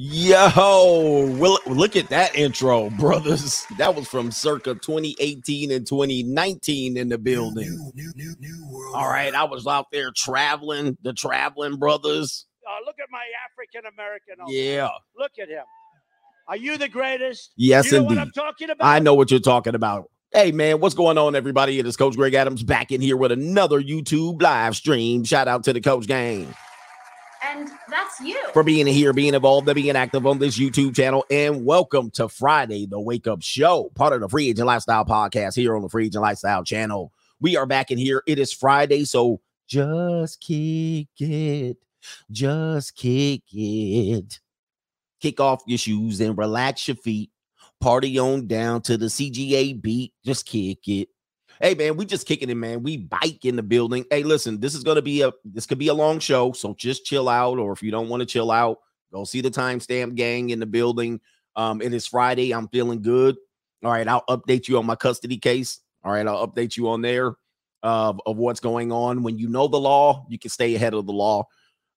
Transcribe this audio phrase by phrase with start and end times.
[0.00, 3.66] Yo, well, look at that intro, brothers.
[3.78, 7.68] That was from circa 2018 and 2019 in the building.
[7.96, 12.46] New, new, new, All right, I was out there traveling, the traveling brothers.
[12.64, 14.36] Uh, look at my African American.
[14.46, 14.88] Yeah.
[15.18, 15.64] Look at him.
[16.46, 17.50] Are you the greatest?
[17.56, 18.18] Yes, you know indeed.
[18.18, 18.86] I'm talking about?
[18.86, 20.12] I know what you're talking about.
[20.32, 21.80] Hey man, what's going on, everybody?
[21.80, 25.24] It is Coach Greg Adams back in here with another YouTube live stream.
[25.24, 26.54] Shout out to the Coach Gang.
[27.44, 28.38] And that's you.
[28.52, 31.24] For being here, being involved, and being active on this YouTube channel.
[31.30, 35.54] And welcome to Friday, the Wake Up Show, part of the Free Agent Lifestyle podcast
[35.54, 37.12] here on the Free Agent Lifestyle channel.
[37.40, 38.22] We are back in here.
[38.26, 41.76] It is Friday, so just kick it.
[42.30, 44.40] Just kick it.
[45.20, 47.30] Kick off your shoes and relax your feet
[47.80, 50.12] Party on down to the CGA beat.
[50.24, 51.08] Just kick it.
[51.60, 52.84] Hey man, we just kicking it, man.
[52.84, 54.04] We bike in the building.
[54.10, 57.04] Hey, listen, this is gonna be a this could be a long show, so just
[57.04, 57.58] chill out.
[57.58, 58.78] Or if you don't want to chill out,
[59.12, 61.20] go see the timestamp gang in the building.
[61.56, 62.52] Um, it is Friday.
[62.52, 63.36] I'm feeling good.
[63.84, 65.80] All right, I'll update you on my custody case.
[66.04, 67.34] All right, I'll update you on there
[67.82, 69.22] of, of what's going on.
[69.22, 71.44] When you know the law, you can stay ahead of the law.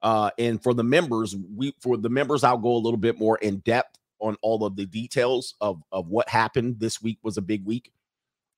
[0.01, 3.37] Uh, and for the members, we for the members, I'll go a little bit more
[3.37, 6.79] in depth on all of the details of of what happened.
[6.79, 7.91] This week was a big week,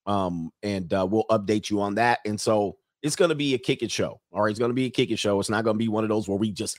[0.06, 2.20] um, and uh, we'll update you on that.
[2.24, 4.20] And so it's going to be a kick it show.
[4.32, 5.40] All right, it's going to be a kick it show.
[5.40, 6.78] It's not going to be one of those where we just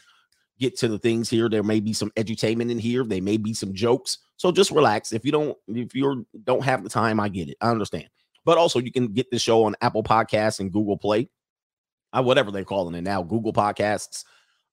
[0.59, 1.49] get to the things here.
[1.49, 3.03] There may be some edutainment in here.
[3.03, 4.19] There may be some jokes.
[4.37, 5.13] So just relax.
[5.13, 7.57] If you don't, if you don't have the time, I get it.
[7.61, 8.07] I understand.
[8.43, 11.29] But also, you can get the show on Apple Podcasts and Google Play,
[12.13, 14.23] uh, whatever they're calling it now, Google Podcasts.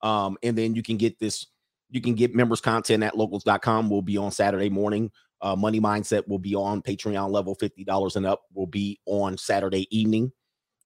[0.02, 1.46] Um, and then you can get this
[1.92, 3.90] you can get members content at locals.com.
[3.90, 5.10] We'll be on Saturday morning.
[5.42, 9.88] Uh, Money Mindset will be on Patreon level, $50 and up will be on Saturday
[9.96, 10.32] evening.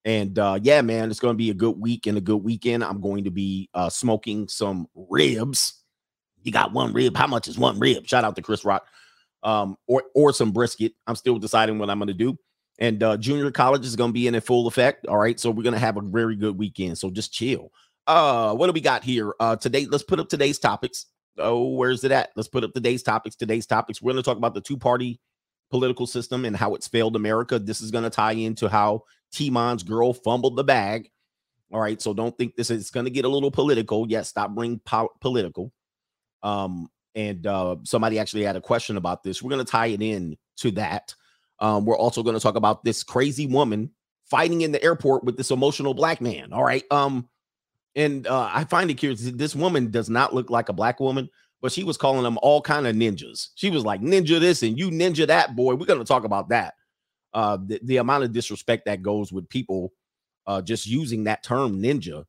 [0.06, 2.82] And uh, yeah, man, it's going to be a good week and a good weekend.
[2.82, 5.82] I'm going to be uh, smoking some ribs.
[6.42, 7.16] You got one rib.
[7.16, 8.06] How much is one rib?
[8.06, 8.86] Shout out to Chris Rock.
[9.42, 10.92] Um, or or some brisket.
[11.06, 12.38] I'm still deciding what I'm going to do.
[12.78, 15.06] And uh, junior college is going to be in full effect.
[15.06, 16.98] All right, so we're going to have a very good weekend.
[16.98, 17.72] So just chill.
[18.06, 19.34] Uh, what do we got here?
[19.40, 21.06] Uh, today, let's put up today's topics.
[21.38, 22.30] Oh, where's it at?
[22.36, 23.36] Let's put up today's topics.
[23.36, 24.00] Today's topics.
[24.00, 25.20] We're going to talk about the two party
[25.70, 27.58] political system and how it's failed America.
[27.58, 29.02] This is going to tie into how
[29.32, 31.10] Timon's girl fumbled the bag.
[31.72, 34.06] All right, so don't think this is going to get a little political.
[34.08, 35.72] Yes, stop bringing po- political.
[36.42, 39.42] Um, and uh, somebody actually had a question about this.
[39.42, 41.14] We're going to tie it in to that.
[41.58, 43.90] Um, we're also going to talk about this crazy woman
[44.30, 46.52] fighting in the airport with this emotional black man.
[46.52, 46.84] All right.
[46.90, 47.28] Um,
[47.96, 49.22] and uh, I find it curious.
[49.22, 51.28] This woman does not look like a black woman,
[51.62, 53.48] but she was calling them all kind of ninjas.
[53.54, 55.56] She was like ninja this and you ninja that.
[55.56, 56.74] Boy, we're to talk about that.
[57.32, 59.92] Uh, the, the amount of disrespect that goes with people
[60.46, 62.24] uh, just using that term ninja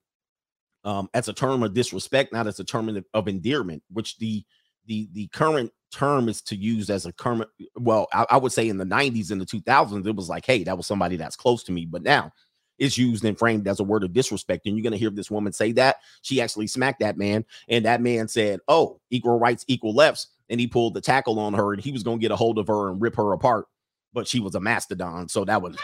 [0.85, 4.43] um, as a term of disrespect, not as a term of, of endearment, which the
[4.85, 7.49] the the current term is to use as a current.
[7.75, 10.63] Well, I, I would say in the '90s and the 2000s, it was like, hey,
[10.63, 11.85] that was somebody that's close to me.
[11.85, 12.31] But now
[12.79, 14.65] is used and framed as a word of disrespect.
[14.65, 15.97] And you're going to hear this woman say that.
[16.21, 17.45] She actually smacked that man.
[17.67, 20.27] And that man said, Oh, equal rights, equal lefts.
[20.49, 22.57] And he pulled the tackle on her and he was going to get a hold
[22.57, 23.65] of her and rip her apart.
[24.13, 25.27] But she was a mastodon.
[25.29, 25.77] So that was.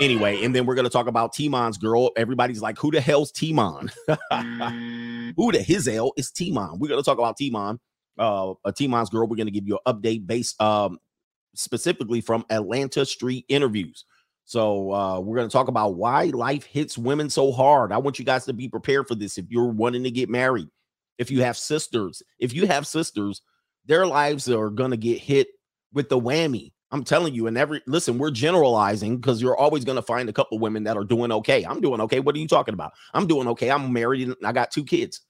[0.00, 2.10] Anyway, and then we're going to talk about Timon's girl.
[2.16, 3.90] Everybody's like, Who the hell's Timon?
[5.36, 6.78] Who the his hell is Timon?
[6.78, 7.78] We're going to talk about Timon.
[8.18, 9.26] Uh, a Timon's girl.
[9.26, 10.98] We're going to give you an update based um,
[11.54, 14.04] specifically from Atlanta Street interviews.
[14.44, 17.92] So uh, we're going to talk about why life hits women so hard.
[17.92, 19.38] I want you guys to be prepared for this.
[19.38, 20.68] If you're wanting to get married,
[21.18, 23.42] if you have sisters, if you have sisters,
[23.86, 25.48] their lives are going to get hit
[25.92, 26.72] with the whammy.
[26.90, 30.32] I'm telling you, and every listen, we're generalizing because you're always going to find a
[30.32, 31.64] couple women that are doing okay.
[31.64, 32.20] I'm doing okay.
[32.20, 32.92] What are you talking about?
[33.14, 33.70] I'm doing okay.
[33.70, 35.22] I'm married and I got two kids.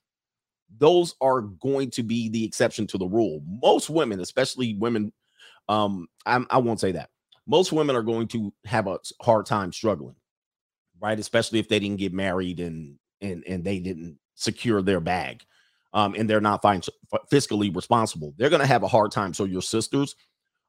[0.79, 3.43] Those are going to be the exception to the rule.
[3.47, 5.13] Most women, especially women,
[5.69, 7.11] um, I'm, I won't say that
[7.47, 10.17] most women are going to have a hard time struggling,
[11.01, 11.19] right?
[11.19, 15.43] Especially if they didn't get married and and and they didn't secure their bag,
[15.93, 16.83] um, and they're not fin-
[17.33, 18.35] fiscally responsible.
[18.37, 19.35] They're going to have a hard time.
[19.35, 20.15] So your sisters,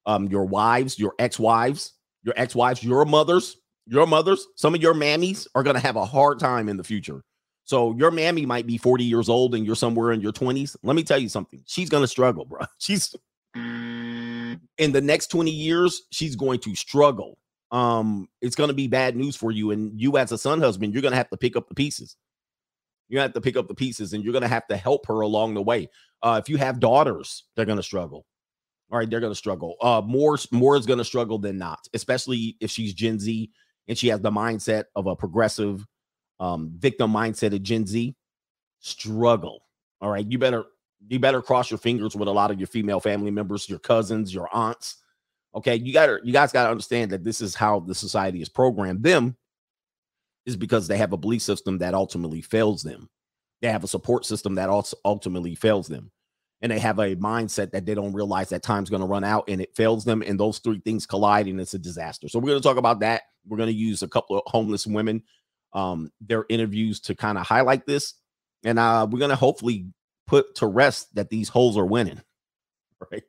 [0.06, 1.94] um, your wives, your ex-wives,
[2.24, 6.06] your ex-wives, your mothers, your mothers, some of your mammies are going to have a
[6.06, 7.24] hard time in the future.
[7.66, 10.76] So your mammy might be 40 years old and you're somewhere in your 20s.
[10.84, 11.64] Let me tell you something.
[11.66, 12.62] She's going to struggle, bro.
[12.78, 13.16] She's
[14.78, 17.38] in the next 20 years, she's going to struggle.
[17.72, 19.72] Um, it's going to be bad news for you.
[19.72, 22.16] And you, as a son husband, you're going to have to pick up the pieces.
[23.10, 25.22] You have to pick up the pieces and you're going to have to help her
[25.22, 25.90] along the way.
[26.22, 28.26] Uh, if you have daughters, they're going to struggle.
[28.92, 29.76] All right, they're going to struggle.
[29.82, 33.50] Uh, more, more is going to struggle than not, especially if she's Gen Z
[33.88, 35.86] and she has the mindset of a progressive
[36.40, 38.16] um, victim mindset of Gen Z.
[38.80, 39.64] Struggle.
[40.02, 40.66] All right, you better
[41.08, 44.34] You better cross your fingers with a lot of your female family members, your cousins,
[44.34, 44.98] your aunts.
[45.56, 48.42] Okay, you got to you guys got to understand that this is how the society
[48.42, 49.04] is programmed.
[49.04, 49.36] Them
[50.46, 53.10] is because they have a belief system that ultimately fails them.
[53.62, 56.12] They have a support system that also ultimately fails them.
[56.62, 59.46] And they have a mindset that they don't realize that time's going to run out
[59.50, 60.22] and it fails them.
[60.22, 62.30] And those three things collide and it's a disaster.
[62.30, 63.24] So we're going to talk about that.
[63.46, 65.24] We're going to use a couple of homeless women,
[65.74, 68.16] um, their interviews to kind of highlight this.
[68.64, 69.88] And uh, we're going to hopefully
[70.28, 72.22] put to rest that these holes are winning.
[73.12, 73.24] Right.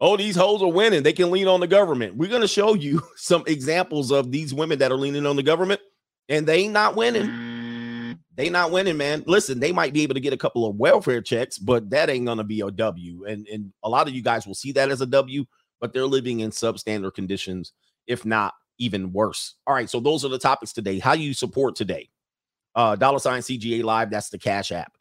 [0.00, 1.02] Oh, these hoes are winning.
[1.02, 2.14] They can lean on the government.
[2.14, 5.42] We're going to show you some examples of these women that are leaning on the
[5.42, 5.80] government
[6.28, 8.18] and they not winning.
[8.36, 9.24] They not winning, man.
[9.26, 12.26] Listen, they might be able to get a couple of welfare checks, but that ain't
[12.26, 13.24] gonna be a W.
[13.24, 15.46] And and a lot of you guys will see that as a W,
[15.80, 17.72] but they're living in substandard conditions,
[18.06, 19.54] if not even worse.
[19.66, 20.98] All right, so those are the topics today.
[20.98, 22.10] How you support today?
[22.74, 24.92] Uh, dollar sign CGA Live, that's the Cash App.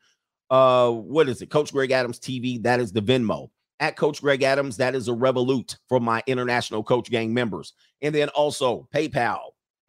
[0.49, 1.49] Uh, what is it?
[1.49, 3.49] Coach Greg Adams TV, that is the Venmo.
[3.79, 7.73] At Coach Greg Adams, that is a Revolut for my international coach gang members.
[8.01, 9.39] And then also PayPal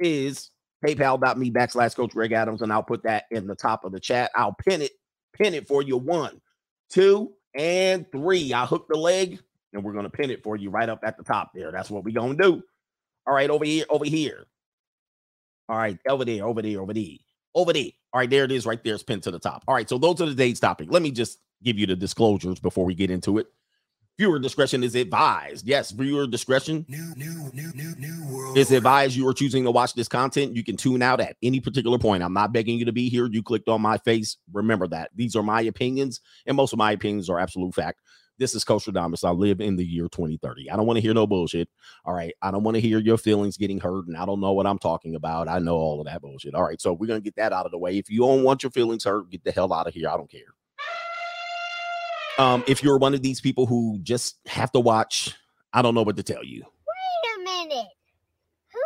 [0.01, 0.51] is
[0.85, 4.31] paypal.me backslash Coach Greg Adams, and I'll put that in the top of the chat.
[4.35, 4.93] I'll pin it,
[5.35, 5.97] pin it for you.
[5.97, 6.41] One,
[6.91, 8.53] two, and three.
[8.53, 9.41] I hook the leg,
[9.73, 11.71] and we're gonna pin it for you right up at the top there.
[11.71, 12.63] That's what we're gonna do.
[13.27, 14.47] All right, over here, over here.
[15.69, 17.17] All right, over there, over there, over there,
[17.55, 17.91] over there.
[18.17, 18.95] All right, there it is, right there.
[18.95, 19.63] It's pinned to the top.
[19.69, 20.89] All right, so those are the dates topic.
[20.91, 23.47] Let me just give you the disclosures before we get into it.
[24.17, 25.69] Viewer discretion is advised.
[25.69, 28.57] Yes, viewer discretion New, new, new, new, new world.
[28.57, 29.17] is advised.
[29.17, 30.57] You are choosing to watch this content.
[30.57, 32.23] You can tune out at any particular point.
[32.23, 33.29] I'm not begging you to be here.
[33.31, 34.39] You clicked on my face.
[34.51, 35.11] Remember that.
[35.15, 38.01] These are my opinions, and most of my opinions are absolute fact.
[38.39, 39.25] This is Coach Greg Adams.
[39.25, 40.71] I live in the year 2030.
[40.71, 41.69] I don't want to hear no bullshit.
[42.05, 42.35] All right.
[42.43, 44.79] I don't want to hear your feelings getting hurt, and I don't know what I'm
[44.79, 45.49] talking about.
[45.49, 46.55] I know all of that bullshit.
[46.55, 46.81] All right.
[46.81, 47.97] So we're going to get that out of the way.
[47.97, 50.09] If you don't want your feelings hurt, get the hell out of here.
[50.09, 50.41] I don't care.
[52.39, 55.35] Um, if you're one of these people who just have to watch,
[55.73, 56.63] I don't know what to tell you.
[56.63, 57.87] Wait a minute.
[58.73, 58.81] Who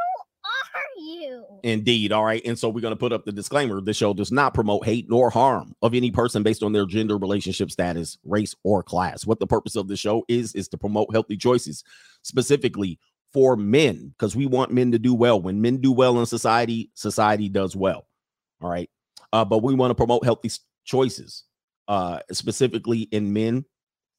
[1.63, 2.13] Indeed.
[2.13, 2.43] All right.
[2.45, 5.09] And so we're going to put up the disclaimer the show does not promote hate
[5.09, 9.27] nor harm of any person based on their gender, relationship status, race, or class.
[9.27, 11.85] What the purpose of the show is, is to promote healthy choices,
[12.23, 12.99] specifically
[13.33, 15.41] for men, because we want men to do well.
[15.41, 18.07] When men do well in society, society does well.
[18.61, 18.91] All right.
[19.33, 20.51] Uh, but we want to promote healthy
[20.85, 21.45] choices,
[21.89, 23.65] uh, specifically in men,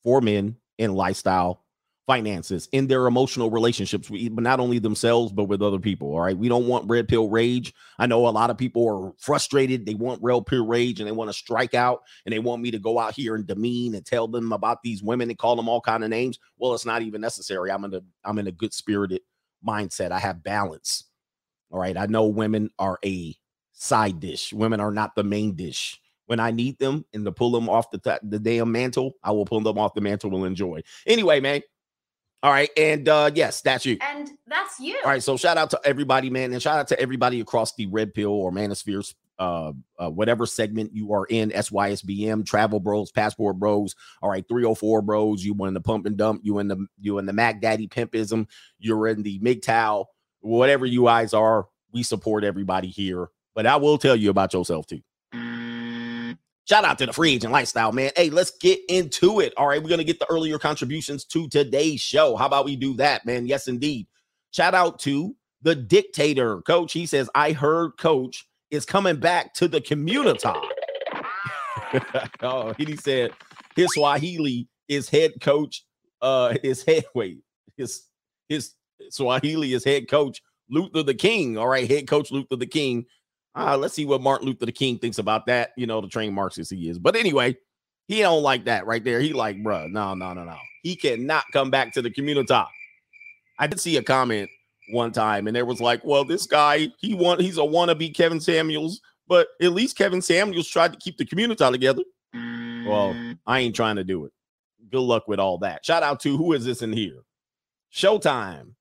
[0.03, 1.60] for men, in lifestyle,
[2.07, 6.09] finances, in their emotional relationships, we, but not only themselves, but with other people.
[6.09, 6.37] All right.
[6.37, 7.73] We don't want red pill rage.
[7.99, 9.85] I know a lot of people are frustrated.
[9.85, 12.71] They want red pill rage and they want to strike out and they want me
[12.71, 15.69] to go out here and demean and tell them about these women and call them
[15.69, 16.39] all kind of names.
[16.57, 17.71] Well, it's not even necessary.
[17.71, 19.21] I'm in a I'm in a good spirited
[19.65, 20.11] mindset.
[20.11, 21.05] I have balance.
[21.71, 21.95] All right.
[21.95, 23.35] I know women are a
[23.73, 24.51] side dish.
[24.53, 25.99] Women are not the main dish.
[26.25, 29.31] When I need them and to pull them off the ta- the damn mantle, I
[29.31, 30.81] will pull them off the mantle and enjoy.
[31.05, 31.61] Anyway, man.
[32.43, 32.69] All right.
[32.75, 33.97] And uh yes, that's you.
[34.01, 34.97] And that's you.
[35.03, 37.85] All right, so shout out to everybody, man, and shout out to everybody across the
[37.85, 43.59] Red Pill or Manospheres, uh, uh, whatever segment you are in, SYSBM, Travel Bros, Passport
[43.59, 43.95] Bros.
[44.23, 45.43] All right, 304 Bros.
[45.43, 46.41] You in the Pump and Dump.
[46.43, 48.47] You in the you in the Mac Daddy Pimpism.
[48.79, 50.05] You're in the MGTOW.
[50.39, 53.29] Whatever you guys are, we support everybody here.
[53.53, 55.01] But I will tell you about yourself too.
[56.71, 58.11] Shout out to the free agent lifestyle, man.
[58.15, 59.53] Hey, let's get into it.
[59.57, 62.37] All right, we're gonna get the earlier contributions to today's show.
[62.37, 63.45] How about we do that, man?
[63.45, 64.07] Yes, indeed.
[64.51, 66.93] Shout out to the dictator, coach.
[66.93, 70.47] He says, I heard coach is coming back to the community.
[72.41, 73.31] oh, he said
[73.75, 75.83] his Swahili is head coach.
[76.21, 77.39] Uh, his head wait,
[77.75, 78.03] his
[78.47, 78.75] his
[79.09, 81.57] Swahili is head coach Luther the King.
[81.57, 83.07] All right, head coach Luther the King.
[83.55, 85.71] Uh, let's see what Martin Luther the King thinks about that.
[85.77, 86.97] You know, the trained Marxist he is.
[86.97, 87.57] But anyway,
[88.07, 89.19] he don't like that right there.
[89.19, 90.57] He like, bruh, no, no, no, no.
[90.83, 92.53] He cannot come back to the community.
[93.59, 94.49] I did see a comment
[94.89, 98.39] one time, and there was like, well, this guy, he want he's a wannabe Kevin
[98.39, 102.03] Samuels, but at least Kevin Samuels tried to keep the community together.
[102.33, 103.15] Well,
[103.45, 104.31] I ain't trying to do it.
[104.89, 105.85] Good luck with all that.
[105.85, 107.23] Shout out to who is this in here?
[107.93, 108.73] Showtime.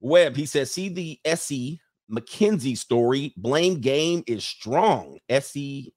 [0.00, 3.32] Webb, he says, see the SE McKenzie story.
[3.36, 5.18] Blame game is strong.
[5.28, 5.92] SE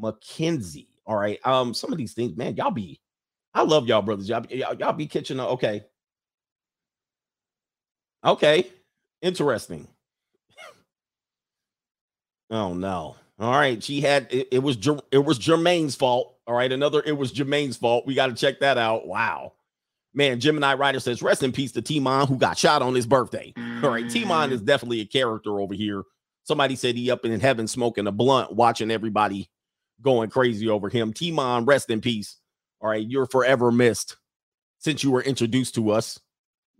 [0.00, 0.88] McKenzie.
[1.06, 1.38] All right.
[1.46, 3.00] Um, some of these things, man, y'all be,
[3.52, 4.28] I love y'all, brothers.
[4.28, 5.50] Y'all, y'all, y'all be catching up.
[5.50, 5.84] Okay.
[8.24, 8.66] Okay.
[9.22, 9.86] Interesting.
[12.50, 13.16] oh no.
[13.38, 13.82] All right.
[13.82, 14.76] She had it, it was
[15.10, 16.36] it was Jermaine's fault.
[16.46, 16.70] All right.
[16.70, 18.06] Another it was Jermaine's fault.
[18.06, 19.06] We got to check that out.
[19.06, 19.52] Wow.
[20.14, 23.52] Man, Gemini Rider says, rest in peace to T-Mon who got shot on his birthday.
[23.82, 24.08] All right.
[24.08, 24.66] T-Mon is mm.
[24.66, 26.04] definitely a character over here.
[26.44, 29.50] Somebody said he up in heaven smoking a blunt, watching everybody
[30.00, 31.12] going crazy over him.
[31.12, 32.38] T-Mon, rest in peace.
[32.80, 34.16] All right, you're forever missed
[34.78, 36.20] since you were introduced to us.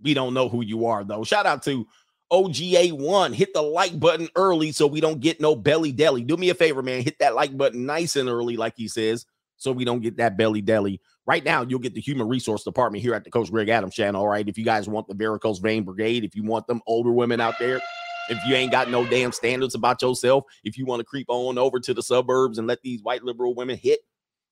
[0.02, 1.24] We don't know who you are though.
[1.24, 1.86] Shout out to
[2.30, 3.34] OGA1.
[3.34, 6.22] Hit the like button early so we don't get no belly deli.
[6.22, 7.02] Do me a favor, man.
[7.02, 9.24] Hit that like button nice and early, like he says,
[9.56, 11.00] so we don't get that belly deli.
[11.26, 14.22] Right now, you'll get the human resource department here at the Coach Greg Adams channel.
[14.22, 14.46] All right.
[14.46, 17.58] If you guys want the varicose vein brigade, if you want them older women out
[17.58, 17.80] there,
[18.28, 21.58] if you ain't got no damn standards about yourself, if you want to creep on
[21.58, 24.00] over to the suburbs and let these white liberal women hit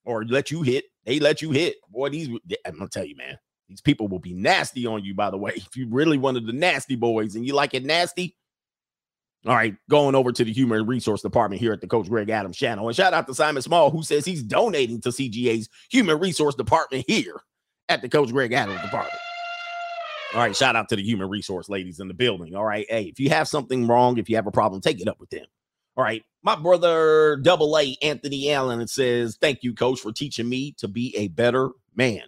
[0.05, 1.77] or let you hit, they let you hit.
[1.91, 2.29] Boy, these
[2.67, 3.39] I'm gonna tell you, man,
[3.69, 5.53] these people will be nasty on you, by the way.
[5.57, 8.37] If you really wanted the nasty boys and you like it nasty,
[9.45, 12.57] all right, going over to the human resource department here at the Coach Greg Adams
[12.57, 12.87] channel.
[12.87, 17.05] And shout out to Simon Small, who says he's donating to CGA's human resource department
[17.09, 17.41] here
[17.89, 19.19] at the Coach Greg Adams department.
[20.35, 22.55] All right, shout out to the human resource ladies in the building.
[22.55, 25.09] All right, hey, if you have something wrong, if you have a problem, take it
[25.09, 25.45] up with them.
[25.97, 30.49] All right, my brother Double A Anthony Allen it says, "Thank you, Coach, for teaching
[30.49, 32.23] me to be a better man."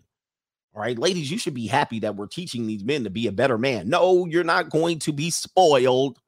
[0.74, 3.32] All right, ladies, you should be happy that we're teaching these men to be a
[3.32, 3.88] better man.
[3.88, 6.18] No, you're not going to be spoiled.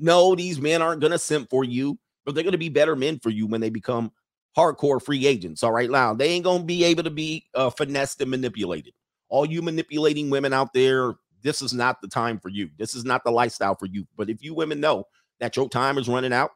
[0.00, 2.96] No, these men aren't going to simp for you, but they're going to be better
[2.96, 4.12] men for you when they become
[4.56, 5.62] hardcore free agents.
[5.62, 8.94] All right, now they ain't going to be able to be uh, finessed and manipulated
[9.30, 12.68] all you manipulating women out there, this is not the time for you.
[12.76, 14.06] This is not the lifestyle for you.
[14.16, 15.06] But if you women know
[15.38, 16.50] that your time is running out,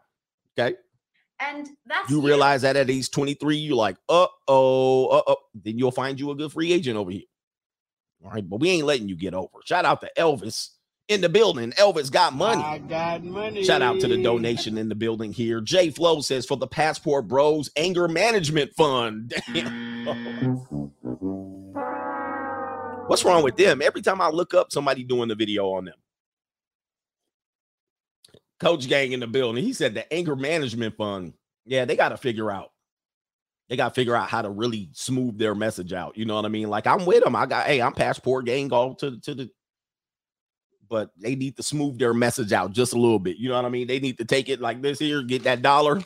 [0.58, 0.76] okay,
[1.40, 5.78] And that's you realize that at age 23, you're like, uh oh, uh oh, then
[5.78, 7.22] you'll find you a good free agent over here.
[8.24, 9.48] All right, but we ain't letting you get over.
[9.64, 10.70] Shout out to Elvis
[11.08, 11.72] in the building.
[11.72, 12.62] Elvis got money.
[12.62, 13.62] I got money.
[13.64, 15.60] Shout out to the donation in the building here.
[15.60, 19.34] Jay Flow says for the Passport Bros Anger Management Fund.
[23.06, 23.82] What's wrong with them?
[23.82, 25.94] Every time I look up, somebody doing the video on them.
[28.60, 29.62] Coach Gang in the building.
[29.62, 31.34] He said the Anger Management Fund.
[31.66, 32.70] Yeah, they got to figure out.
[33.68, 36.16] They got to figure out how to really smooth their message out.
[36.16, 36.68] You know what I mean?
[36.68, 37.36] Like I'm with them.
[37.36, 39.50] I got, hey, I'm Passport Gang all to to the
[40.88, 43.36] but they need to smooth their message out just a little bit.
[43.36, 43.86] You know what I mean?
[43.86, 46.02] They need to take it like this here, get that dollar.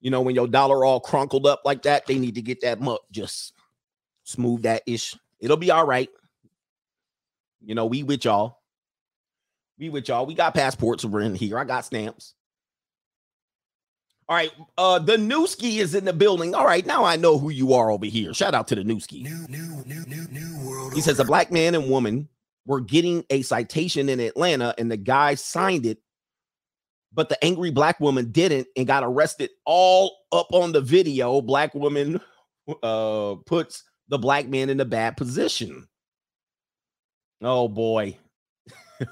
[0.00, 2.80] You know, when your dollar all crunkled up like that, they need to get that
[2.80, 3.54] muck, just
[4.24, 5.16] smooth that ish.
[5.40, 6.08] It'll be all right.
[7.62, 8.58] You know, we with y'all.
[9.78, 10.26] We with y'all.
[10.26, 11.58] We got passports over in here.
[11.58, 12.34] I got stamps.
[14.28, 14.52] All right.
[14.78, 16.54] Uh the Newski is in the building.
[16.54, 18.32] All right, now I know who you are over here.
[18.32, 19.22] Shout out to the Newski.
[19.22, 20.94] New, new, new, new, new world.
[20.94, 22.28] He says a black man and woman
[22.66, 25.98] were getting a citation in Atlanta and the guy signed it,
[27.12, 31.40] but the angry black woman didn't and got arrested all up on the video.
[31.40, 32.20] Black woman
[32.82, 35.86] uh puts the black man in a bad position.
[37.42, 38.16] Oh boy.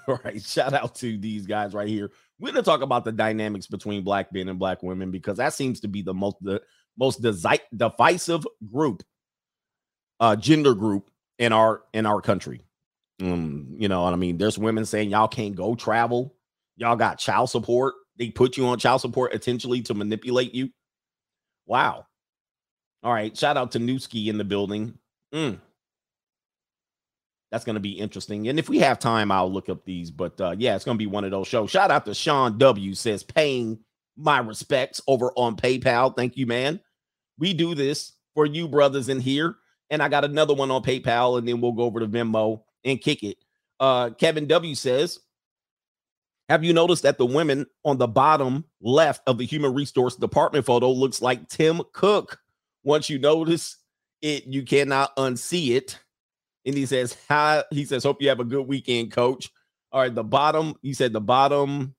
[0.09, 0.43] all right.
[0.43, 2.11] Shout out to these guys right here.
[2.39, 5.81] We're gonna talk about the dynamics between black men and black women because that seems
[5.81, 6.63] to be the most the
[6.99, 9.03] most desi- divisive group,
[10.21, 12.63] uh, gender group in our in our country.
[13.23, 14.37] Um, you know what I mean?
[14.37, 16.35] There's women saying y'all can't go travel,
[16.77, 17.95] y'all got child support.
[18.19, 20.71] They put you on child support intentionally to manipulate you.
[21.67, 22.07] Wow.
[23.03, 23.37] All right.
[23.37, 24.99] Shout out to Newski in the building.
[25.35, 25.59] Mm.
[27.51, 28.49] That's going to be interesting.
[28.49, 30.11] And if we have time, I'll look up these.
[30.11, 31.71] But uh, yeah, it's going to be one of those shows.
[31.71, 32.95] Shout out to Sean W.
[32.95, 33.79] says, paying
[34.17, 36.15] my respects over on PayPal.
[36.15, 36.81] Thank you, man.
[37.39, 39.57] We do this for you brothers in here.
[39.91, 43.01] And I got another one on PayPal, and then we'll go over to Venmo and
[43.01, 43.37] kick it.
[43.81, 45.21] Uh, Kevin W says,
[46.49, 50.67] Have you noticed that the women on the bottom left of the human resource department
[50.67, 52.39] photo looks like Tim Cook?
[52.85, 53.79] Once you notice
[54.21, 55.99] it, you cannot unsee it.
[56.65, 59.51] And he says, Hi, he says, Hope you have a good weekend, coach.
[59.91, 61.95] All right, the bottom, he said the bottom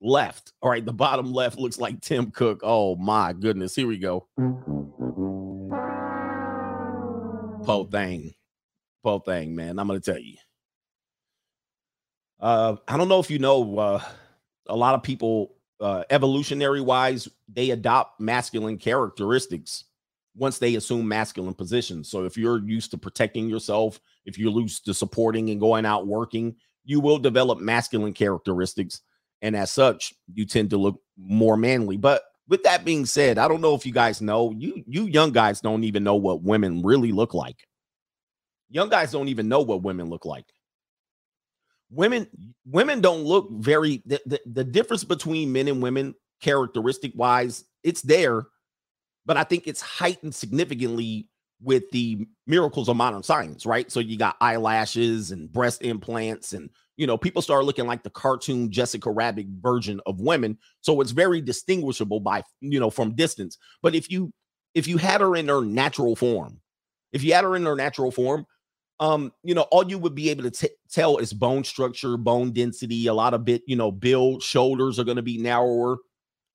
[0.00, 0.52] left.
[0.60, 2.60] All right, the bottom left looks like Tim Cook.
[2.62, 3.74] Oh my goodness.
[3.74, 4.26] Here we go.
[7.64, 8.34] Po thing.
[9.04, 9.78] Po thing, man.
[9.78, 10.36] I'm gonna tell you.
[12.40, 14.02] Uh, I don't know if you know, uh,
[14.66, 19.84] a lot of people, uh, evolutionary wise, they adopt masculine characteristics
[20.34, 22.08] once they assume masculine positions.
[22.08, 26.06] So if you're used to protecting yourself, if you're used to supporting and going out
[26.06, 29.02] working, you will develop masculine characteristics.
[29.42, 31.96] And as such, you tend to look more manly.
[31.96, 35.32] But with that being said, I don't know if you guys know, you you young
[35.32, 37.66] guys don't even know what women really look like.
[38.74, 40.46] Young guys don't even know what women look like.
[41.90, 42.26] Women
[42.66, 48.02] women don't look very the, the, the difference between men and women characteristic wise, it's
[48.02, 48.48] there,
[49.26, 51.28] but I think it's heightened significantly
[51.62, 53.90] with the miracles of modern science, right?
[53.92, 58.10] So you got eyelashes and breast implants, and you know, people start looking like the
[58.10, 60.58] cartoon Jessica Rabbit version of women.
[60.80, 63.56] So it's very distinguishable by you know from distance.
[63.82, 64.32] But if you
[64.74, 66.60] if you had her in her natural form,
[67.12, 68.44] if you had her in her natural form,
[69.00, 72.52] um, you know, all you would be able to t- tell is bone structure, bone
[72.52, 75.98] density, a lot of bit, you know, build, shoulders are going to be narrower.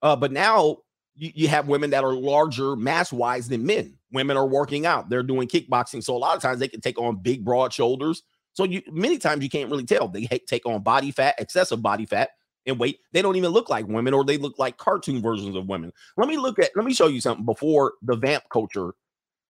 [0.02, 0.78] Uh, but now
[1.16, 3.98] you, you have women that are larger mass wise than men.
[4.12, 6.04] Women are working out, they're doing kickboxing.
[6.04, 8.24] So a lot of times they can take on big, broad shoulders.
[8.54, 10.08] So you many times you can't really tell.
[10.08, 12.32] They take on body fat, excessive body fat,
[12.66, 13.00] and weight.
[13.14, 15.94] They don't even look like women, or they look like cartoon versions of women.
[16.18, 16.72] Let me look at.
[16.76, 18.94] Let me show you something before the vamp culture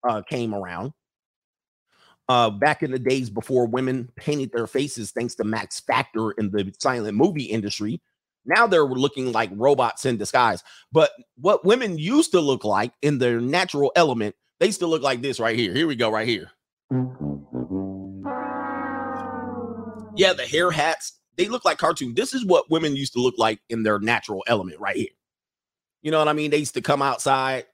[0.08, 0.92] uh, came around.
[2.30, 6.52] Uh, back in the days before women painted their faces, thanks to Max Factor in
[6.52, 8.00] the silent movie industry,
[8.46, 10.64] now they're looking like robots in disguise.
[10.92, 15.22] But what women used to look like in their natural element, they still look like
[15.24, 15.74] this right here.
[15.74, 16.52] Here we go, right here.
[20.16, 22.14] Yeah, the hair hats, they look like cartoon.
[22.14, 25.08] This is what women used to look like in their natural element right here.
[26.02, 26.52] You know what I mean?
[26.52, 27.66] They used to come outside,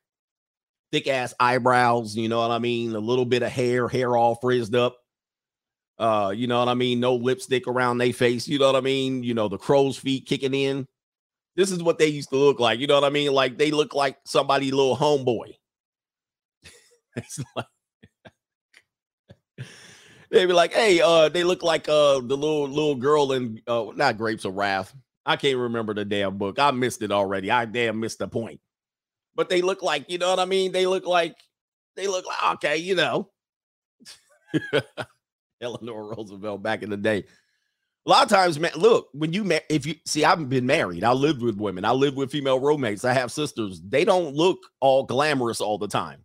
[0.91, 2.95] thick ass eyebrows, you know what I mean?
[2.95, 4.97] A little bit of hair, hair all frizzed up.
[5.97, 6.99] Uh, you know what I mean?
[6.99, 9.23] No lipstick around their face, you know what I mean?
[9.23, 10.87] You know, the crow's feet kicking in.
[11.55, 13.31] This is what they used to look like, you know what I mean?
[13.31, 15.53] Like they look like somebody little homeboy.
[17.15, 17.65] it's like
[20.31, 23.85] they'd be like, hey, uh, they look like uh the little little girl in uh
[23.95, 24.93] not Grapes of Wrath.
[25.25, 26.59] I can't remember the damn book.
[26.59, 27.49] I missed it already.
[27.49, 28.59] I damn missed the point.
[29.35, 30.71] But they look like, you know what I mean?
[30.71, 31.35] They look like
[31.95, 33.29] they look like okay, you know.
[35.61, 37.25] Eleanor Roosevelt back in the day.
[38.05, 41.03] A lot of times, man, look, when you ma- if you see, I've been married,
[41.03, 43.81] I lived with women, I live with female roommates, I have sisters.
[43.81, 46.23] They don't look all glamorous all the time.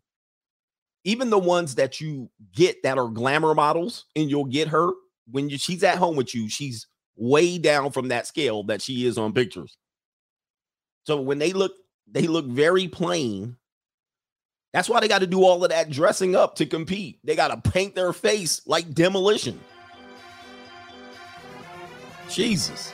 [1.04, 4.90] Even the ones that you get that are glamour models, and you'll get her
[5.30, 6.86] when you, she's at home with you, she's
[7.16, 9.76] way down from that scale that she is on pictures.
[11.04, 11.72] So when they look,
[12.10, 13.56] they look very plain.
[14.72, 17.18] That's why they got to do all of that dressing up to compete.
[17.24, 19.58] They got to paint their face like demolition.
[22.28, 22.92] Jesus.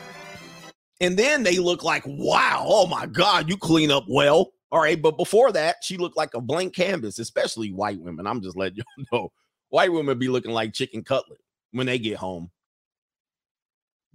[1.01, 4.53] And then they look like, wow, oh my God, you clean up well.
[4.73, 5.01] All right.
[5.01, 8.27] But before that, she looked like a blank canvas, especially white women.
[8.27, 9.31] I'm just letting you know.
[9.69, 11.41] White women be looking like chicken cutlet
[11.73, 12.51] when they get home.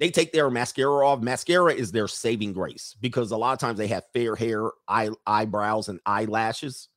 [0.02, 1.22] They take their mascara off.
[1.22, 5.12] Mascara is their saving grace because a lot of times they have fair hair, eye,
[5.26, 6.90] eyebrows, and eyelashes.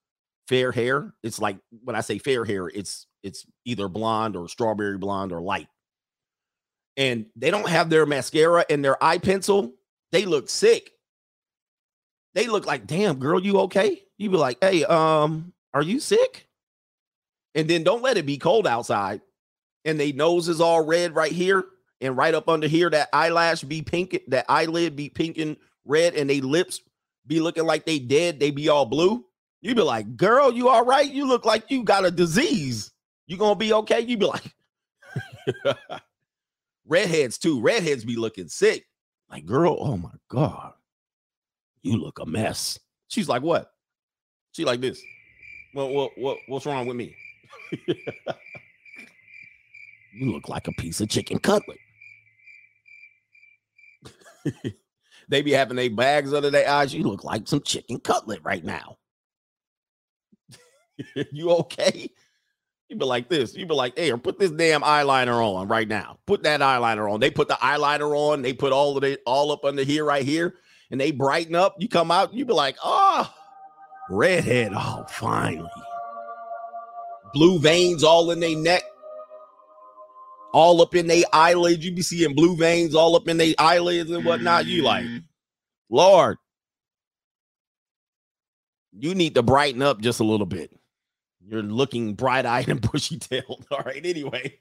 [0.49, 1.15] Fair hair.
[1.23, 5.41] It's like when I say fair hair, it's it's either blonde or strawberry blonde or
[5.41, 5.69] light
[6.97, 9.75] and they don't have their mascara and their eye pencil,
[10.13, 10.93] they look sick.
[12.35, 14.03] They look like, damn, girl, you okay?
[14.19, 16.49] You be like, hey, um, are you sick?
[17.55, 19.21] And then don't let it be cold outside.
[19.85, 21.65] And they nose is all red right here
[22.01, 22.91] and right up under here.
[22.91, 26.81] That eyelash be pink, that eyelid be pink and red, and they lips
[27.27, 28.41] be looking like they dead.
[28.41, 29.25] They be all blue.
[29.61, 31.11] You be like, girl, you all right?
[31.11, 32.93] You look like you got a disease.
[33.27, 34.01] You gonna be okay?
[34.01, 34.55] You be like,
[36.87, 37.61] redheads too.
[37.61, 38.85] Redheads be looking sick.
[39.31, 40.75] Like, girl, oh my God,
[41.83, 42.79] you look a mess.
[43.09, 43.71] She's like, what?
[44.53, 45.03] She like this.
[45.75, 47.17] Well, what, what, what's wrong with me?
[50.13, 51.79] you look like a piece of chicken cutlet.
[55.29, 56.95] they be having their bags under their eyes.
[56.95, 58.99] You look like some chicken cutlet right now.
[61.33, 62.11] you okay?
[62.89, 63.55] You be like this.
[63.55, 66.19] You be like, hey, put this damn eyeliner on right now.
[66.27, 67.21] Put that eyeliner on.
[67.21, 68.43] They put the eyeliner on.
[68.43, 70.55] They put all of it all up under here, right here,
[70.91, 71.77] and they brighten up.
[71.79, 73.33] You come out, you be like, oh,
[74.11, 74.73] redhead.
[74.75, 75.71] Oh, finally.
[77.33, 78.83] Blue veins all in their neck,
[80.55, 81.85] all up in their eyelids.
[81.85, 84.67] You be seeing blue veins all up in their eyelids and whatnot.
[84.67, 85.05] You like,
[85.91, 86.39] Lord,
[88.93, 90.71] you need to brighten up just a little bit.
[91.47, 93.67] You're looking bright eyed and bushy tailed.
[93.71, 94.07] All right.
[94.07, 94.59] Anyway,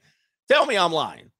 [0.50, 1.30] tell me I'm lying.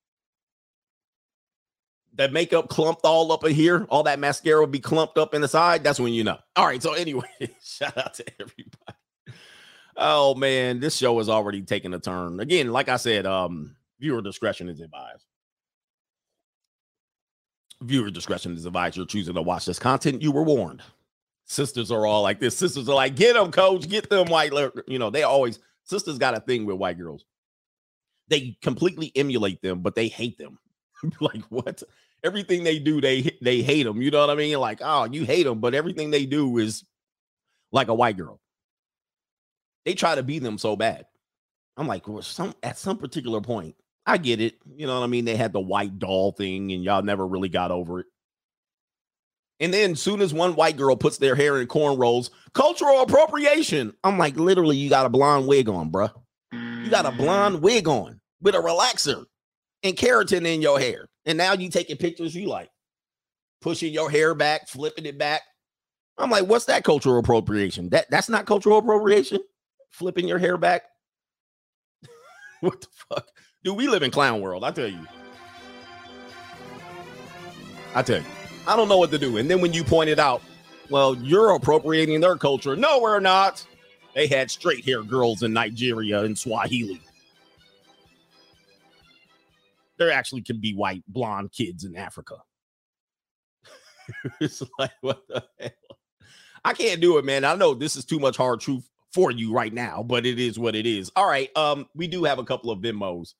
[2.14, 5.40] That makeup clumped all up in here, all that mascara will be clumped up in
[5.42, 5.82] the side.
[5.82, 6.38] That's when you know.
[6.54, 6.80] All right.
[6.80, 7.26] So, anyway,
[7.60, 8.68] shout out to everybody.
[9.96, 12.38] Oh man, this show is already taking a turn.
[12.38, 15.26] Again, like I said, um, viewer discretion is advised.
[17.82, 18.96] Viewer discretion is advised.
[18.96, 20.22] You're choosing to watch this content.
[20.22, 20.82] You were warned
[21.44, 22.56] sisters are all like this.
[22.56, 24.52] Sisters are like, get them, coach, get them white.
[24.86, 27.24] You know, they always sisters got a thing with white girls.
[28.28, 30.58] They completely emulate them, but they hate them.
[31.20, 31.82] like what?
[32.22, 34.00] Everything they do, they they hate them.
[34.00, 34.58] You know what I mean?
[34.58, 36.84] Like, oh, you hate them, but everything they do is
[37.70, 38.40] like a white girl.
[39.84, 41.04] They try to be them so bad.
[41.76, 43.74] I'm like, well, some at some particular point,
[44.06, 44.56] I get it.
[44.76, 45.24] You know what I mean?
[45.24, 48.06] They had the white doll thing, and y'all never really got over it.
[49.60, 53.94] And then soon as one white girl puts their hair in cornrows, cultural appropriation.
[54.02, 56.12] I'm like, literally, you got a blonde wig on, bruh.
[56.52, 57.60] You got a blonde mm.
[57.62, 59.24] wig on with a relaxer
[59.82, 61.08] and keratin in your hair.
[61.24, 62.68] And now you taking pictures you like
[63.64, 65.40] pushing your hair back, flipping it back.
[66.18, 67.88] I'm like, what's that cultural appropriation?
[67.88, 69.40] That that's not cultural appropriation.
[69.90, 70.82] Flipping your hair back.
[72.60, 73.26] what the fuck?
[73.64, 74.62] Dude, we live in clown world.
[74.62, 75.00] I tell you.
[77.94, 78.26] I tell you.
[78.66, 79.38] I don't know what to do.
[79.38, 80.42] And then when you pointed out,
[80.90, 82.76] well, you're appropriating their culture.
[82.76, 83.66] No, we're not.
[84.14, 87.00] They had straight hair girls in Nigeria and Swahili.
[89.96, 92.36] There actually can be white blonde kids in Africa.
[94.40, 95.70] it's like, what the hell?
[96.66, 97.44] I can't do it, man.
[97.44, 100.58] I know this is too much hard truth for you right now, but it is
[100.58, 101.10] what it is.
[101.16, 101.54] All right.
[101.56, 103.34] Um, we do have a couple of Venmos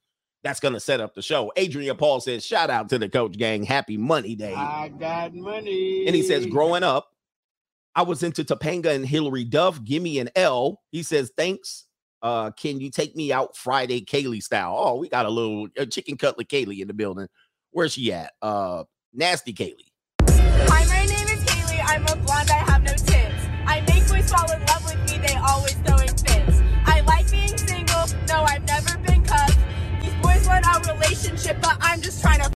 [0.44, 1.50] that's gonna set up the show.
[1.57, 3.64] Adrian Paul says, shout out to the coach gang.
[3.64, 4.54] Happy money day.
[4.54, 6.07] I got money.
[6.07, 7.09] And he says, growing up,
[7.96, 9.83] I was into Topanga and Hilary Duff.
[9.83, 10.83] Give me an L.
[10.92, 11.87] He says, thanks.
[12.22, 14.74] Uh, can you take me out Friday Kaylee style?
[14.78, 17.28] Oh, we got a little uh, chicken cutlet Kaylee in the building.
[17.70, 18.33] Where's she at?
[18.40, 19.90] Uh, nasty Kaylee.
[20.28, 21.83] Hi, my name is Kaylee.
[21.85, 22.50] I'm a blonde.
[22.50, 23.46] I have no tits.
[23.66, 24.50] I make boys fall
[30.87, 32.53] relationship, but I'm just trying to.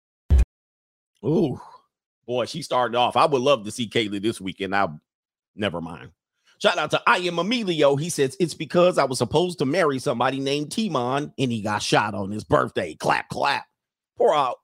[1.24, 1.60] Ooh,
[2.26, 3.16] boy, she started off.
[3.16, 4.74] I would love to see Kaylee this weekend.
[4.74, 4.88] I
[5.54, 6.10] never mind.
[6.60, 7.94] Shout out to I am Emilio.
[7.96, 11.82] He says it's because I was supposed to marry somebody named Timon and he got
[11.82, 12.94] shot on his birthday.
[12.94, 13.64] Clap, clap.
[14.16, 14.56] Pour out.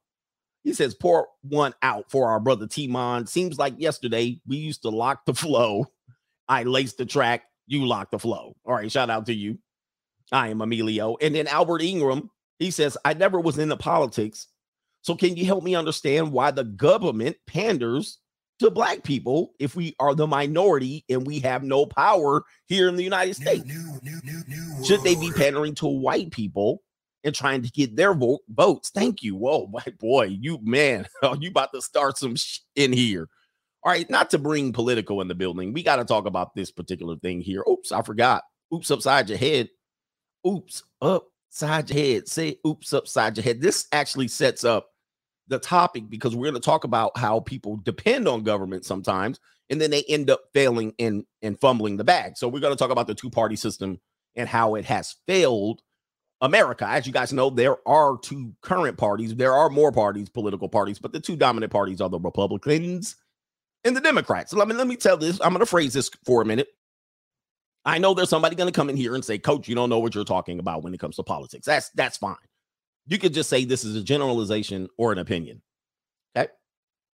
[0.65, 3.27] He says, pour one out for our brother Timon.
[3.27, 5.87] Seems like yesterday we used to lock the flow.
[6.49, 7.45] I laced the track.
[7.67, 8.57] You lock the flow.
[8.65, 8.91] All right.
[8.91, 9.59] Shout out to you.
[10.33, 11.17] I am Emilio.
[11.21, 14.49] And then Albert Ingram, he says, I never was into politics.
[15.03, 18.19] So can you help me understand why the government panders
[18.61, 22.97] to black people if we are the minority and we have no power here in
[22.97, 23.65] the United States?
[23.65, 26.83] new, new, new, new Should they be pandering to white people
[27.25, 28.91] and trying to get their vote votes?
[28.91, 29.35] Thank you.
[29.37, 33.29] Whoa, white boy, you man, oh, you about to start some sh- in here?
[33.83, 35.75] All right, not to bring political in the building.
[35.75, 37.63] We got to talk about this particular thing here.
[37.69, 38.43] Oops, I forgot.
[38.73, 39.69] Oops, upside your head.
[40.47, 40.83] Oops,
[41.55, 42.29] upside your head.
[42.29, 43.61] Say oops, upside your head.
[43.61, 44.89] This actually sets up
[45.49, 49.39] the topic because we're going to talk about how people depend on government sometimes
[49.71, 52.37] and then they end up failing and and fumbling the bag.
[52.37, 54.01] So we're going to talk about the two party system
[54.37, 55.81] and how it has failed
[56.41, 56.87] America.
[56.87, 59.35] As you guys know, there are two current parties.
[59.35, 63.17] There are more parties, political parties, but the two dominant parties are the Republicans
[63.85, 64.53] and the Democrats.
[64.53, 65.41] Let me let me tell this.
[65.41, 66.69] I'm going to phrase this for a minute.
[67.85, 69.99] I know there's somebody going to come in here and say, "Coach, you don't know
[69.99, 72.37] what you're talking about when it comes to politics." That's that's fine.
[73.07, 75.61] You could just say this is a generalization or an opinion.
[76.37, 76.51] Okay.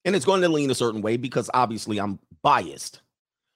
[0.06, 3.02] And it's going to lean a certain way because obviously I'm biased.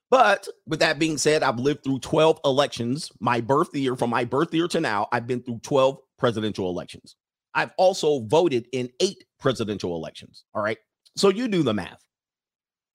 [0.10, 3.12] But with that being said, I've lived through 12 elections.
[3.19, 7.15] My birth year, from my birth year to now, I've been through 12 presidential elections.
[7.56, 10.43] I've also voted in eight presidential elections.
[10.54, 10.78] All right.
[11.15, 12.04] So you do the math.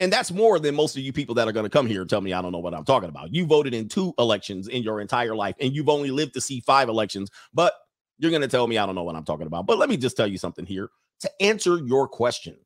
[0.00, 2.10] And that's more than most of you people that are going to come here and
[2.10, 3.34] tell me I don't know what I'm talking about.
[3.34, 6.60] You voted in two elections in your entire life, and you've only lived to see
[6.60, 7.30] five elections.
[7.52, 7.72] But
[8.18, 9.66] you're going to tell me I don't know what I'm talking about.
[9.66, 12.56] But let me just tell you something here to answer your question.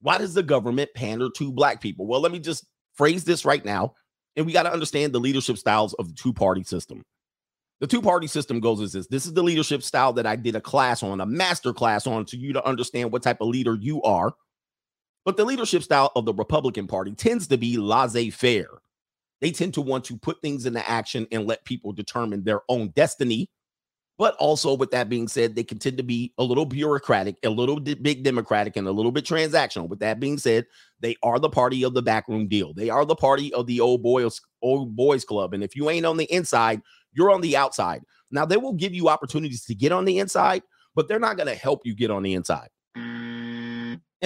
[0.00, 2.06] Why does the government pander to black people?
[2.06, 3.94] Well, let me just phrase this right now.
[4.36, 7.02] And we got to understand the leadership styles of the two party system.
[7.80, 10.56] The two party system goes as this this is the leadership style that I did
[10.56, 13.74] a class on, a master class on, to you to understand what type of leader
[13.74, 14.34] you are.
[15.26, 18.70] But the leadership style of the Republican Party tends to be laissez faire.
[19.42, 22.88] They tend to want to put things into action and let people determine their own
[22.96, 23.50] destiny
[24.18, 27.50] but also, with that being said, they can tend to be a little bureaucratic, a
[27.50, 29.88] little big democratic, and a little bit transactional.
[29.88, 30.66] With that being said,
[31.00, 32.72] they are the party of the backroom deal.
[32.72, 35.52] They are the party of the old boys, old boys club.
[35.52, 36.80] And if you ain't on the inside,
[37.12, 38.02] you're on the outside.
[38.30, 40.62] Now they will give you opportunities to get on the inside,
[40.94, 42.68] but they're not going to help you get on the inside.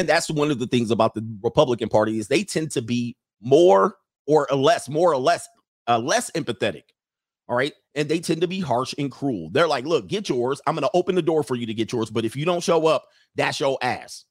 [0.00, 3.18] And that's one of the things about the Republican Party is they tend to be
[3.42, 5.46] more or less, more or less,
[5.86, 6.84] uh, less empathetic.
[7.50, 7.74] All right.
[7.94, 9.50] And they tend to be harsh and cruel.
[9.50, 10.58] They're like, look, get yours.
[10.66, 12.08] I'm going to open the door for you to get yours.
[12.08, 14.24] But if you don't show up, that's your ass.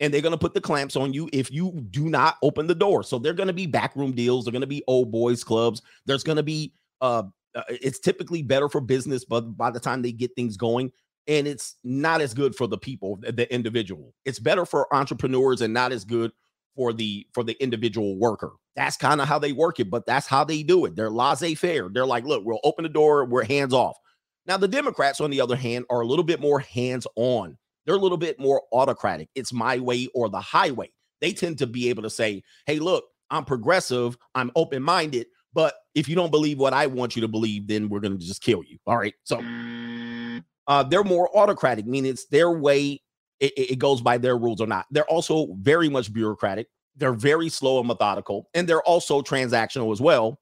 [0.00, 2.74] And they're going to put the clamps on you if you do not open the
[2.74, 3.02] door.
[3.02, 4.44] So they're going to be backroom deals.
[4.44, 5.80] They're going to be old boys clubs.
[6.04, 7.22] There's going to be, uh,
[7.54, 10.92] uh, it's typically better for business, but by the time they get things going,
[11.30, 14.12] and it's not as good for the people, the, individual.
[14.24, 16.32] It's better for entrepreneurs and not as good
[16.74, 18.52] for the for the individual worker.
[18.74, 20.96] That's kind of how they work it, but that's how they do it.
[20.96, 21.88] They're laissez-faire.
[21.88, 23.96] They're like, look, we'll open the door, we're hands off.
[24.46, 27.56] Now, the Democrats, on the other hand, are a little bit more hands-on.
[27.86, 29.28] They're a little bit more autocratic.
[29.34, 30.90] It's my way or the highway.
[31.20, 36.08] They tend to be able to say, hey, look, I'm progressive, I'm open-minded, but if
[36.08, 38.78] you don't believe what I want you to believe, then we're gonna just kill you.
[38.86, 39.14] All right.
[39.24, 40.42] So mm.
[40.70, 43.02] Uh, they're more autocratic, meaning it's their way.
[43.40, 44.86] It, it goes by their rules or not.
[44.92, 46.68] They're also very much bureaucratic.
[46.94, 50.38] They're very slow and methodical, and they're also transactional as well,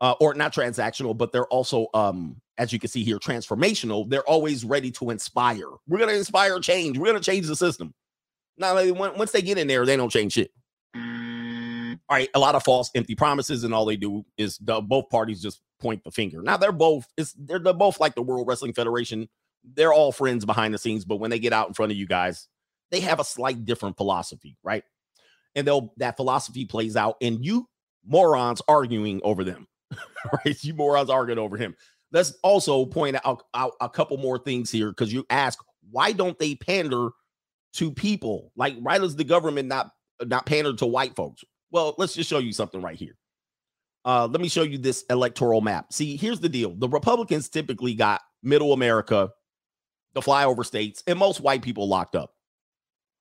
[0.00, 4.08] uh, or not transactional, but they're also, um, as you can see here, transformational.
[4.08, 5.68] They're always ready to inspire.
[5.86, 6.96] We're to inspire change.
[6.96, 7.92] We're to change the system.
[8.56, 10.50] Now, once they get in there, they don't change shit.
[10.94, 15.10] All right, a lot of false, empty promises, and all they do is the, both
[15.10, 16.40] parties just point the finger.
[16.42, 19.28] Now they're both it's they're, they're both like the World Wrestling Federation.
[19.74, 22.06] They're all friends behind the scenes, but when they get out in front of you
[22.06, 22.48] guys,
[22.90, 24.84] they have a slight different philosophy, right?
[25.54, 27.68] And they'll that philosophy plays out, and you
[28.06, 29.66] morons arguing over them,
[30.44, 30.62] right?
[30.62, 31.74] You morons arguing over him.
[32.12, 35.58] Let's also point out, out a couple more things here because you ask
[35.90, 37.10] why don't they pander
[37.74, 38.52] to people?
[38.56, 39.90] Like why does the government not
[40.24, 41.44] not pander to white folks?
[41.70, 43.16] Well, let's just show you something right here.
[44.04, 45.92] Uh, let me show you this electoral map.
[45.92, 49.30] See, here's the deal: the Republicans typically got Middle America,
[50.14, 52.34] the flyover states, and most white people locked up.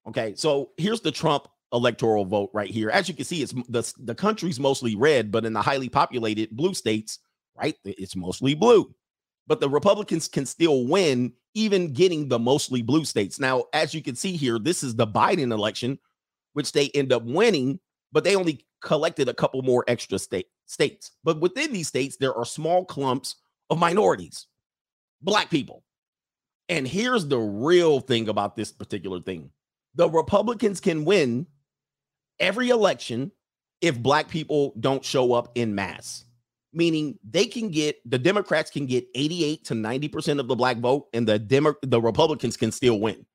[0.07, 2.89] Okay, so here's the Trump electoral vote right here.
[2.89, 6.51] As you can see, it's the the country's mostly red, but in the highly populated
[6.51, 7.19] blue states,
[7.55, 8.93] right, it's mostly blue.
[9.47, 13.39] But the Republicans can still win, even getting the mostly blue states.
[13.39, 15.99] Now, as you can see here, this is the Biden election,
[16.53, 17.79] which they end up winning,
[18.11, 21.11] but they only collected a couple more extra state states.
[21.23, 23.35] But within these states, there are small clumps
[23.69, 24.47] of minorities,
[25.21, 25.83] black people.
[26.69, 29.51] And here's the real thing about this particular thing
[29.95, 31.47] the Republicans can win
[32.39, 33.31] every election
[33.81, 36.25] if black people don't show up in mass,
[36.73, 41.07] meaning they can get the Democrats can get 88 to 90% of the black vote,
[41.13, 43.25] and the Demo- the Republicans can still win.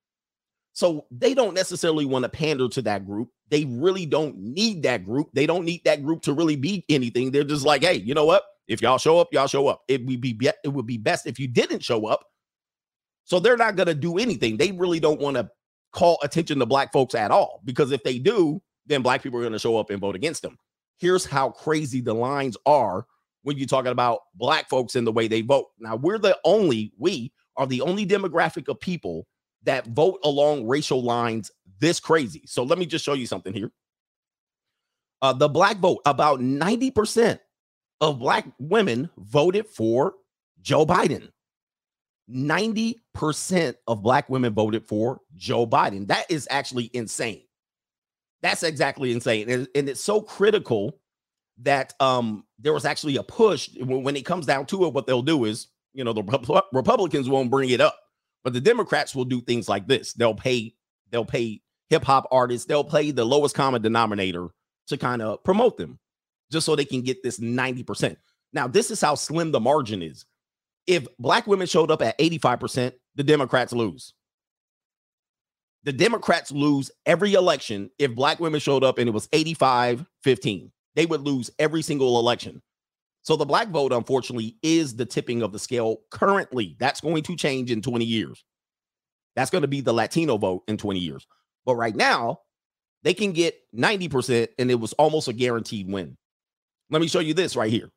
[0.74, 3.28] So they don't necessarily want to pander to that group.
[3.50, 5.28] They really don't need that group.
[5.34, 7.30] They don't need that group to really be anything.
[7.30, 8.44] They're just like, hey, you know what?
[8.68, 9.82] If y'all show up, y'all show up.
[9.88, 12.24] It would be, be it would be best if you didn't show up.
[13.24, 14.56] So they're not going to do anything.
[14.56, 15.50] They really don't want to
[15.92, 19.42] call attention to black folks at all because if they do, then black people are
[19.42, 20.58] going to show up and vote against them.
[20.98, 23.06] Here's how crazy the lines are
[23.42, 25.66] when you're talking about black folks and the way they vote.
[25.78, 29.26] Now, we're the only, we are the only demographic of people
[29.64, 32.42] that vote along racial lines this crazy.
[32.46, 33.70] So let me just show you something here.
[35.20, 37.38] Uh, the black vote, about 90%
[38.00, 40.14] of black women voted for
[40.62, 41.28] Joe Biden.
[42.32, 46.08] 90% of black women voted for Joe Biden.
[46.08, 47.42] That is actually insane.
[48.42, 49.48] That's exactly insane.
[49.48, 50.98] And, and it's so critical
[51.58, 54.92] that um, there was actually a push when, it comes down to it.
[54.92, 57.96] What they'll do is, you know, the Republicans won't bring it up.
[58.44, 60.12] But the Democrats will do things like this.
[60.14, 60.74] They'll pay
[61.10, 64.48] they'll pay hip hop artists, they'll pay the lowest common denominator
[64.88, 65.98] to kind of promote them
[66.50, 68.16] just so they can get this 90%.
[68.52, 70.26] Now, this is how slim the margin is.
[70.86, 74.14] If black women showed up at 85%, the Democrats lose.
[75.84, 80.72] The Democrats lose every election if black women showed up and it was 85 15.
[80.94, 82.62] They would lose every single election.
[83.22, 86.76] So the black vote, unfortunately, is the tipping of the scale currently.
[86.78, 88.44] That's going to change in 20 years.
[89.36, 91.26] That's going to be the Latino vote in 20 years.
[91.64, 92.40] But right now,
[93.04, 96.16] they can get 90%, and it was almost a guaranteed win.
[96.90, 97.90] Let me show you this right here.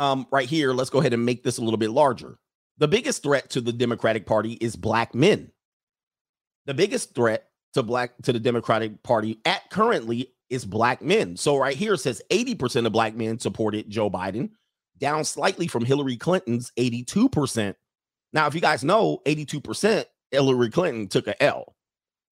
[0.00, 2.38] Um, right here, let's go ahead and make this a little bit larger.
[2.78, 5.52] The biggest threat to the Democratic Party is black men.
[6.64, 11.36] The biggest threat to black to the Democratic Party at currently is black men.
[11.36, 14.52] So right here says 80% of black men supported Joe Biden,
[14.96, 17.74] down slightly from Hillary Clinton's 82%.
[18.32, 21.74] Now, if you guys know, 82% Hillary Clinton took a L.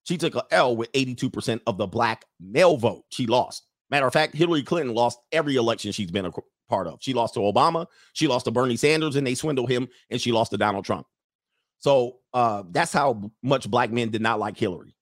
[0.05, 3.05] She took a L with 82% of the black male vote.
[3.11, 3.67] She lost.
[3.91, 6.25] Matter of fact, Hillary Clinton lost every election she's been
[6.69, 6.99] part of.
[7.01, 10.33] She lost to Obama, she lost to Bernie Sanders, and they swindled him, and she
[10.33, 11.07] lost to Donald Trump.
[11.79, 14.95] So uh, that's how much black men did not like Hillary.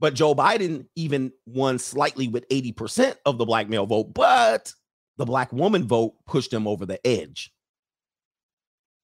[0.00, 4.72] But Joe Biden even won slightly with 80% of the black male vote, but
[5.16, 7.52] the black woman vote pushed him over the edge.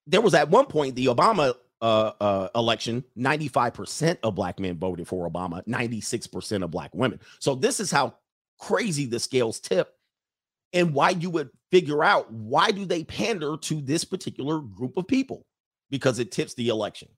[0.07, 5.07] There was at one point the Obama uh, uh, election, 95% of black men voted
[5.07, 7.21] for Obama, 96% of black women.
[7.39, 8.15] So this is how
[8.59, 9.95] crazy the scales tip
[10.73, 15.07] and why you would figure out why do they pander to this particular group of
[15.07, 15.47] people?
[15.91, 17.09] Because it tips the election.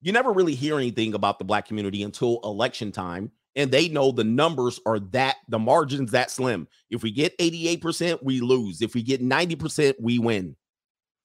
[0.00, 4.12] You never really hear anything about the black community until election time and they know
[4.12, 6.68] the numbers are that the margins that slim.
[6.90, 8.82] If we get 88% we lose.
[8.82, 10.54] If we get 90% we win.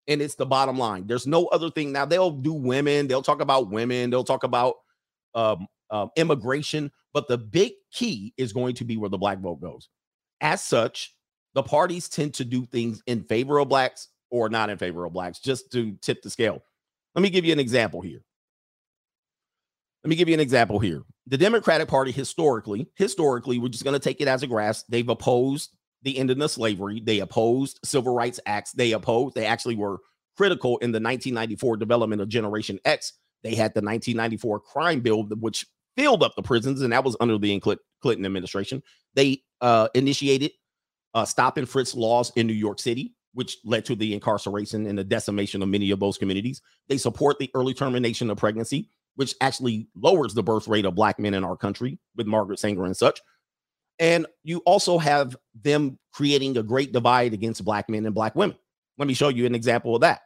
[0.08, 1.06] And it's the bottom line.
[1.06, 1.92] There's no other thing.
[1.92, 4.76] Now they'll do women they'll talk about women they'll talk about
[5.36, 9.62] um, um, immigration but the big key is going to be where the black vote
[9.62, 9.90] goes.
[10.40, 11.14] As such
[11.54, 15.14] the parties tend to do things in favor of blacks or not in favor of
[15.14, 16.64] blacks, just to tip the scale.
[17.16, 18.24] Let me give you an example here.
[20.04, 21.04] Let me give you an example here.
[21.28, 24.84] The Democratic Party historically, historically, we're just going to take it as a grass.
[24.90, 27.02] They've opposed the ending of slavery.
[27.06, 28.72] They opposed civil rights acts.
[28.72, 30.00] They opposed, they actually were
[30.38, 33.14] critical in the 1994 development of Generation X.
[33.44, 37.38] They had the 1994 crime bill, which filled up the prisons, and that was under
[37.38, 38.82] the Clinton administration.
[39.14, 40.52] They uh, initiated
[41.14, 44.98] uh, stop and frisk laws in New York City, which led to the incarceration and
[44.98, 46.62] the decimation of many of those communities.
[46.88, 51.20] They support the early termination of pregnancy, which actually lowers the birth rate of black
[51.20, 53.22] men in our country with Margaret Sanger and such.
[54.00, 58.58] And you also have them creating a great divide against black men and black women.
[58.98, 60.22] Let me show you an example of that.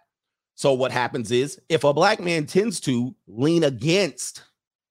[0.55, 4.43] So what happens is if a black man tends to lean against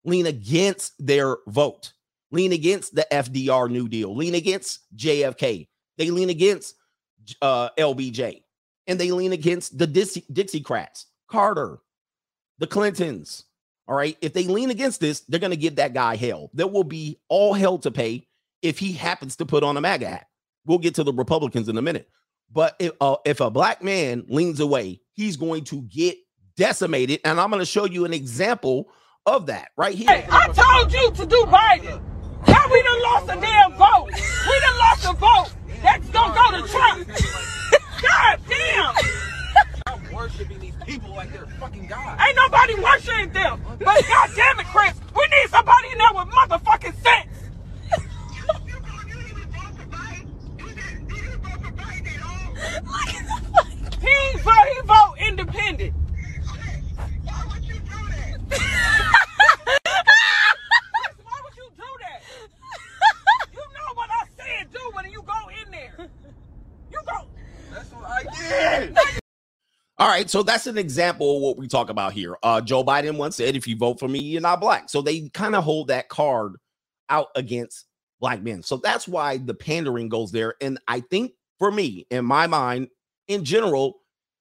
[0.04, 1.92] lean against their vote,
[2.30, 6.76] lean against the FDR New Deal, lean against JFK, they lean against
[7.42, 8.42] uh, LBJ,
[8.86, 11.78] and they lean against the Dixie, Dixiecrats, Carter,
[12.58, 13.44] the Clintons.
[13.86, 14.16] All right.
[14.20, 16.50] If they lean against this, they're going to give that guy hell.
[16.54, 18.26] There will be all hell to pay
[18.62, 20.26] if he happens to put on a MAGA hat.
[20.64, 22.08] We'll get to the Republicans in a minute.
[22.50, 26.16] But if, uh, if a black man leans away, he's going to get
[26.56, 27.20] decimated.
[27.24, 28.88] And I'm going to show you an example
[29.26, 30.08] of that right here.
[30.08, 32.00] Hey, I told you to do Biden.
[32.46, 34.10] Now we done lost a damn vote.
[34.12, 35.63] We done lost a vote.
[35.82, 37.08] That's gonna go to Trump.
[38.02, 38.94] God damn.
[39.86, 42.20] I'm worshiping these people like they're fucking God.
[42.20, 43.60] Ain't nobody worshiping them.
[43.78, 47.30] But God damn it, Chris, we need somebody in there with motherfucking sense.
[54.00, 55.94] He vote, he vote independent.
[57.24, 58.40] Why would you do that?
[61.22, 62.22] Why would you do that?
[63.52, 66.08] You know what I said do when you go in there.
[66.90, 67.26] You go.
[67.72, 67.90] That's
[69.98, 72.36] All right, so that's an example of what we talk about here.
[72.42, 75.28] Uh, Joe Biden once said, "If you vote for me, you're not black." So they
[75.28, 76.56] kind of hold that card
[77.08, 77.86] out against
[78.20, 78.62] black men.
[78.62, 80.54] So that's why the pandering goes there.
[80.60, 82.88] And I think for me, in my mind,
[83.28, 84.00] in general,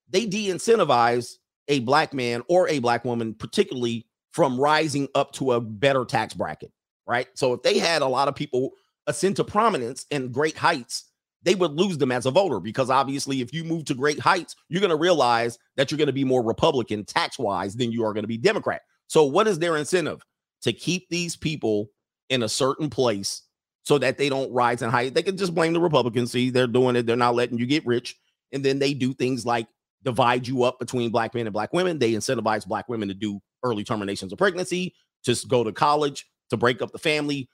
[0.10, 1.36] they de-incentivize
[1.68, 6.34] a black man or a black woman, particularly from rising up to a better tax
[6.34, 6.72] bracket,
[7.06, 7.28] right?
[7.36, 8.72] So if they had a lot of people
[9.08, 11.06] ascend to prominence and great heights,
[11.44, 14.56] they would lose them as a voter because obviously, if you move to great heights,
[14.70, 18.04] you're going to realize that you're going to be more Republican tax wise than you
[18.06, 18.82] are going to be Democrat.
[19.08, 20.22] So, what is their incentive?
[20.64, 21.90] To keep these people
[22.30, 23.42] in a certain place
[23.84, 25.14] so that they don't rise in height.
[25.14, 26.32] They can just blame the Republicans.
[26.32, 28.16] See, they're doing it, they're not letting you get rich.
[28.54, 29.68] And then they do things like
[30.04, 32.00] divide you up between black men and black women.
[32.00, 36.58] They incentivize black women to do early terminations of pregnancy, to go to college, to
[36.58, 37.50] break up the family,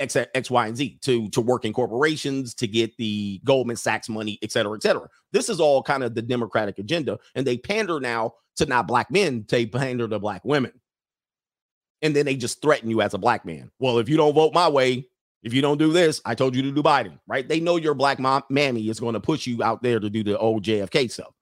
[0.00, 4.08] X, X, Y, and Z, to, to work in corporations, to get the Goldman Sachs
[4.08, 5.08] money, et cetera, et cetera.
[5.32, 7.18] This is all kind of the Democratic agenda.
[7.34, 10.72] And they pander now to not black men, they pander to black women.
[12.02, 13.70] And then they just threaten you as a black man.
[13.78, 15.06] Well, if you don't vote my way,
[15.42, 17.46] if you don't do this, I told you to do Biden, right?
[17.46, 20.22] They know your black mom, mammy is going to push you out there to do
[20.22, 21.32] the old JFK stuff.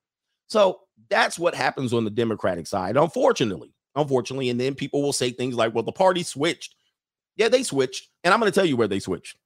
[0.48, 3.72] So that's what happens on the Democratic side, unfortunately.
[3.94, 4.50] Unfortunately.
[4.50, 6.74] And then people will say things like, well, the party switched.
[7.38, 8.08] Yeah, they switched.
[8.24, 9.38] And I'm going to tell you where they switched.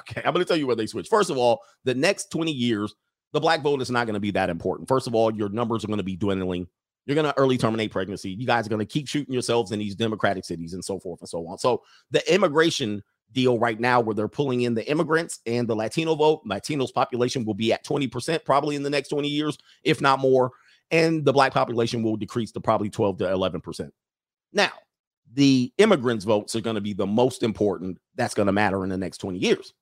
[0.00, 0.20] Okay.
[0.24, 1.08] I'm going to tell you where they switched.
[1.08, 2.92] First of all, the next 20 years,
[3.32, 4.88] the black vote is not going to be that important.
[4.88, 6.66] First of all, your numbers are going to be dwindling.
[7.04, 8.30] You're going to early terminate pregnancy.
[8.30, 11.20] You guys are going to keep shooting yourselves in these Democratic cities and so forth
[11.20, 11.58] and so on.
[11.58, 13.00] So the immigration
[13.32, 16.44] deal right now where they're pulling in the immigrants and the Latino vote.
[16.46, 20.50] Latinos population will be at 20% probably in the next 20 years, if not more.
[20.90, 23.90] And the black population will decrease to probably 12 to 11%.
[24.52, 24.70] Now,
[25.36, 28.90] the immigrants' votes are going to be the most important that's going to matter in
[28.90, 29.74] the next 20 years.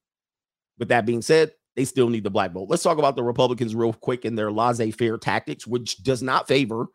[0.79, 2.69] With that being said, they still need the black vote.
[2.69, 6.49] Let's talk about the Republicans real quick and their laissez faire tactics, which does not
[6.49, 6.87] favor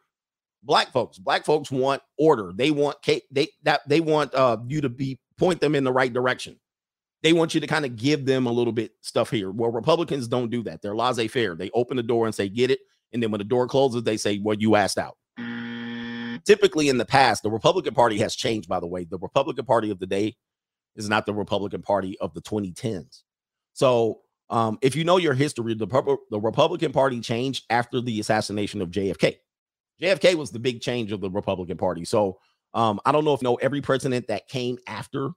[0.63, 1.17] black folks.
[1.17, 2.51] Black folks want order.
[2.53, 2.97] They want
[3.31, 6.59] they that they want uh, you to be point them in the right direction.
[7.21, 9.51] They want you to kind of give them a little bit stuff here.
[9.51, 10.81] Well, Republicans don't do that.
[10.81, 11.55] They're laissez faire.
[11.55, 12.79] They open the door and say, get it.
[13.11, 15.17] And then when the door closes, they say, well, you asked out.
[16.45, 19.05] Typically in the past, the Republican Party has changed, by the way.
[19.05, 20.35] The Republican Party of the day
[20.95, 23.23] is not the Republican Party of the 2010s.
[23.73, 24.19] So
[24.49, 28.89] um, if you know your history, the, the Republican Party changed after the assassination of
[28.89, 29.37] JFK.
[30.01, 32.05] JFK was the big change of the Republican Party.
[32.05, 32.39] So
[32.73, 35.31] um, I don't know if you know every president that came after.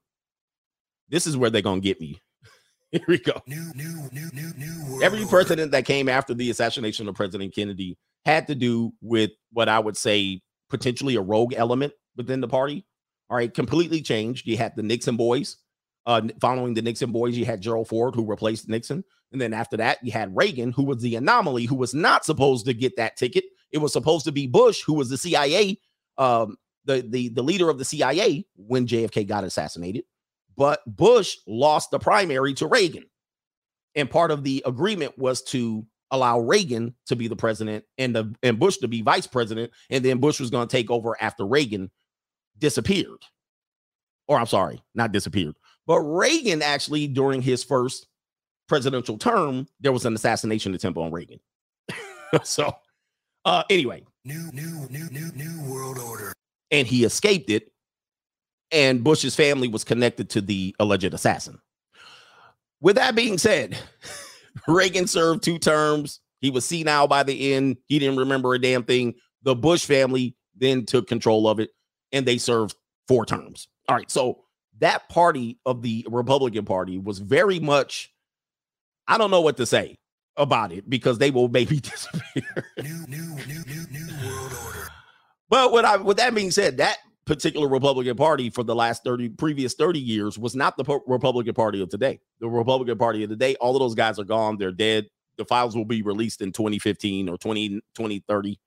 [1.08, 2.20] This is where they're gonna get me.
[2.92, 3.40] Here we go.
[3.46, 7.96] New, new, new, new, new Every president that came after the assassination of President Kennedy
[8.24, 10.40] had to do with what I would say
[10.72, 12.84] potentially a rogue element within the party.
[13.30, 14.46] All right, completely changed.
[14.48, 15.58] You had the Nixon boys,
[16.04, 19.04] Uh, following the Nixon boys, you had Gerald Ford, who replaced Nixon.
[19.30, 22.66] And then after that, you had Reagan, who was the anomaly, who was not supposed
[22.66, 23.44] to get that ticket.
[23.70, 25.78] It was supposed to be Bush, who was the CIA,
[26.18, 30.04] um, the, the, the leader of the CIA when JFK got assassinated.
[30.56, 33.04] But Bush lost the primary to Reagan.
[33.94, 38.32] And part of the agreement was to allow Reagan to be the president and the
[38.42, 39.72] and Bush to be vice president.
[39.90, 41.90] And then Bush was going to take over after Reagan
[42.58, 43.22] disappeared.
[44.28, 45.56] Or I'm sorry, not disappeared.
[45.86, 48.06] But Reagan actually, during his first
[48.68, 51.40] presidential term, there was an assassination attempt on Reagan.
[52.44, 52.76] so
[53.44, 54.04] uh anyway.
[54.24, 56.32] New, new, new, new, new world order.
[56.70, 57.72] And he escaped it.
[58.70, 61.58] And Bush's family was connected to the alleged assassin.
[62.80, 63.76] With that being said,
[64.68, 66.20] Reagan served two terms.
[66.40, 67.76] He was senile by the end.
[67.86, 69.14] He didn't remember a damn thing.
[69.42, 71.70] The Bush family then took control of it
[72.12, 72.74] and they served
[73.08, 73.68] four terms.
[73.88, 74.10] All right.
[74.10, 74.40] So
[74.78, 78.12] that party of the Republican Party was very much,
[79.06, 79.98] I don't know what to say
[80.36, 82.66] about it because they will maybe disappear.
[82.78, 84.88] New, new, new, new, new world order.
[85.48, 89.30] But what I with that being said, that particular Republican Party for the last 30
[89.30, 92.20] previous 30 years was not the Republican Party of today.
[92.40, 95.06] The Republican Party of today, all of those guys are gone, they're dead.
[95.38, 98.58] The files will be released in 2015 or 20 2030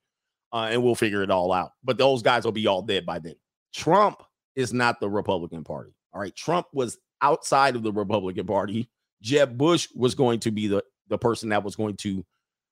[0.55, 1.71] uh, and we'll figure it all out.
[1.83, 3.35] But those guys will be all dead by then.
[3.73, 4.23] Trump
[4.55, 5.91] is not the Republican Party.
[6.13, 8.89] All right, Trump was outside of the Republican Party.
[9.21, 12.25] Jeb Bush was going to be the the person that was going to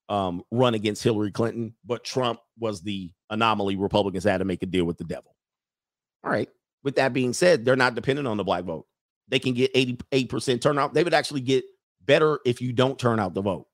[0.10, 3.76] um, run against Hillary Clinton, but Trump was the anomaly.
[3.76, 5.33] Republicans had to make a deal with the devil.
[6.24, 6.50] All right.
[6.84, 8.86] With that being said, they're not dependent on the black vote.
[9.30, 10.94] They can get 88% turnout.
[10.94, 11.64] They would actually get
[12.06, 13.68] better if you don't turn out the vote.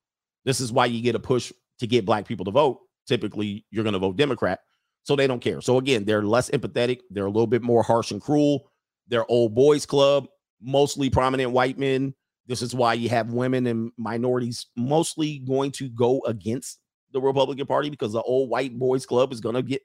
[0.45, 2.79] This is why you get a push to get black people to vote.
[3.07, 4.59] Typically, you're going to vote Democrat.
[5.03, 5.61] So they don't care.
[5.61, 6.99] So again, they're less empathetic.
[7.09, 8.69] They're a little bit more harsh and cruel.
[9.07, 10.27] They're old boys club,
[10.61, 12.13] mostly prominent white men.
[12.45, 16.79] This is why you have women and minorities mostly going to go against
[17.11, 19.81] the Republican Party because the old white boys club is going to get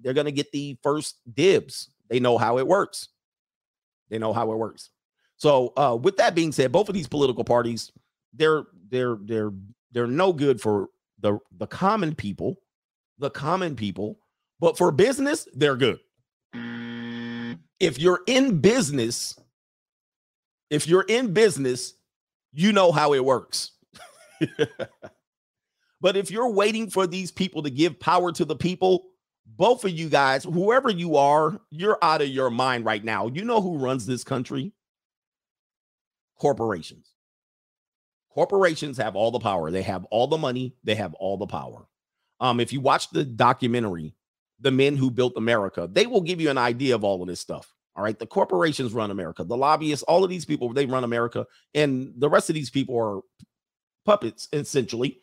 [0.00, 1.90] they're going to get the first dibs.
[2.08, 3.08] They know how it works.
[4.10, 4.90] They know how it works.
[5.36, 7.92] So, uh, with that being said, both of these political parties,
[8.32, 9.52] they're they're they're
[9.92, 10.88] they're no good for
[11.20, 12.56] the the common people,
[13.18, 14.18] the common people,
[14.60, 16.00] but for business, they're good.
[17.80, 19.38] If you're in business,
[20.70, 21.94] if you're in business,
[22.52, 23.72] you know how it works.
[26.00, 29.06] but if you're waiting for these people to give power to the people,
[29.56, 33.28] both of you guys, whoever you are, you're out of your mind right now.
[33.28, 34.72] You know who runs this country?
[36.38, 37.12] Corporations.
[38.30, 39.70] Corporations have all the power.
[39.70, 40.76] They have all the money.
[40.84, 41.86] They have all the power.
[42.40, 44.14] Um, if you watch the documentary,
[44.60, 47.40] The Men Who Built America, they will give you an idea of all of this
[47.40, 47.72] stuff.
[47.96, 48.16] All right.
[48.16, 49.42] The corporations run America.
[49.42, 51.46] The lobbyists, all of these people, they run America.
[51.74, 53.20] And the rest of these people are
[54.04, 55.20] puppets, essentially.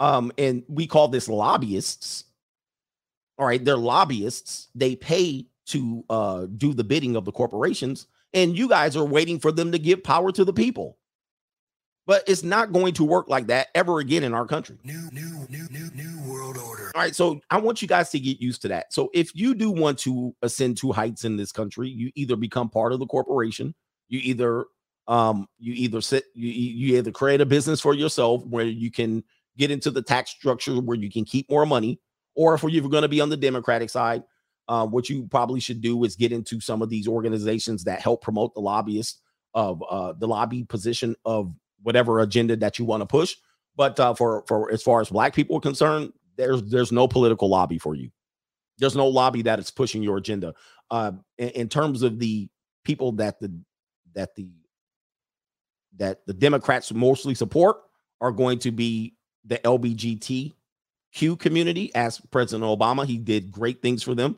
[0.00, 2.24] Um, and we call this lobbyists
[3.38, 4.68] all right, they're lobbyists.
[4.74, 9.38] They pay to uh, do the bidding of the corporations, and you guys are waiting
[9.38, 10.98] for them to give power to the people.
[12.06, 14.78] But it's not going to work like that ever again in our country.
[14.84, 16.92] New, new, new, new, new world order.
[16.94, 18.92] All right, so I want you guys to get used to that.
[18.92, 22.70] So if you do want to ascend to heights in this country, you either become
[22.70, 23.74] part of the corporation,
[24.08, 24.66] you either
[25.08, 29.22] um you either sit you you either create a business for yourself where you can
[29.56, 32.00] get into the tax structure where you can keep more money
[32.36, 34.22] or if you're going to be on the Democratic side,
[34.68, 38.22] uh, what you probably should do is get into some of these organizations that help
[38.22, 39.20] promote the lobbyists
[39.54, 43.36] of uh, the lobby position of whatever agenda that you want to push.
[43.76, 47.48] But uh, for for as far as black people are concerned, there's there's no political
[47.48, 48.10] lobby for you.
[48.78, 50.54] There's no lobby that is pushing your agenda.
[50.90, 52.48] Uh, in, in terms of the
[52.84, 53.52] people that the
[54.14, 54.48] that the
[55.96, 57.78] that the Democrats mostly support
[58.20, 59.14] are going to be
[59.44, 60.54] the LBGT
[61.16, 61.92] Q community.
[61.94, 64.36] As President Obama, he did great things for them.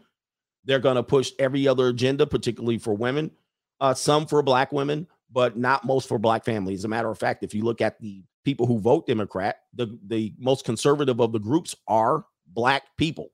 [0.64, 3.32] They're going to push every other agenda, particularly for women,
[3.80, 6.80] uh, some for black women, but not most for black families.
[6.80, 9.98] As a matter of fact, if you look at the people who vote Democrat, the,
[10.06, 13.30] the most conservative of the groups are black people.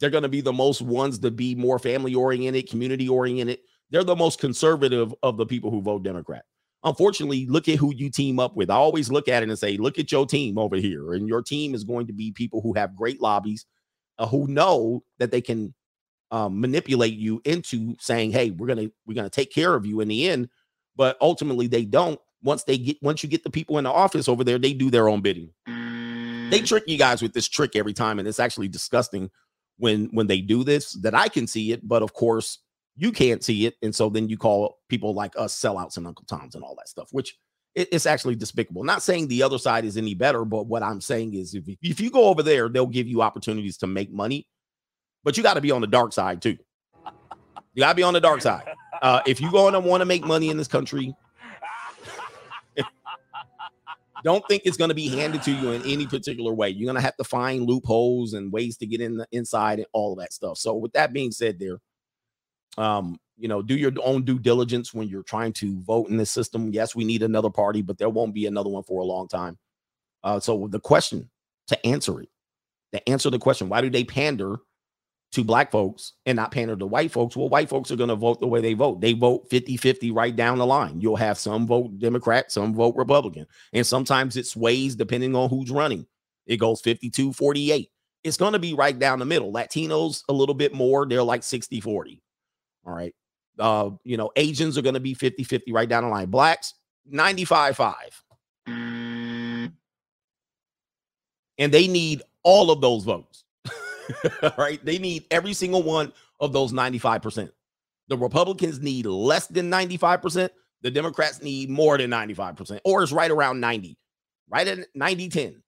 [0.00, 3.58] They're going to be the most ones to be more family oriented, community oriented.
[3.90, 6.44] They're the most conservative of the people who vote Democrat
[6.84, 8.70] unfortunately, look at who you team up with.
[8.70, 11.14] I always look at it and say, look at your team over here.
[11.14, 13.66] And your team is going to be people who have great lobbies,
[14.18, 15.74] uh, who know that they can
[16.30, 20.08] um, manipulate you into saying, hey, we're gonna we're gonna take care of you in
[20.08, 20.48] the end.
[20.96, 22.20] But ultimately, they don't.
[22.42, 24.90] Once they get once you get the people in the office over there, they do
[24.90, 25.50] their own bidding.
[26.50, 29.30] They trick you guys with this trick every time, and it's actually disgusting
[29.78, 30.92] when when they do this.
[30.92, 32.58] That I can see it, but of course,
[32.96, 36.24] you can't see it, and so then you call people like us sellouts and Uncle
[36.26, 37.36] Toms and all that stuff, which
[37.74, 38.84] it- it's actually despicable.
[38.84, 42.00] Not saying the other side is any better, but what I'm saying is if if
[42.00, 44.46] you go over there, they'll give you opportunities to make money,
[45.24, 46.56] but you got to be on the dark side too.
[47.74, 48.66] You got to be on the dark side.
[49.02, 51.14] Uh, if you're going to want to make money in this country,
[54.24, 56.68] don't think it's going to be handed to you in any particular way.
[56.70, 59.88] You're going to have to find loopholes and ways to get in the inside and
[59.92, 60.58] all of that stuff.
[60.58, 61.78] So, with that being said, there,
[62.78, 66.30] um, you know, do your own due diligence when you're trying to vote in this
[66.30, 66.70] system.
[66.72, 69.58] Yes, we need another party, but there won't be another one for a long time.
[70.22, 71.30] Uh, so, the question
[71.68, 72.28] to answer it,
[72.92, 74.58] to answer the question, why do they pander
[75.32, 77.36] to black folks and not pander to white folks?
[77.36, 79.00] Well, white folks are going to vote the way they vote.
[79.00, 81.00] They vote 50 50 right down the line.
[81.00, 83.46] You'll have some vote Democrat, some vote Republican.
[83.72, 86.06] And sometimes it sways depending on who's running.
[86.46, 87.90] It goes 52 48.
[88.22, 89.52] It's going to be right down the middle.
[89.52, 91.04] Latinos, a little bit more.
[91.06, 92.22] They're like 60 40.
[92.86, 93.14] All right.
[93.58, 96.30] Uh, you know, Asians are going to be 50 50 right down the line.
[96.30, 96.74] Blacks,
[97.06, 97.94] 95 5.
[98.66, 99.72] And
[101.72, 103.44] they need all of those votes.
[104.58, 104.84] right?
[104.84, 107.50] They need every single one of those 95%.
[108.08, 110.50] The Republicans need less than 95%.
[110.82, 113.96] The Democrats need more than 95%, or it's right around 90,
[114.50, 115.62] right at 90 10.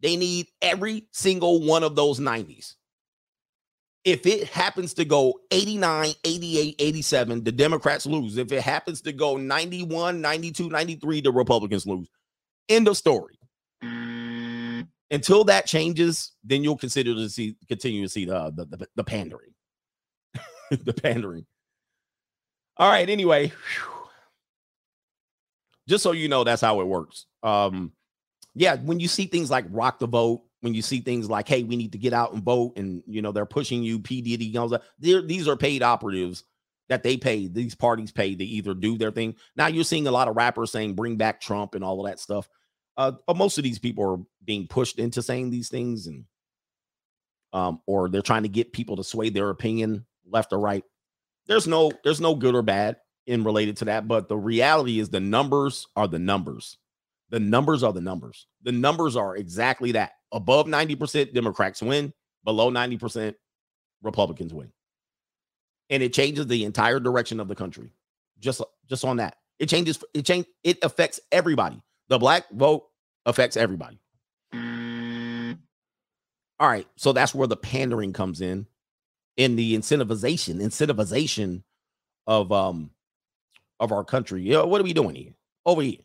[0.00, 2.76] They need every single one of those 90s.
[4.04, 8.36] If it happens to go 89, 88, 87, the Democrats lose.
[8.36, 12.08] If it happens to go 91, 92, 93, the Republicans lose.
[12.68, 13.38] End of story.
[15.10, 19.04] Until that changes, then you'll consider to see continue to see the the, the, the
[19.04, 19.50] pandering.
[20.70, 21.46] the pandering.
[22.78, 23.48] All right, anyway.
[23.48, 24.02] whew.
[25.88, 27.26] Just so you know, that's how it works.
[27.42, 27.92] Um,
[28.54, 31.64] yeah, when you see things like rock the vote, when you see things like, hey,
[31.64, 34.22] we need to get out and vote, and you know, they're pushing you, P.
[34.22, 36.44] Diddy, you know, these are paid operatives
[36.88, 39.34] that they pay, these parties pay to either do their thing.
[39.56, 42.20] Now you're seeing a lot of rappers saying bring back Trump and all of that
[42.20, 42.48] stuff.
[42.96, 46.24] Uh, but most of these people are being pushed into saying these things, and
[47.52, 50.84] um, or they're trying to get people to sway their opinion left or right.
[51.46, 52.96] There's no, there's no good or bad
[53.26, 56.78] in related to that, but the reality is the numbers are the numbers.
[57.32, 58.46] The numbers are the numbers.
[58.62, 60.12] The numbers are exactly that.
[60.32, 62.12] Above 90% Democrats win,
[62.44, 63.34] below 90%
[64.02, 64.70] Republicans win.
[65.88, 67.94] And it changes the entire direction of the country.
[68.38, 69.36] Just just on that.
[69.58, 71.82] It changes it change it affects everybody.
[72.08, 72.84] The black vote
[73.24, 73.98] affects everybody.
[76.60, 78.66] All right, so that's where the pandering comes in
[79.36, 81.62] in the incentivization, incentivization
[82.26, 82.90] of um
[83.80, 84.42] of our country.
[84.42, 85.34] You know, what are we doing here?
[85.64, 85.98] Over here.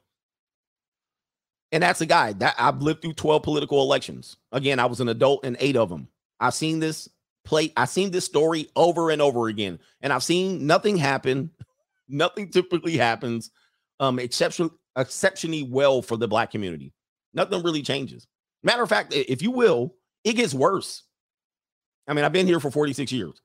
[1.71, 4.37] And that's a guy that I've lived through 12 political elections.
[4.51, 6.07] Again, I was an adult in eight of them.
[6.39, 7.09] I've seen this
[7.43, 9.79] play, I've seen this story over and over again.
[10.01, 11.51] And I've seen nothing happen.
[12.09, 13.51] Nothing typically happens
[13.99, 16.93] um exception, exceptionally well for the black community.
[17.33, 18.27] Nothing really changes.
[18.63, 21.03] Matter of fact, if you will, it gets worse.
[22.07, 23.41] I mean, I've been here for 46 years.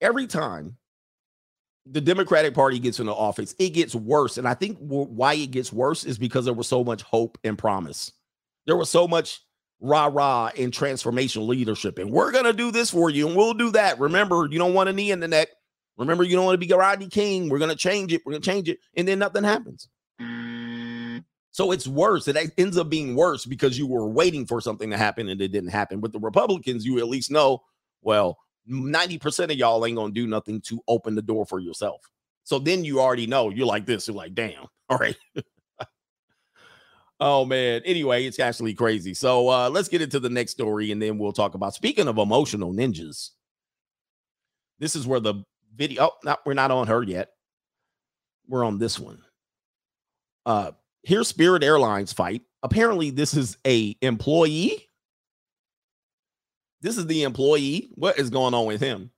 [0.00, 0.76] Every time
[1.90, 4.38] the Democratic Party gets into office, it gets worse.
[4.38, 7.38] And I think wh- why it gets worse is because there was so much hope
[7.44, 8.12] and promise.
[8.66, 9.40] There was so much
[9.80, 11.98] rah rah and transformational leadership.
[11.98, 13.98] And we're going to do this for you and we'll do that.
[14.00, 15.48] Remember, you don't want a knee in the neck.
[15.96, 17.48] Remember, you don't want to be Rodney King.
[17.48, 18.22] We're going to change it.
[18.24, 18.78] We're going to change it.
[18.96, 19.88] And then nothing happens.
[21.50, 22.28] So it's worse.
[22.28, 25.48] It ends up being worse because you were waiting for something to happen and it
[25.48, 26.00] didn't happen.
[26.00, 27.62] With the Republicans, you at least know,
[28.00, 32.02] well, 90% of y'all ain't to do nothing to open the door for yourself.
[32.44, 34.08] So then you already know you're like this.
[34.08, 34.66] You're like, damn.
[34.88, 35.16] All right.
[37.20, 37.82] oh, man.
[37.84, 39.14] Anyway, it's actually crazy.
[39.14, 42.18] So uh, let's get into the next story and then we'll talk about speaking of
[42.18, 43.30] emotional ninjas.
[44.78, 45.44] This is where the
[45.74, 47.30] video, oh, no, we're not on her yet.
[48.46, 49.22] We're on this one.
[50.46, 52.42] Uh, here's Spirit Airlines fight.
[52.62, 54.87] Apparently, this is a employee.
[56.80, 57.88] This is the employee.
[57.94, 59.10] What is going on with him?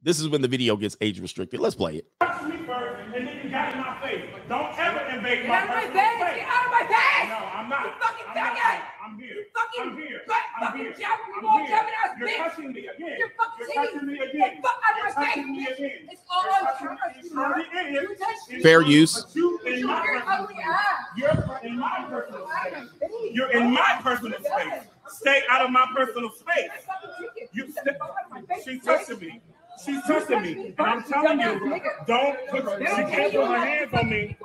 [0.00, 1.58] This is when the video gets age restricted.
[1.58, 2.06] Let's play it.
[2.20, 4.24] touched me first, and then you got in my face.
[4.48, 6.36] Don't ever invade Get my out of my personal space.
[6.38, 7.28] Get out of my bag!
[7.28, 7.84] No, I'm not.
[7.84, 8.82] You fucking I'm not.
[9.04, 9.34] I'm here.
[9.34, 10.20] You fucking I'm here.
[10.28, 10.92] butt I'm fucking here.
[10.92, 11.68] jabbing I'm more here.
[11.68, 12.36] jabbing ass You're bitch!
[12.38, 13.16] touching me again.
[13.18, 14.56] You're fucking You're touching me again.
[14.56, 15.74] the fuck out You're my face, touching me bitch.
[15.74, 16.08] again.
[16.12, 17.92] It's all You're on touching camera, sweetheart.
[17.92, 18.60] You touched me.
[18.62, 19.20] Fair use.
[19.24, 20.86] But you in my personal space.
[21.16, 23.34] You're in my personal space.
[23.34, 24.84] You're in my personal space.
[25.08, 26.70] Stay out of my personal space.
[27.52, 27.72] You
[28.64, 29.40] She's touching me.
[29.84, 30.74] She's touching me.
[30.78, 34.36] And I'm telling you, don't put, she can't put her hands on me.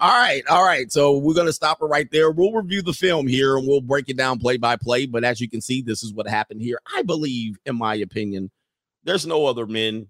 [0.00, 0.90] All right, all right.
[0.90, 2.30] So we're gonna stop it right there.
[2.30, 5.06] We'll review the film here and we'll break it down play by play.
[5.06, 6.78] But as you can see, this is what happened here.
[6.96, 8.50] I believe, in my opinion,
[9.04, 10.08] there's no other men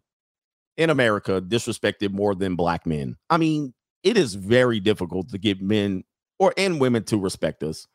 [0.76, 3.16] in America disrespected more than black men.
[3.28, 6.05] I mean, it is very difficult to get men
[6.38, 7.86] or and women to respect us.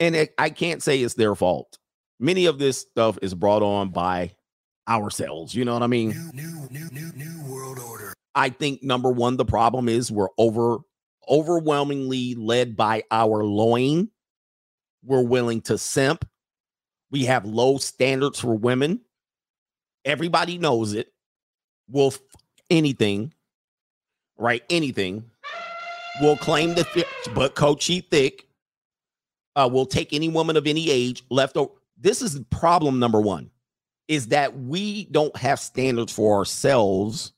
[0.00, 1.78] And it, I can't say it's their fault.
[2.18, 4.34] Many of this stuff is brought on by
[4.88, 5.54] ourselves.
[5.54, 6.10] You know what I mean?
[6.32, 8.12] New, new, new, new, new world order.
[8.34, 10.78] I think number one, the problem is we're over
[11.28, 14.10] overwhelmingly led by our loin.
[15.02, 16.26] We're willing to simp.
[17.10, 19.00] We have low standards for women.
[20.04, 21.08] Everybody knows it.
[21.88, 22.20] We'll f-
[22.70, 23.32] anything,
[24.36, 24.62] right?
[24.70, 25.24] Anything.
[26.20, 28.46] We'll claim the but coach she thick.
[29.56, 31.72] Uh, we'll take any woman of any age left over.
[31.98, 33.50] This is problem number one
[34.08, 37.32] is that we don't have standards for ourselves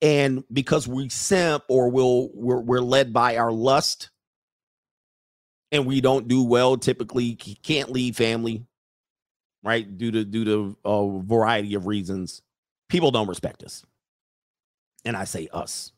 [0.00, 4.10] and because we simp or we'll we're, we're led by our lust
[5.70, 8.66] and we don't do well typically can't leave family
[9.62, 12.42] right due to due to a variety of reasons
[12.88, 13.84] people don't respect us
[15.04, 15.92] and i say us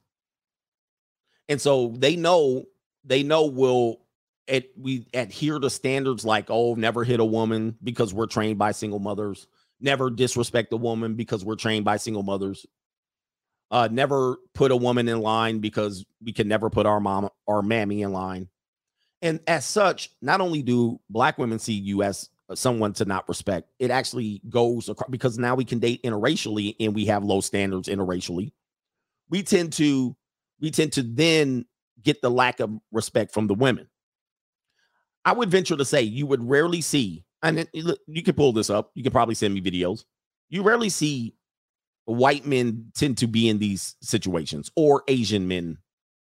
[1.48, 2.64] and so they know
[3.04, 4.00] they know we'll
[4.46, 8.72] it, we adhere to standards like oh never hit a woman because we're trained by
[8.72, 9.46] single mothers
[9.80, 12.66] never disrespect a woman because we're trained by single mothers
[13.74, 17.60] uh, never put a woman in line because we can never put our mom our
[17.60, 18.48] mammy in line.
[19.20, 23.70] And as such, not only do black women see you as someone to not respect,
[23.80, 27.88] it actually goes across because now we can date interracially and we have low standards
[27.88, 28.52] interracially.
[29.30, 30.14] We tend to
[30.60, 31.64] we tend to then
[32.02, 33.88] get the lack of respect from the women.
[35.24, 38.90] I would venture to say you would rarely see, and you can pull this up.
[38.94, 40.04] You can probably send me videos.
[40.50, 41.34] You rarely see
[42.04, 45.78] white men tend to be in these situations, or Asian men,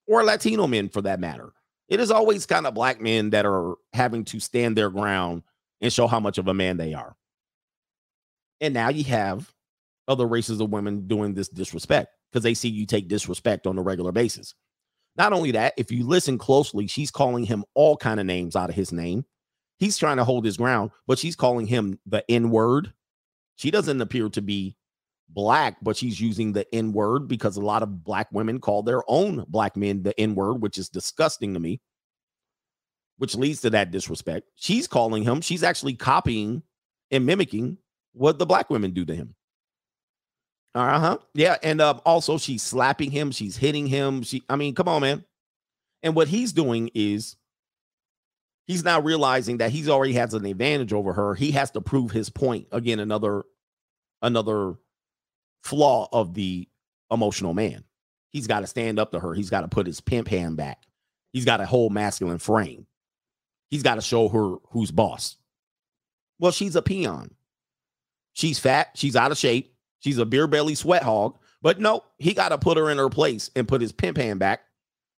[0.08, 1.54] or Latino men for that matter.
[1.90, 5.44] It is always kind of black men that are having to stand their ground
[5.82, 7.16] and show how much of a man they are.
[8.62, 9.52] And now you have
[10.08, 13.82] other races of women doing this disrespect because they see you take disrespect on a
[13.82, 14.56] regular basis.
[15.18, 18.70] Not only that, if you listen closely, she's calling him all kind of names out
[18.70, 19.26] of his name.
[19.78, 22.94] He's trying to hold his ground, but she's calling him the N word.
[23.56, 24.78] She doesn't appear to be
[25.28, 29.02] black, but she's using the N word because a lot of black women call their
[29.08, 31.82] own black men the N word, which is disgusting to me,
[33.18, 34.50] which leads to that disrespect.
[34.56, 36.64] She's calling him, she's actually copying
[37.10, 37.78] and mimicking
[38.14, 39.36] what the black women do to him.
[40.74, 41.18] Uh huh.
[41.34, 41.58] Yeah.
[41.64, 44.24] And um, also, she's slapping him, she's hitting him.
[44.24, 45.26] She, I mean, come on, man.
[46.04, 47.36] And what he's doing is
[48.66, 51.36] he's now realizing that he's already has an advantage over her.
[51.36, 52.68] He has to prove his point.
[52.72, 53.44] Again, another
[54.22, 54.76] another
[55.64, 56.68] flaw of the
[57.12, 57.84] emotional man.
[58.30, 59.34] He's got to stand up to her.
[59.34, 60.84] He's got to put his pimp hand back.
[61.34, 62.88] He's got a whole masculine frame.
[63.70, 65.38] He's got to show her who's boss.
[66.40, 67.36] Well, she's a peon.
[68.34, 68.92] She's fat.
[68.96, 69.71] She's out of shape.
[70.02, 71.38] She's a beer belly sweat hog.
[71.62, 74.40] But no, he got to put her in her place and put his pimp hand
[74.40, 74.62] back.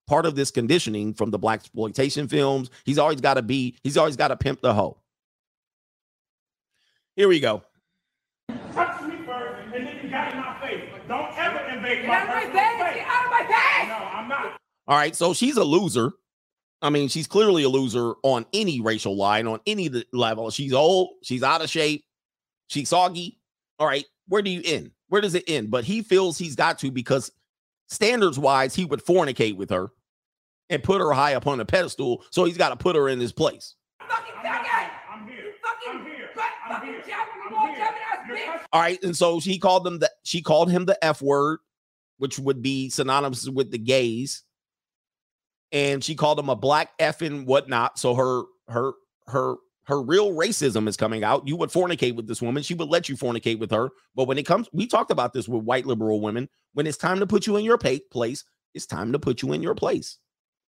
[0.07, 2.69] Part of this conditioning from the blaxploitation films.
[2.85, 3.77] He's always got to be.
[3.83, 4.97] He's always got to pimp the hoe.
[7.15, 7.63] Here we go.
[8.73, 10.89] Touch me first, and then you got in my face.
[11.07, 12.79] Don't ever invade my out of my personal face!
[12.79, 12.95] space.
[12.95, 13.87] Get out of my face!
[13.87, 14.59] No, I'm not.
[14.87, 16.11] All right, so she's a loser.
[16.81, 20.49] I mean, she's clearly a loser on any racial line, on any level.
[20.49, 22.03] She's old, she's out of shape,
[22.67, 23.39] she's soggy.
[23.79, 24.91] All right, where do you end?
[25.09, 25.69] Where does it end?
[25.71, 27.31] But he feels he's got to because
[27.89, 29.89] standards wise, he would fornicate with her
[30.69, 32.23] and put her high up on a pedestal.
[32.31, 33.75] So he's got to put her in his place.
[34.07, 34.65] Fucking I'm not.
[34.65, 34.89] faggot!
[35.11, 35.53] I'm here.
[35.63, 36.29] Fucking I'm here.
[36.35, 37.03] butt I'm fucking here.
[37.05, 37.75] jabbing I'm you all here.
[37.77, 38.45] jabbing ass You're bitch!
[38.45, 41.59] touching- All right, and so she called him the she called him the F word,
[42.17, 44.43] which would be synonymous with the gays.
[45.71, 47.97] And she called him a black effing whatnot.
[47.99, 48.93] So her her
[49.27, 49.55] her
[49.85, 51.47] her real racism is coming out.
[51.47, 52.63] You would fornicate with this woman.
[52.63, 53.89] She would let you fornicate with her.
[54.15, 56.47] But when it comes, we talked about this with white liberal women.
[56.73, 59.51] When it's time to put you in your pa- place, it's time to put you
[59.53, 60.17] in your place.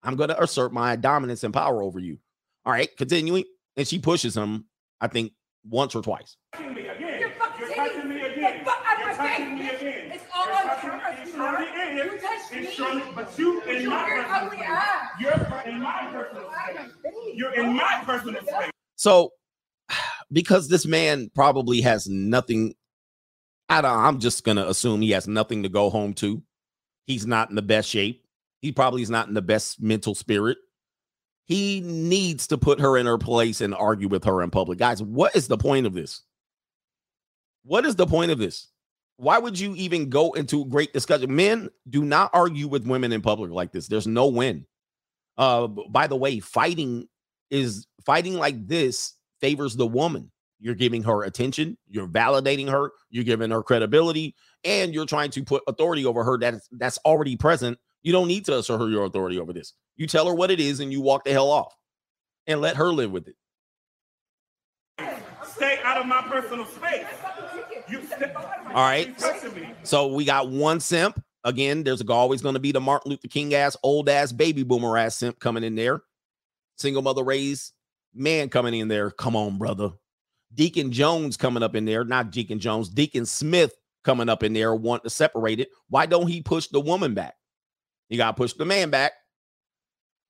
[0.03, 2.19] I'm going to assert my dominance and power over you.
[2.65, 3.45] All right, continuing.
[3.77, 4.65] And she pushes him,
[5.01, 5.31] I think,
[5.67, 6.37] once or twice.
[6.53, 7.19] touching me again.
[7.19, 8.59] You're fucking You're touching me again.
[8.59, 10.11] the fuck You're my touching me again.
[10.11, 11.67] It's all You're on touching- camera, sweetheart.
[11.95, 12.71] You touched me.
[12.71, 15.19] surely, but you in my personal space.
[15.19, 17.33] You're in my personal space.
[17.33, 18.71] You're in my personal space.
[18.95, 19.31] So,
[20.31, 22.75] because this man probably has nothing,
[23.69, 26.41] I don't, I'm just gonna assume he has nothing to go home to.
[27.05, 28.25] He's not in the best shape.
[28.61, 30.57] He probably is not in the best mental spirit.
[31.45, 34.79] He needs to put her in her place and argue with her in public.
[34.79, 36.23] Guys, what is the point of this?
[37.63, 38.69] What is the point of this?
[39.17, 41.33] why would you even go into a great discussion?
[41.35, 43.87] Men do not argue with women in public like this.
[43.87, 44.65] There's no win.
[45.37, 47.07] Uh, by the way, fighting
[47.49, 50.31] is fighting like this favors the woman.
[50.59, 55.43] You're giving her attention, you're validating her, you're giving her credibility, and you're trying to
[55.43, 57.77] put authority over her that's that's already present.
[58.03, 59.73] You don't need to assert her your authority over this.
[59.95, 61.75] You tell her what it is and you walk the hell off
[62.47, 63.35] and let her live with it.
[65.45, 67.05] Stay out of my personal space.
[67.89, 69.13] You stay, All right.
[69.83, 71.21] So we got one simp.
[71.43, 74.97] Again, there's always going to be the Martin Luther King ass, old ass, baby boomer
[74.97, 76.01] ass simp coming in there.
[76.77, 77.73] Single mother raised
[78.13, 79.11] man coming in there.
[79.11, 79.91] Come on, brother.
[80.53, 82.03] Deacon Jones coming up in there.
[82.03, 82.89] Not Deacon Jones.
[82.89, 83.73] Deacon Smith
[84.03, 84.73] coming up in there.
[84.75, 85.69] Want to separate it.
[85.89, 87.35] Why don't he push the woman back?
[88.09, 89.13] You got to push the man back.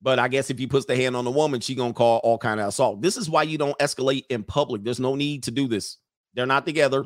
[0.02, 2.38] But I guess if he puts the hand on the woman, she gonna call all
[2.38, 3.02] kind of assault.
[3.02, 4.84] This is why you don't escalate in public.
[4.84, 5.98] There's no need to do this.
[6.36, 7.06] They're not together.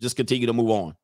[0.00, 0.96] Just continue to move on.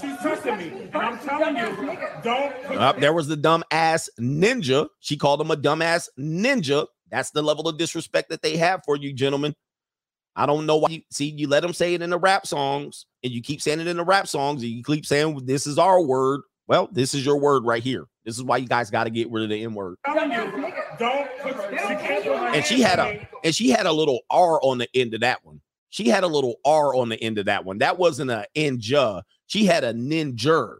[0.00, 0.68] She's touching me.
[0.68, 4.88] And I'm telling you, don't Up there was the dumbass ninja.
[5.00, 6.86] She called him a dumbass ninja.
[7.10, 9.54] That's the level of disrespect that they have for you, gentlemen.
[10.36, 10.88] I don't know why.
[10.90, 13.80] You, see, you let them say it in the rap songs, and you keep saying
[13.80, 16.42] it in the rap songs, and you keep saying this is our word.
[16.68, 18.04] Well, this is your word right here.
[18.24, 19.96] This is why you guys got to get rid of the N word.
[20.04, 23.86] telling you, don't put she can't put her And she had a and she had
[23.86, 25.60] a little R on the end of that one.
[25.88, 27.78] She had a little R on the end of that one.
[27.78, 29.22] That wasn't a ninja.
[29.46, 30.76] She had a ninja.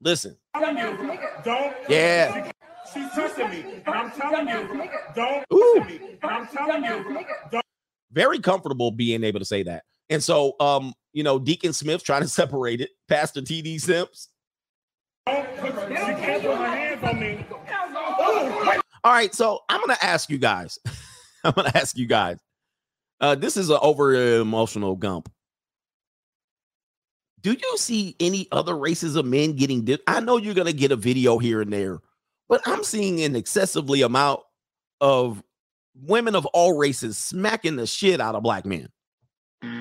[0.00, 2.52] Listen, don't Yeah.
[2.94, 3.82] She- she's touching me.
[3.86, 5.74] And I'm telling you, don't Ooh.
[5.78, 6.00] touch me.
[6.22, 7.64] And I'm telling you, don't
[8.12, 9.82] very comfortable being able to say that.
[10.08, 12.90] And so, um, you know, Deacon Smith trying to separate it.
[13.08, 14.28] Pastor TD Simps.
[15.26, 17.44] don't put she can't put her hands on me.
[19.04, 20.78] All right, so I'm gonna ask you guys.
[21.44, 22.38] I'm gonna ask you guys.
[23.20, 25.30] Uh, this is an over emotional gump.
[27.42, 29.84] Do you see any other races of men getting?
[29.84, 31.98] Di- I know you're gonna get a video here and there,
[32.48, 34.40] but I'm seeing an excessively amount
[35.00, 35.42] of
[35.94, 38.88] women of all races smacking the shit out of black men.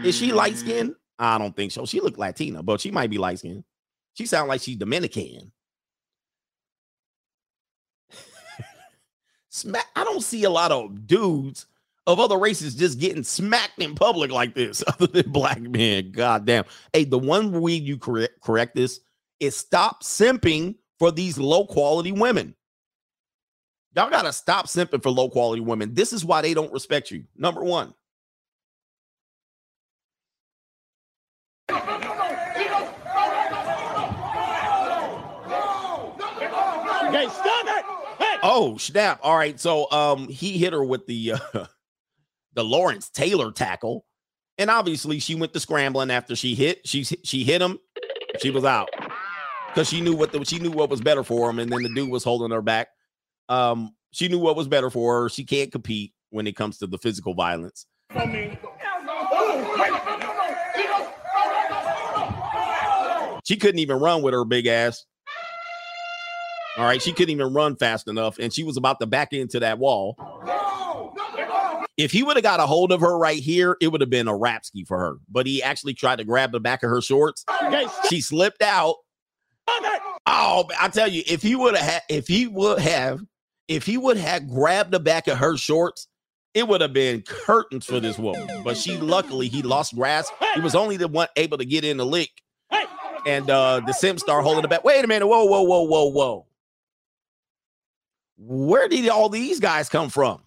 [0.03, 0.35] Is she mm.
[0.35, 0.95] light skinned?
[1.19, 1.85] I don't think so.
[1.85, 3.63] She look Latina, but she might be light skinned.
[4.13, 5.51] She sound like she's Dominican.
[9.49, 9.85] Smack.
[9.95, 11.67] I don't see a lot of dudes
[12.05, 16.11] of other races just getting smacked in public like this, other than black men.
[16.11, 16.65] God damn.
[16.91, 18.99] Hey, the one way you correct correct this
[19.39, 22.55] is stop simping for these low quality women.
[23.95, 25.93] Y'all gotta stop simping for low quality women.
[25.93, 27.25] This is why they don't respect you.
[27.35, 27.93] Number one.
[37.11, 37.85] Hey, stop it!
[38.17, 38.37] Hey!
[38.41, 39.19] Oh snap!
[39.21, 41.65] All right, so um, he hit her with the uh,
[42.53, 44.05] the Lawrence Taylor tackle,
[44.57, 46.87] and obviously she went to scrambling after she hit.
[46.87, 47.77] She she hit him.
[48.39, 48.89] She was out
[49.73, 51.89] because she knew what the, she knew what was better for him, and then the
[51.89, 52.89] dude was holding her back.
[53.49, 55.29] Um, she knew what was better for her.
[55.29, 57.87] She can't compete when it comes to the physical violence.
[63.45, 65.05] She couldn't even run with her big ass.
[66.77, 69.59] All right, she couldn't even run fast enough, and she was about to back into
[69.59, 70.15] that wall.
[71.97, 74.27] If he would have got a hold of her right here, it would have been
[74.27, 75.15] a rap ski for her.
[75.29, 77.45] But he actually tried to grab the back of her shorts.
[78.09, 78.95] She slipped out.
[80.25, 83.21] Oh, I tell you, if he would have, if he would have,
[83.67, 86.07] if he would have grabbed the back of her shorts,
[86.53, 88.47] it would have been curtains for this woman.
[88.63, 90.31] But she, luckily, he lost grasp.
[90.55, 92.29] He was only the one able to get in the lick
[93.25, 94.83] and uh the sim star holding the back.
[94.83, 96.45] Wait a minute, whoa, whoa, whoa, whoa, whoa.
[98.37, 100.41] Where did all these guys come from?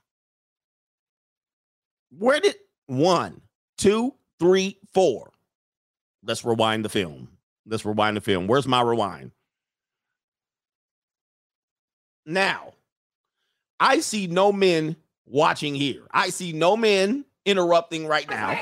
[2.11, 2.57] Where did
[2.87, 3.41] one,
[3.79, 5.33] two, three, four?
[6.23, 7.29] Let's rewind the film.
[7.67, 8.47] Let's rewind the film.
[8.47, 9.33] Where's my rewind?
[12.25, 12.75] Now,
[13.79, 14.97] I see no men
[15.27, 16.07] watching here.
[16.11, 18.59] I see no men interrupting right now.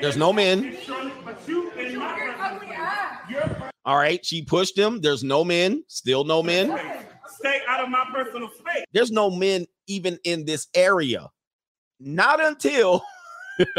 [0.00, 0.76] There's no men.
[1.24, 5.00] But you in my You're All right, she pushed him.
[5.00, 6.76] There's no men, still no men.
[7.26, 8.84] stay out of my personal space.
[8.92, 11.28] There's no men even in this area.
[12.00, 13.02] Not until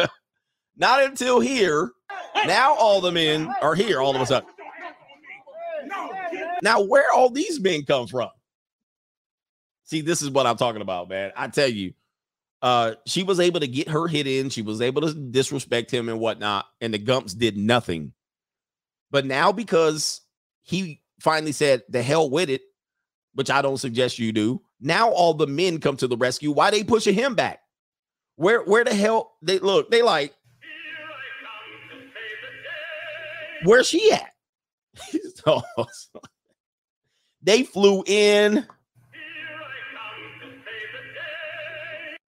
[0.78, 1.92] not until here.
[2.36, 4.50] Now all the men are here all of a sudden.
[6.62, 8.30] Now, where all these men come from?
[9.84, 11.34] See, this is what I'm talking about, man.
[11.36, 11.94] I tell you,
[12.62, 14.50] uh, she was able to get her hit in.
[14.50, 18.14] She was able to disrespect him and whatnot, and the Gumps did nothing.
[19.12, 20.22] But now, because
[20.62, 22.62] he finally said the hell with it,
[23.34, 24.62] which I don't suggest you do.
[24.80, 26.52] Now all the men come to the rescue.
[26.52, 27.60] Why they pushing him back?
[28.36, 29.92] Where where the hell they look?
[29.92, 30.34] They like
[33.64, 34.32] Where's she at?
[35.46, 35.62] So,
[37.42, 38.66] they flew in.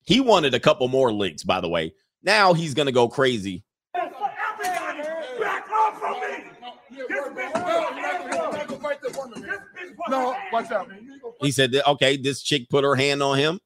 [0.05, 1.93] He wanted a couple more links, by the way.
[2.23, 3.63] Now he's gonna go crazy.
[3.93, 4.13] Back
[5.69, 6.51] off from me!
[10.09, 10.89] No, watch out.
[11.41, 13.59] He said, that, "Okay, this chick put her hand on him."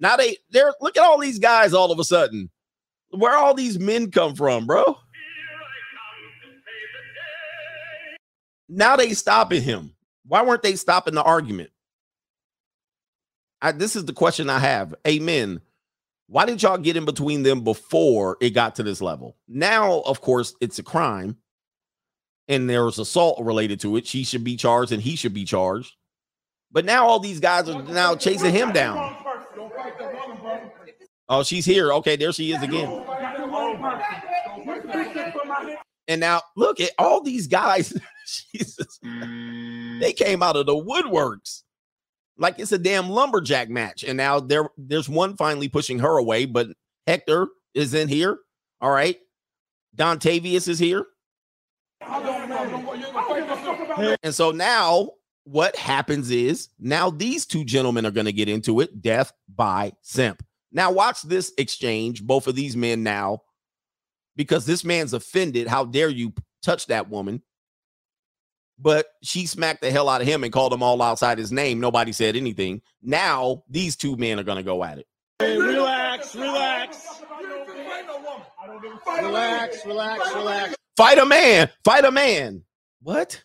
[0.00, 2.50] Now they they're look at all these guys all of a sudden.
[3.10, 4.98] Where all these men come from, bro?
[8.68, 9.94] Now they stopping him.
[10.26, 11.70] Why weren't they stopping the argument?
[13.62, 14.94] I, this is the question I have.
[15.06, 15.60] Amen.
[16.28, 19.36] Why did y'all get in between them before it got to this level?
[19.46, 21.36] Now, of course, it's a crime
[22.48, 24.06] and there's assault related to it.
[24.06, 25.94] She should be charged and he should be charged.
[26.72, 29.16] But now all these guys are now chasing him down.
[31.28, 31.92] Oh, she's here.
[31.92, 33.04] Okay, there she is again.
[36.08, 37.96] And now look at all these guys.
[38.52, 38.98] Jesus.
[39.02, 40.16] They mm.
[40.16, 41.62] came out of the woodworks.
[42.38, 44.04] Like it's a damn lumberjack match.
[44.04, 46.68] And now there there's one finally pushing her away, but
[47.06, 48.38] Hector is in here.
[48.80, 49.16] All right.
[49.96, 51.06] Dontavius is here.
[54.22, 55.12] And so now
[55.44, 59.92] what happens is now these two gentlemen are going to get into it death by
[60.02, 60.44] simp.
[60.72, 63.42] Now watch this exchange, both of these men now,
[64.34, 65.68] because this man's offended.
[65.68, 67.42] How dare you touch that woman?
[68.78, 71.80] But she smacked the hell out of him and called him all outside his name.
[71.80, 72.82] Nobody said anything.
[73.02, 75.06] Now these two men are going to go at it.
[75.38, 77.06] Hey, relax, relax.
[79.06, 80.74] Relax, relax, relax.
[80.96, 81.70] Fight a man.
[81.84, 82.62] Fight a man.
[83.02, 83.42] What?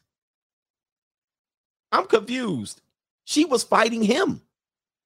[1.91, 2.81] I'm confused.
[3.25, 4.41] She was fighting him.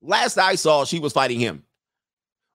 [0.01, 1.63] Last I saw, she was fighting him.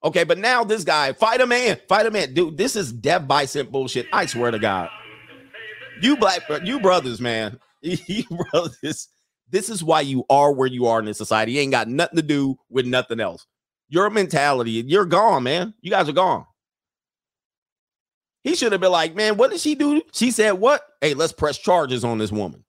[0.02, 2.32] Okay, but now this guy, fight a man, fight a man.
[2.32, 4.06] Dude, this is by simp bullshit.
[4.12, 4.88] I swear to God.
[6.00, 7.58] You black, you brothers, man.
[7.82, 9.08] You brothers.
[9.48, 11.52] This is why you are where you are in this society.
[11.52, 13.46] You ain't got nothing to do with nothing else.
[13.88, 15.72] Your mentality, you're gone, man.
[15.80, 16.44] You guys are gone.
[18.44, 20.02] He should have been like, man, what did she do?
[20.12, 20.82] She said, what?
[21.00, 22.64] Hey, let's press charges on this woman.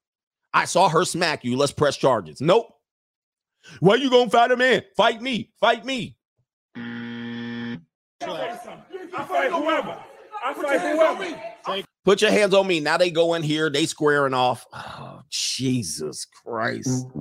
[0.53, 1.55] I saw her smack you.
[1.55, 2.41] Let's press charges.
[2.41, 2.67] Nope.
[3.79, 4.83] Why you gonna fight a man?
[4.97, 5.51] Fight me.
[5.59, 6.17] Fight me.
[6.77, 7.81] Mm.
[8.21, 9.97] I fight whoever.
[10.43, 11.41] I fight whoever.
[12.03, 12.79] Put your hands on me.
[12.79, 13.69] Now they go in here.
[13.69, 14.65] They squaring off.
[14.73, 17.07] Oh, Jesus Christ.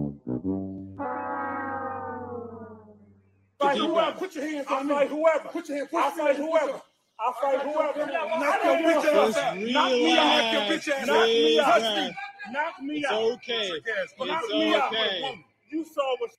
[3.61, 4.13] Fight whoever.
[4.13, 4.95] Put your hands on me.
[4.95, 5.49] Fight whoever.
[5.51, 5.91] Put your hands.
[5.95, 6.81] I'll fight whoever.
[7.21, 8.07] I'll fight whoever.
[8.07, 9.59] Knock your bitch ass out.
[9.59, 10.25] Knock me out.
[10.25, 11.07] Knock your bitch ass out.
[11.07, 12.13] Knock me out.
[12.51, 13.13] Knock me out.
[13.13, 13.71] It's okay.
[14.19, 14.89] Knock It's me out.
[14.89, 15.45] okay.
[15.71, 16.31] You saw what.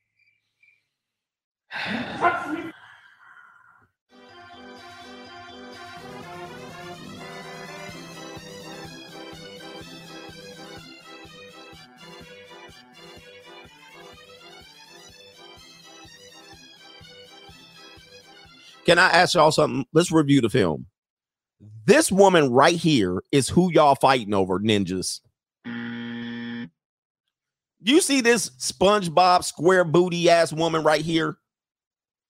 [2.20, 2.61] Touch me.
[18.86, 19.86] Can I ask y'all something?
[19.94, 20.88] Let's review the film.
[21.86, 25.22] This woman right here is who y'all fighting over, ninjas.
[27.84, 31.38] You see this SpongeBob square booty ass woman right here?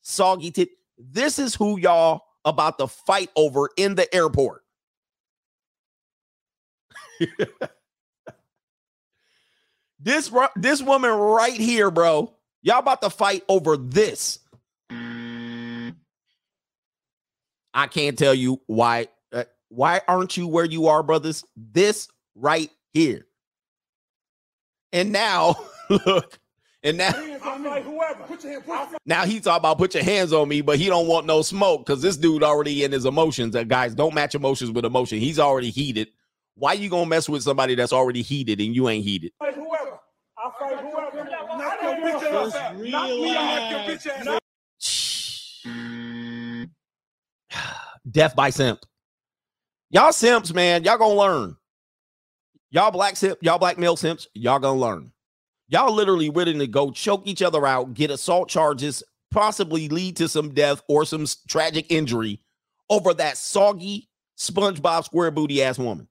[0.01, 0.69] Soggy tit.
[0.97, 4.63] This is who y'all about to fight over in the airport.
[9.99, 12.33] this this woman right here, bro.
[12.61, 14.39] Y'all about to fight over this.
[17.73, 19.07] I can't tell you why.
[19.31, 21.43] Uh, why aren't you where you are, brothers?
[21.55, 23.25] This right here.
[24.91, 25.55] And now,
[25.89, 26.37] look,
[26.83, 27.13] and now,
[28.11, 28.25] I.
[28.27, 28.63] Put your hands.
[28.69, 31.25] I fight now he talk about put your hands on me, but he don't want
[31.25, 33.55] no smoke because this dude already in his emotions.
[33.55, 35.19] Uh, guys, don't match emotions with emotion.
[35.19, 36.09] He's already heated.
[36.55, 39.31] Why you gonna mess with somebody that's already heated and you ain't heated?
[39.39, 39.99] whoever.
[40.37, 41.23] I'll fight whoever.
[41.23, 42.77] Knock your bitch ass out.
[42.77, 43.71] Knock me out.
[43.71, 44.39] Knock your bitch ass
[48.09, 48.79] Death by simp.
[49.89, 50.83] Y'all simps, man.
[50.83, 51.55] Y'all gonna learn.
[52.71, 55.11] Y'all black simp, y'all black male simps, y'all gonna learn.
[55.67, 60.29] Y'all literally willing to go choke each other out, get assault charges, possibly lead to
[60.29, 62.41] some death or some tragic injury
[62.89, 66.07] over that soggy SpongeBob square booty ass woman.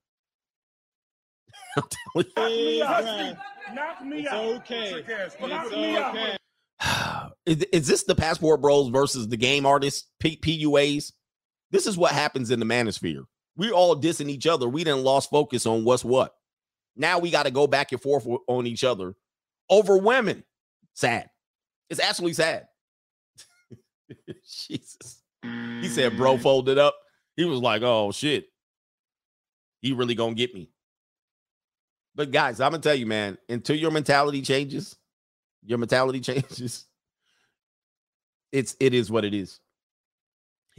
[1.76, 1.84] I'm
[2.14, 2.78] telling you.
[2.80, 3.36] Knock me out.
[3.74, 4.45] Knock me out.
[4.57, 5.05] okay.
[5.41, 6.16] Knock It's me out.
[6.16, 6.36] okay.
[7.47, 11.12] is, is this the passport bros versus the game artists P- PUAs?
[11.70, 13.24] This is what happens in the manosphere.
[13.56, 14.68] We all dissing each other.
[14.68, 16.34] We didn't lost focus on what's what.
[16.96, 19.14] Now we got to go back and forth on each other
[19.68, 20.44] over women.
[20.94, 21.30] Sad.
[21.88, 22.68] It's absolutely sad.
[24.68, 25.22] Jesus.
[25.42, 26.42] He said, bro, mm.
[26.42, 26.94] folded up.
[27.36, 28.46] He was like, oh shit.
[29.80, 30.70] He really gonna get me.
[32.14, 34.96] But guys, I'm gonna tell you, man, until your mentality changes,
[35.64, 36.86] your mentality changes.
[38.52, 39.60] It's it is what it is.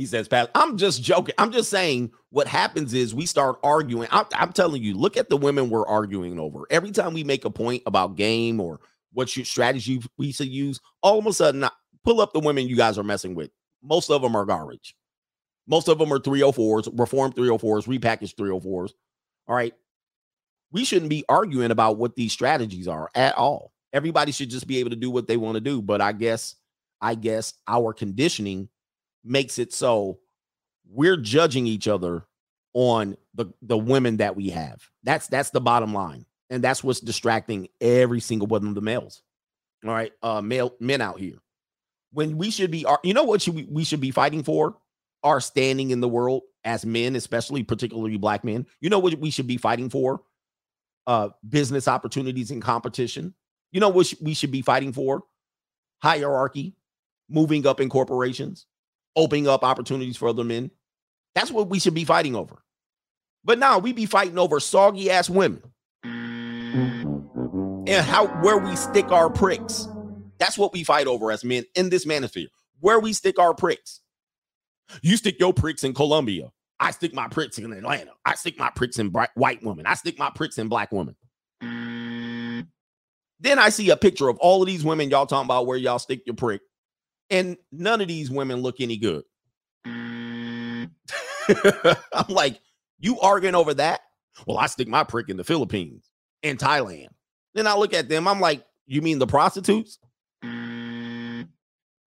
[0.01, 1.35] He says, Pat, I'm just joking.
[1.37, 4.07] I'm just saying what happens is we start arguing.
[4.09, 6.65] I'm, I'm telling you, look at the women we're arguing over.
[6.71, 8.79] Every time we make a point about game or
[9.13, 11.69] what your strategy we should use, all of a sudden, I
[12.03, 13.51] pull up the women you guys are messing with.
[13.83, 14.95] Most of them are garbage.
[15.67, 18.93] Most of them are 304s, reformed 304s, repackaged 304s.
[19.47, 19.75] All right.
[20.71, 23.71] We shouldn't be arguing about what these strategies are at all.
[23.93, 25.79] Everybody should just be able to do what they want to do.
[25.79, 26.55] But I guess,
[26.99, 28.67] I guess our conditioning
[29.23, 30.19] makes it so
[30.89, 32.25] we're judging each other
[32.73, 34.89] on the the women that we have.
[35.03, 36.25] That's that's the bottom line.
[36.49, 39.23] And that's what's distracting every single one of the males.
[39.85, 41.37] All right, uh male men out here.
[42.11, 44.77] When we should be you know what should we, we should be fighting for?
[45.23, 48.65] Our standing in the world as men, especially particularly black men.
[48.79, 50.21] You know what we should be fighting for?
[51.07, 53.33] Uh business opportunities and competition.
[53.71, 55.23] You know what we should be fighting for?
[56.01, 56.75] Hierarchy,
[57.29, 58.65] moving up in corporations,
[59.15, 60.71] opening up opportunities for other men.
[61.35, 62.63] That's what we should be fighting over.
[63.43, 65.63] But now we be fighting over soggy ass women
[66.03, 69.87] and how where we stick our pricks.
[70.37, 72.47] That's what we fight over as men in this manosphere.
[72.79, 74.01] Where we stick our pricks.
[75.01, 76.51] You stick your pricks in Colombia.
[76.79, 78.11] I stick my pricks in Atlanta.
[78.25, 79.85] I stick my pricks in bright, white women.
[79.85, 81.15] I stick my pricks in black women.
[83.39, 85.99] Then I see a picture of all of these women y'all talking about where y'all
[85.99, 86.61] stick your prick
[87.31, 89.23] and none of these women look any good.
[89.87, 90.91] Mm.
[92.13, 92.59] I'm like,
[92.99, 94.01] you arguing over that?
[94.45, 96.09] Well, I stick my prick in the Philippines
[96.43, 97.07] and Thailand.
[97.55, 98.27] Then I look at them.
[98.27, 99.97] I'm like, you mean the prostitutes?
[100.43, 101.47] Mm.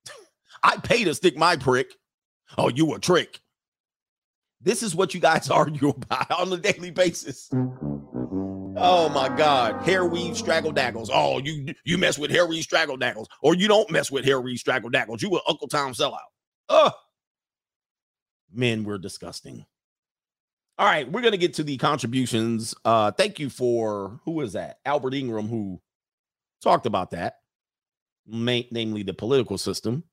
[0.63, 1.89] I pay to stick my prick.
[2.57, 3.41] Oh, you a trick.
[4.65, 7.51] This is what you guys argue about on a daily basis.
[8.77, 9.83] Oh my God.
[9.83, 11.11] Hair weave straggle daggles.
[11.13, 14.41] Oh, you you mess with hair weave straggle daggles, or you don't mess with hair
[14.41, 15.23] weave straggle daggles.
[15.23, 16.19] You an Uncle Tom sellout.
[16.69, 16.91] Oh,
[18.53, 19.65] men, we're disgusting.
[20.77, 22.75] All right, we're gonna get to the contributions.
[22.85, 24.79] Uh, thank you for who is that?
[24.85, 25.81] Albert Ingram, who
[26.63, 27.37] talked about that,
[28.27, 30.05] namely the political system.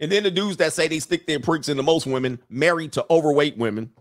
[0.00, 3.04] And then the dudes that say they stick their pricks into most women, married to
[3.10, 3.90] overweight women.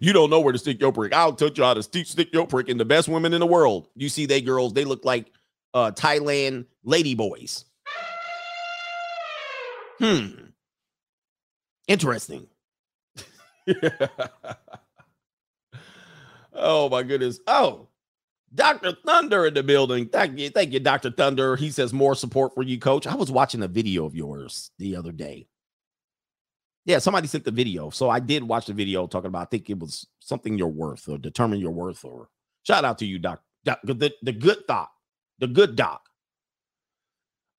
[0.00, 1.12] You don't know where to stick your prick.
[1.12, 3.46] I'll teach you how to stick, stick your prick in the best women in the
[3.46, 3.86] world.
[3.94, 5.30] You see, they girls, they look like
[5.74, 7.66] uh Thailand lady boys.
[10.00, 10.26] Hmm.
[11.86, 12.48] Interesting.
[16.52, 17.38] oh my goodness.
[17.46, 17.86] Oh,
[18.54, 18.96] Dr.
[19.06, 20.08] Thunder in the building.
[20.08, 21.10] Thank you, thank you, Dr.
[21.10, 21.56] Thunder.
[21.56, 23.06] He says more support for you, coach.
[23.06, 25.46] I was watching a video of yours the other day.
[26.84, 27.90] Yeah, somebody sent the video.
[27.90, 31.08] So I did watch the video talking about, I think it was something your worth
[31.08, 32.28] or determine your worth or
[32.64, 33.40] shout out to you, Doc.
[33.64, 34.90] doc the, the good thought,
[35.38, 36.08] the good doc.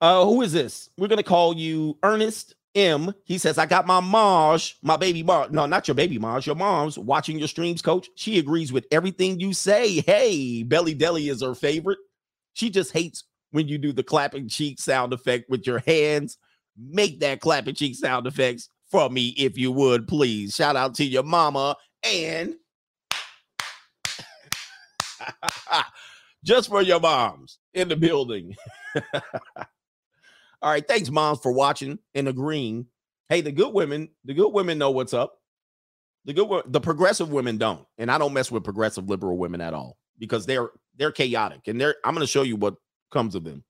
[0.02, 0.90] Uh, who is this?
[0.98, 3.14] We're gonna call you Ernest M.
[3.26, 5.52] He says, I got my Marge, my baby Marge.
[5.52, 8.10] No, not your baby Marge, your mom's watching your streams, coach.
[8.16, 10.02] She agrees with everything you say.
[10.02, 12.00] Hey, Belly Deli is her favorite.
[12.54, 16.38] She just hates when you do the clapping cheek sound effect with your hands.
[16.78, 20.56] Make that clapping cheek sound effects for me if you would, please.
[20.56, 22.56] Shout out to your mama and
[26.44, 28.56] just for your moms in the building.
[30.64, 32.88] All right, thanks, moms, for watching and agreeing.
[33.28, 35.40] Hey, the good women, the good women know what's up.
[36.24, 39.74] The good, the progressive women don't, and I don't mess with progressive liberal women at
[39.74, 41.98] all because they're they're chaotic, and they're.
[42.06, 42.76] I'm going to show you what
[43.12, 43.66] comes of them.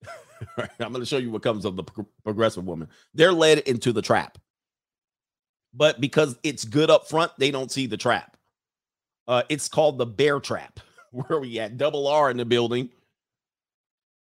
[0.78, 2.88] I'm going to show you what comes of the pro- progressive woman.
[3.12, 4.38] They're led into the trap.
[5.74, 8.36] But because it's good up front, they don't see the trap.
[9.26, 10.78] Uh, it's called the bear trap.
[11.10, 11.78] Where are we at?
[11.78, 12.90] Double R in the building.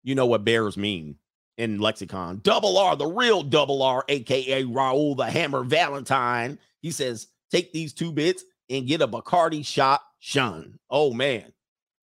[0.04, 1.16] You know what bears mean
[1.56, 2.40] in lexicon.
[2.42, 6.58] Double R, the real double R, aka Raul the Hammer Valentine.
[6.80, 10.78] He says, take these two bits and get a Bacardi shot, Shun.
[10.90, 11.52] Oh man,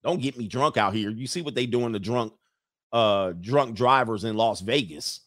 [0.02, 1.10] don't get me drunk out here.
[1.10, 2.34] You see what they doing to drunk
[2.92, 5.20] uh drunk drivers in Las Vegas.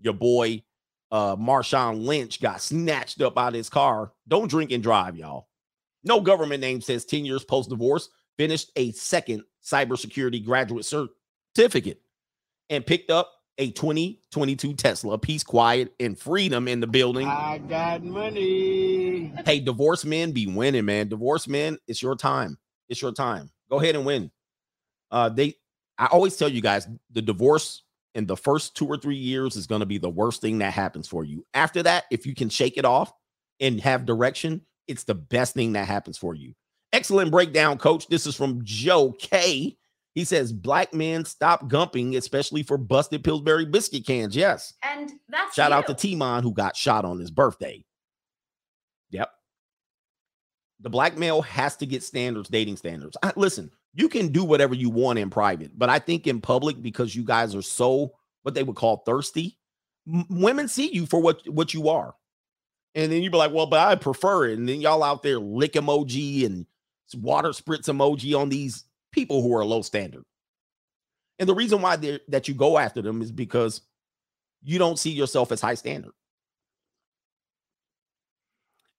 [0.00, 0.62] Your boy
[1.10, 4.12] uh Marshawn Lynch got snatched up out of his car.
[4.28, 5.48] Don't drink and drive, y'all.
[6.04, 8.08] No government name says 10 years post divorce,
[8.38, 12.00] finished a second cybersecurity graduate certificate
[12.70, 15.18] and picked up a 2022 Tesla.
[15.18, 17.28] Peace, quiet, and freedom in the building.
[17.28, 19.34] I got money.
[19.44, 21.08] Hey, divorce men be winning, man.
[21.08, 22.56] Divorce men, it's your time.
[22.88, 23.50] It's your time.
[23.70, 24.30] Go ahead and win.
[25.10, 25.56] Uh, they
[25.98, 27.82] I always tell you guys the divorce
[28.14, 30.72] in the first two or three years is going to be the worst thing that
[30.72, 31.44] happens for you.
[31.52, 33.12] After that, if you can shake it off
[33.60, 36.54] and have direction, it's the best thing that happens for you.
[36.92, 38.08] Excellent breakdown, coach.
[38.08, 39.76] This is from Joe K.
[40.14, 44.34] He says, Black men stop gumping, especially for busted Pillsbury biscuit cans.
[44.34, 44.74] Yes.
[44.82, 45.76] And that's Shout you.
[45.76, 47.84] out to Timon who got shot on his birthday.
[49.10, 49.30] Yep.
[50.80, 53.16] The black male has to get standards, dating standards.
[53.22, 56.80] I, listen, you can do whatever you want in private, but I think in public,
[56.80, 59.58] because you guys are so what they would call thirsty,
[60.08, 62.14] m- women see you for what what you are,
[62.94, 65.38] and then you be like, "Well, but I prefer it," and then y'all out there
[65.38, 66.66] lick emoji and
[67.14, 70.24] water spritz emoji on these people who are low standard.
[71.38, 71.96] And the reason why
[72.28, 73.80] that you go after them is because
[74.62, 76.12] you don't see yourself as high standard.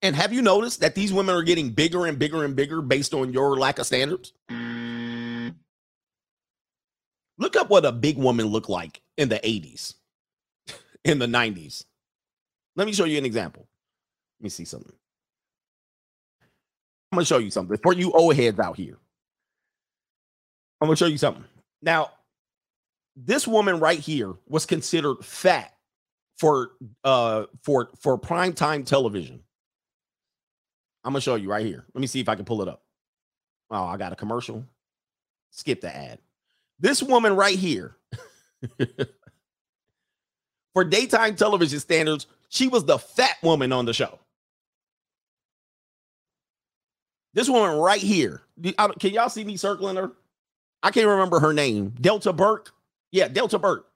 [0.01, 3.13] And have you noticed that these women are getting bigger and bigger and bigger based
[3.13, 4.33] on your lack of standards?
[4.49, 5.53] Mm.
[7.37, 9.95] Look up what a big woman looked like in the 80s,
[11.05, 11.85] in the 90s.
[12.75, 13.67] Let me show you an example.
[14.39, 14.93] Let me see something.
[17.11, 18.97] I'm going to show you something for you old heads out here.
[20.81, 21.43] I'm to show you something.
[21.83, 22.09] Now,
[23.15, 25.73] this woman right here was considered fat
[26.37, 26.71] for
[27.03, 29.43] uh for for prime time television.
[31.03, 31.85] I'm gonna show you right here.
[31.93, 32.81] Let me see if I can pull it up.
[33.69, 34.65] Oh, I got a commercial.
[35.51, 36.19] Skip the ad.
[36.79, 37.95] This woman right here,
[40.73, 44.17] for daytime television standards, she was the fat woman on the show.
[47.33, 48.41] This woman right here.
[48.99, 50.11] Can y'all see me circling her?
[50.83, 51.93] I can't remember her name.
[51.99, 52.73] Delta Burke.
[53.11, 53.87] Yeah, Delta Burke.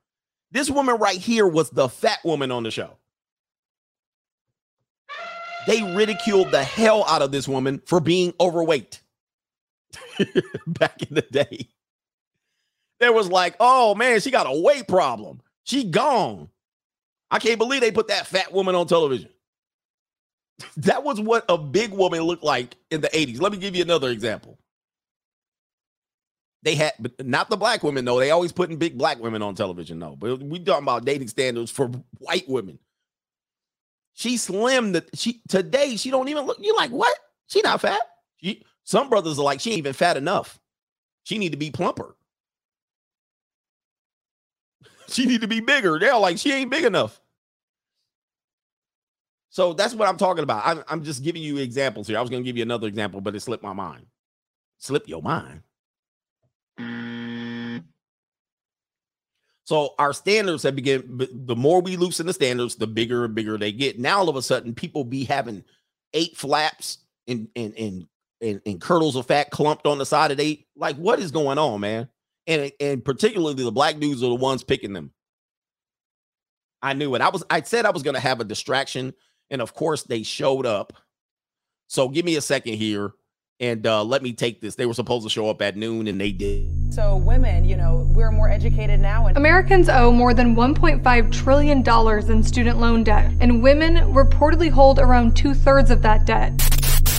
[0.52, 2.98] This woman right here was the fat woman on the show.
[5.68, 9.02] They ridiculed the hell out of this woman for being overweight
[10.68, 11.70] back in the day.
[13.00, 15.42] There was like, oh man, she got a weight problem.
[15.64, 16.50] She gone.
[17.32, 19.30] I can't believe they put that fat woman on television.
[20.78, 23.42] That was what a big woman looked like in the 80s.
[23.42, 24.58] Let me give you another example.
[26.66, 28.20] They had, not the black women, though.
[28.20, 30.16] They always putting big black women on television, though.
[30.16, 32.80] But we talking about dating standards for white women.
[34.16, 36.58] She slim that she today, she don't even look.
[36.60, 37.16] You're like, what?
[37.48, 38.02] She not fat.
[38.42, 40.60] She, some brothers are like, she ain't even fat enough.
[41.24, 42.16] She need to be plumper.
[45.08, 46.00] She need to be bigger.
[46.00, 47.22] They're like, she ain't big enough.
[49.52, 50.66] So that's what I'm talking about.
[50.66, 52.18] I'm, I'm just giving you examples here.
[52.18, 54.08] I was to give you another example, but it slipped my mind.
[54.80, 55.62] Slip your mind.
[56.80, 57.84] Mm.
[59.66, 61.28] So our standards have begin.
[61.32, 64.00] The more we loosen the standards, the bigger and bigger they get.
[64.00, 65.64] Now all of a sudden, people be having
[66.14, 68.08] eight flaps and and and
[68.42, 70.66] and, and kernels of fat clumped on the side of they.
[70.76, 72.08] Like, what is going on, man?
[72.46, 75.12] And and particularly the black dudes are the ones picking them.
[76.84, 77.22] I knew it.
[77.22, 77.44] I was.
[77.50, 79.16] I said I was going to have a distraction,
[79.50, 80.94] and of course they showed up.
[81.88, 83.14] So give me a second here,
[83.60, 84.76] and uh, let me take this.
[84.76, 86.94] They were supposed to show up at noon, and they did.
[86.94, 92.32] So women, you know, we're more educated now and Americans owe more than $1.5 trillion
[92.32, 96.54] in student loan debt, and women reportedly hold around two thirds of that debt.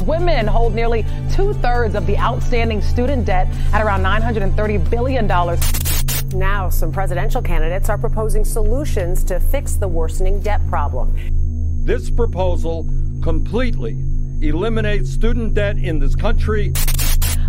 [0.07, 5.26] women hold nearly two thirds of the outstanding student debt at around $930 billion.
[6.39, 11.16] Now, some presidential candidates are proposing solutions to fix the worsening debt problem.
[11.84, 12.87] This proposal
[13.22, 13.97] completely
[14.41, 16.72] eliminates student debt in this country.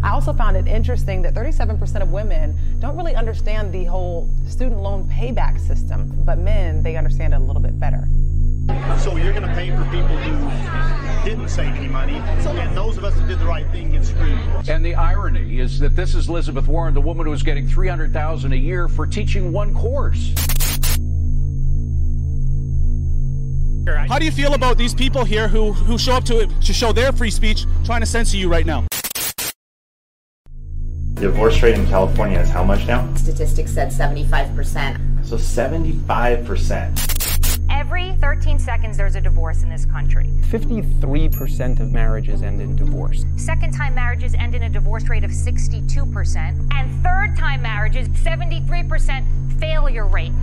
[0.04, 4.80] I also found it interesting that 37% of women don't really understand the whole student
[4.80, 8.08] loan payback system, but men, they understand it a little bit better.
[9.00, 13.04] So you're going to pay for people who didn't save any money, and those of
[13.04, 14.70] us that did the right thing get screwed.
[14.70, 18.54] And the irony is that this is Elizabeth Warren, the woman who is getting 300,000
[18.54, 20.34] a year for teaching one course.
[23.96, 26.92] How do you feel about these people here who, who show up to to show
[26.92, 28.86] their free speech trying to censor you right now?
[31.14, 33.12] Divorce rate in California is how much now?
[33.16, 35.26] Statistics said 75%.
[35.26, 37.64] So 75%.
[37.70, 40.28] Every 13 seconds, there's a divorce in this country.
[40.42, 43.26] 53% of marriages end in divorce.
[43.36, 46.74] Second time marriages end in a divorce rate of 62%.
[46.74, 50.34] And third time marriages, 73% failure rate.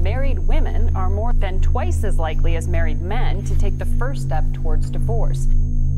[0.00, 4.22] Married women are more than twice as likely as married men to take the first
[4.22, 5.46] step towards divorce.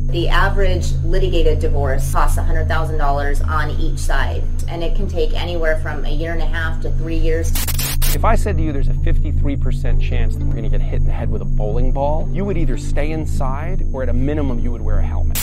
[0.07, 6.05] The average litigated divorce costs $100,000 on each side, and it can take anywhere from
[6.05, 7.53] a year and a half to three years.
[8.13, 11.03] If I said to you there's a 53% chance that we're going to get hit
[11.03, 14.13] in the head with a bowling ball, you would either stay inside or at a
[14.13, 15.39] minimum you would wear a helmet.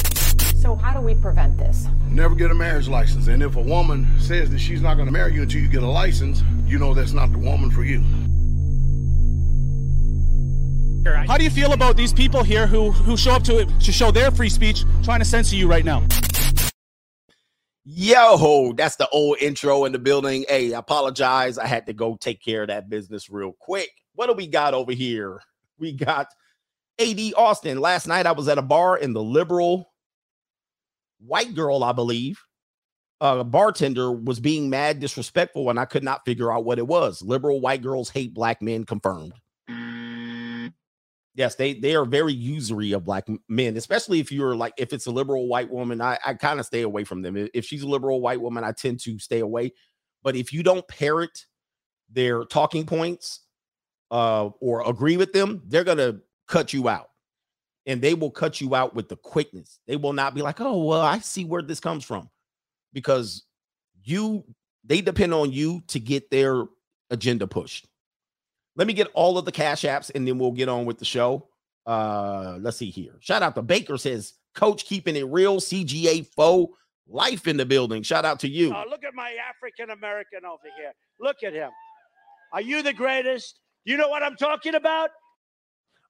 [0.58, 1.88] So how do we prevent this?
[2.10, 3.28] Never get a marriage license.
[3.28, 5.82] And if a woman says that she's not going to marry you until you get
[5.82, 8.04] a license, you know that's not the woman for you.
[11.16, 14.12] How do you feel about these people here who who show up to to show
[14.12, 16.06] their free speech, trying to censor you right now?
[17.86, 20.46] Yo, that's the old intro in the building.
[20.48, 21.58] Hey, I apologize.
[21.58, 23.90] I had to go take care of that business real quick.
[24.14, 25.42] What do we got over here?
[25.80, 26.28] We got
[27.00, 27.80] AD Austin.
[27.80, 29.92] Last night I was at a bar in the liberal
[31.20, 32.40] white girl, I believe.
[33.22, 37.22] Uh, bartender was being mad disrespectful, and I could not figure out what it was.
[37.22, 39.34] Liberal white girls hate black men confirmed.
[41.40, 45.06] Yes, they they are very usury of black men, especially if you're like if it's
[45.06, 46.02] a liberal white woman.
[46.02, 47.48] I, I kind of stay away from them.
[47.54, 49.72] If she's a liberal white woman, I tend to stay away.
[50.22, 51.46] But if you don't parrot
[52.12, 53.40] their talking points
[54.12, 57.10] uh, or agree with them, they're gonna cut you out,
[57.86, 59.82] and they will cut you out with the quickness.
[59.88, 62.30] They will not be like, "Oh, well, I see where this comes from,"
[62.94, 63.46] because
[64.06, 64.46] you
[64.86, 66.66] they depend on you to get their
[67.12, 67.89] agenda pushed.
[68.76, 71.06] Let me get all of the cash apps and then we'll get on with the
[71.06, 71.48] show.
[71.86, 73.16] Uh, let's see here.
[73.20, 76.76] Shout out to Baker says, Coach keeping it real, CGA foe,
[77.08, 78.04] life in the building.
[78.04, 78.74] Shout out to you.
[78.74, 80.92] Oh, look at my African American over here.
[81.20, 81.72] Look at him.
[82.54, 83.60] Are you the greatest?
[83.86, 85.10] You know what I'm talking about?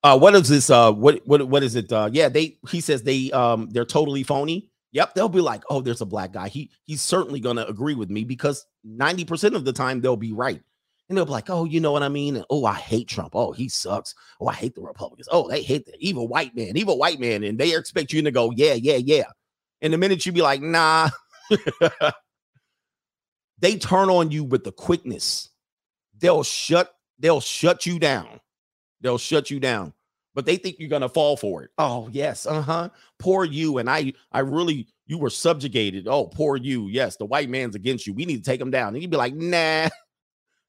[0.03, 0.69] Uh, what is this?
[0.69, 1.91] Uh, what what what is it?
[1.91, 4.69] Uh, yeah, they he says they um they're totally phony.
[4.91, 6.47] Yep, they'll be like, oh, there's a black guy.
[6.47, 10.61] He he's certainly gonna agree with me because 90% of the time they'll be right.
[11.09, 12.35] And they'll be like, oh, you know what I mean?
[12.35, 13.35] And, oh, I hate Trump.
[13.35, 14.13] Oh, he sucks.
[14.39, 15.27] Oh, I hate the Republicans.
[15.31, 17.43] Oh, they hate the evil white man, evil white man.
[17.43, 19.23] And they expect you to go, yeah, yeah, yeah.
[19.81, 21.09] And the minute you be like, nah,
[23.59, 25.49] they turn on you with the quickness.
[26.19, 28.39] They'll shut, they'll shut you down.
[29.01, 29.93] They'll shut you down.
[30.35, 31.71] But they think you're gonna fall for it.
[31.77, 32.89] Oh, yes, uh-huh.
[33.17, 33.79] Poor you.
[33.79, 36.07] And I I really you were subjugated.
[36.07, 36.87] Oh, poor you.
[36.87, 38.13] Yes, the white man's against you.
[38.13, 38.93] We need to take him down.
[38.93, 39.89] And you'd be like, nah.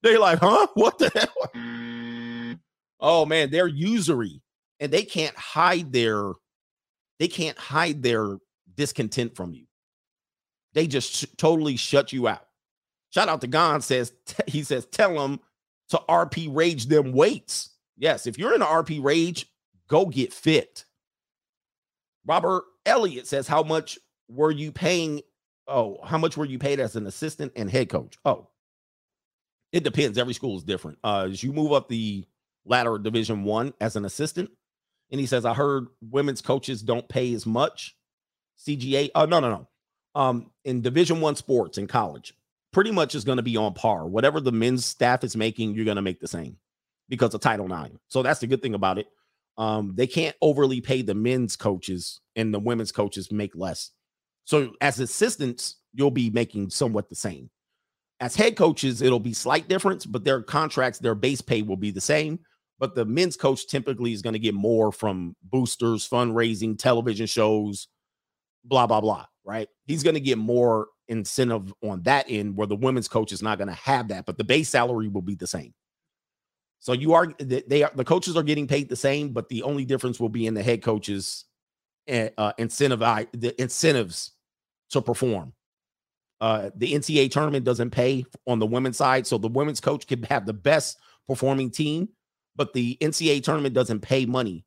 [0.02, 0.66] They're like, huh?
[0.74, 1.50] What the hell?
[1.54, 2.58] Mm.
[3.00, 4.42] Oh man, they're usury
[4.78, 6.32] and they can't hide their
[7.18, 8.36] they can't hide their
[8.74, 9.66] discontent from you.
[10.72, 12.46] They just sh- totally shut you out.
[13.10, 15.40] Shout out to Gon says t- he says tell them
[15.90, 17.70] to RP rage them weights.
[17.96, 19.46] Yes, if you're in an RP rage,
[19.88, 20.84] go get fit.
[22.26, 23.98] Robert Elliott says how much
[24.28, 25.22] were you paying?
[25.66, 28.16] Oh, how much were you paid as an assistant and head coach?
[28.24, 28.48] Oh,
[29.72, 30.18] it depends.
[30.18, 30.98] Every school is different.
[31.04, 32.24] Uh, as you move up the
[32.64, 34.50] ladder Division One as an assistant,
[35.10, 37.96] and he says, I heard women's coaches don't pay as much.
[38.58, 39.68] CGA, oh uh, no, no, no.
[40.14, 42.34] Um, in Division One sports in college,
[42.72, 44.06] pretty much is going to be on par.
[44.06, 46.56] Whatever the men's staff is making, you're going to make the same
[47.08, 47.96] because of Title IX.
[48.08, 49.06] So that's the good thing about it.
[49.58, 53.90] Um, they can't overly pay the men's coaches and the women's coaches make less.
[54.44, 57.50] So as assistants, you'll be making somewhat the same.
[58.20, 61.90] As head coaches, it'll be slight difference, but their contracts, their base pay will be
[61.90, 62.38] the same.
[62.78, 67.88] But the men's coach typically is going to get more from boosters, fundraising, television shows,
[68.64, 69.26] blah, blah, blah.
[69.44, 69.68] Right.
[69.86, 73.58] He's going to get more incentive on that end where the women's coach is not
[73.58, 75.74] going to have that, but the base salary will be the same.
[76.78, 79.84] So you are they are the coaches are getting paid the same, but the only
[79.84, 81.44] difference will be in the head coaches
[82.08, 84.32] eh, uh, incentive the incentives
[84.90, 85.52] to perform.
[86.40, 90.22] Uh, the NCAA tournament doesn't pay on the women's side, so the women's coach can
[90.24, 90.98] have the best
[91.28, 92.08] performing team,
[92.56, 94.64] but the NCAA tournament doesn't pay money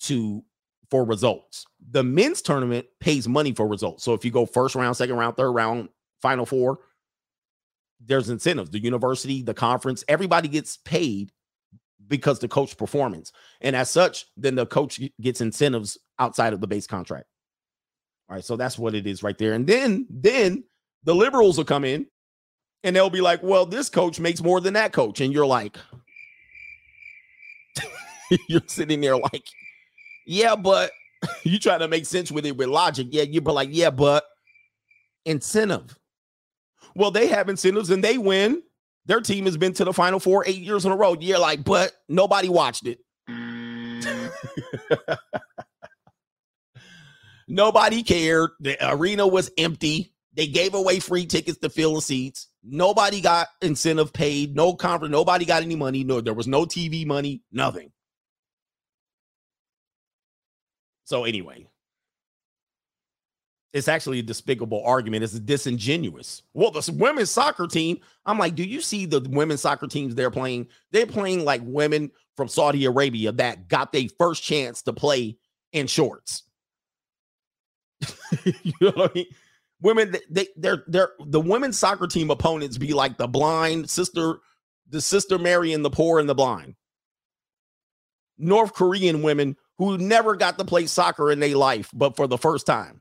[0.00, 0.42] to
[0.90, 1.66] for results.
[1.90, 4.04] The men's tournament pays money for results.
[4.04, 5.88] So if you go first round, second round, third round,
[6.22, 6.78] final four,
[8.00, 8.70] there's incentives.
[8.70, 11.32] The university, the conference, everybody gets paid
[12.08, 13.32] because the coach performance.
[13.60, 17.26] And as such, then the coach gets incentives outside of the base contract.
[18.28, 19.52] All right, so that's what it is right there.
[19.52, 20.64] And then then
[21.06, 22.06] the liberals will come in
[22.84, 25.20] and they'll be like, well, this coach makes more than that coach.
[25.20, 25.78] And you're like,
[28.48, 29.44] you're sitting there like,
[30.26, 30.90] yeah, but
[31.44, 33.06] you try to make sense with it with logic.
[33.10, 34.24] Yeah, you're like, yeah, but
[35.24, 35.96] incentive.
[36.96, 38.62] Well, they have incentives and they win.
[39.06, 41.14] Their team has been to the final four eight years in a row.
[41.18, 42.98] You're like, but nobody watched it.
[47.46, 48.50] nobody cared.
[48.58, 50.12] The arena was empty.
[50.36, 52.48] They gave away free tickets to fill the seats.
[52.62, 54.54] Nobody got incentive paid.
[54.54, 55.10] No conference.
[55.10, 56.04] Nobody got any money.
[56.04, 57.42] No, there was no TV money.
[57.50, 57.90] Nothing.
[61.04, 61.66] So anyway,
[63.72, 65.24] it's actually a despicable argument.
[65.24, 66.42] It's disingenuous.
[66.52, 70.30] Well, the women's soccer team, I'm like, do you see the women's soccer teams they're
[70.30, 70.66] playing?
[70.92, 75.38] They're playing like women from Saudi Arabia that got their first chance to play
[75.72, 76.42] in shorts.
[78.44, 79.26] you know what I mean?
[79.80, 84.38] Women, they- they they're they're the women's soccer team opponents be like the blind sister,
[84.88, 86.74] the sister Mary and the poor and the blind.
[88.38, 92.38] North Korean women who never got to play soccer in their life, but for the
[92.38, 93.00] first time.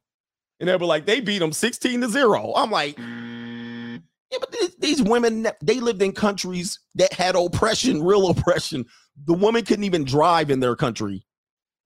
[0.60, 2.54] And they were like, they beat them 16 to 0.
[2.56, 8.30] I'm like, yeah, but these, these women, they lived in countries that had oppression, real
[8.30, 8.86] oppression.
[9.26, 11.26] The woman couldn't even drive in their country.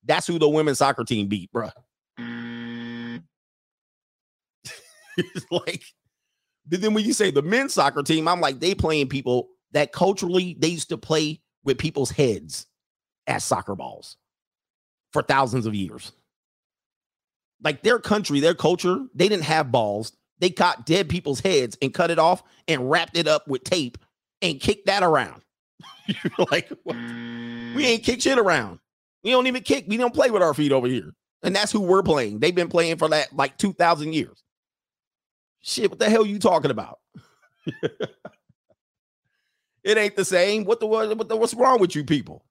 [0.05, 1.71] That's who the women's soccer team beat, bruh.
[4.57, 5.08] it's
[5.51, 5.83] like,
[6.67, 9.91] but then when you say the men's soccer team, I'm like, they playing people that
[9.91, 12.65] culturally they used to play with people's heads
[13.27, 14.17] as soccer balls
[15.11, 16.11] for thousands of years.
[17.63, 20.13] Like their country, their culture, they didn't have balls.
[20.39, 23.97] They caught dead people's heads and cut it off and wrapped it up with tape
[24.41, 25.41] and kicked that around.
[26.07, 26.95] You're like, what?
[26.95, 28.79] we ain't kick shit around.
[29.23, 29.85] We don't even kick.
[29.87, 31.11] We don't play with our feet over here.
[31.43, 32.39] And that's who we're playing.
[32.39, 34.43] They've been playing for that like 2,000 years.
[35.61, 36.99] Shit, what the hell you talking about?
[39.83, 40.65] it ain't the same.
[40.65, 42.45] What the what, what the, what's wrong with you people?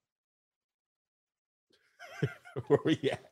[2.66, 3.24] Where we at?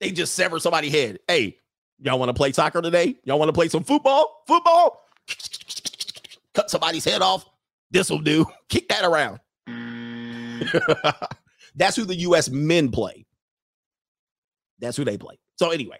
[0.00, 1.18] They just sever somebody's head.
[1.26, 1.56] Hey,
[1.98, 3.16] y'all want to play soccer today?
[3.24, 4.42] Y'all want to play some football?
[4.46, 5.02] Football?
[6.54, 7.46] Cut somebody's head off.
[7.90, 8.46] This will do.
[8.68, 9.40] Kick that around.
[11.74, 12.48] That's who the U.S.
[12.48, 13.26] men play.
[14.78, 15.38] That's who they play.
[15.56, 15.98] So anyway,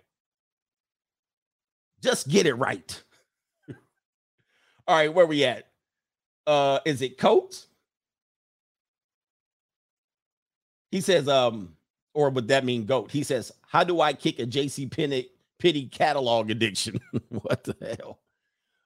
[2.02, 3.02] just get it right.
[4.88, 5.68] All right, where we at?
[6.46, 7.66] Uh, is it Coates?
[10.90, 11.76] He says, um,
[12.14, 13.10] or would that mean goat?
[13.10, 16.98] He says, How do I kick a JC Penney pity catalog addiction?
[17.28, 18.20] what the hell?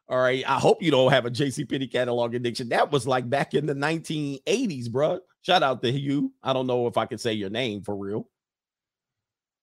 [0.08, 0.42] All right.
[0.48, 2.70] I hope you don't have a JC Penney catalog addiction.
[2.70, 5.20] That was like back in the 1980s, bro.
[5.42, 6.32] Shout out to you.
[6.42, 8.28] I don't know if I can say your name for real.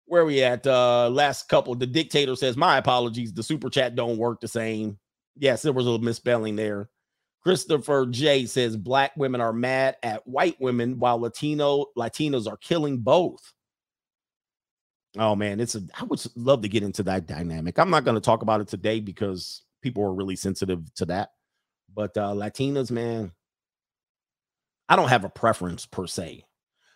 [0.06, 0.66] Where we at?
[0.66, 1.76] Uh last couple.
[1.76, 3.34] The dictator says, My apologies.
[3.34, 4.98] The super chat don't work the same.
[5.40, 6.90] Yes, there was a little misspelling there.
[7.42, 12.98] Christopher J says black women are mad at white women while Latino Latinos are killing
[12.98, 13.54] both.
[15.18, 17.80] Oh man, it's a I would love to get into that dynamic.
[17.80, 21.30] I'm not going to talk about it today because people are really sensitive to that.
[21.94, 23.32] But uh Latinas, man,
[24.90, 26.44] I don't have a preference per se.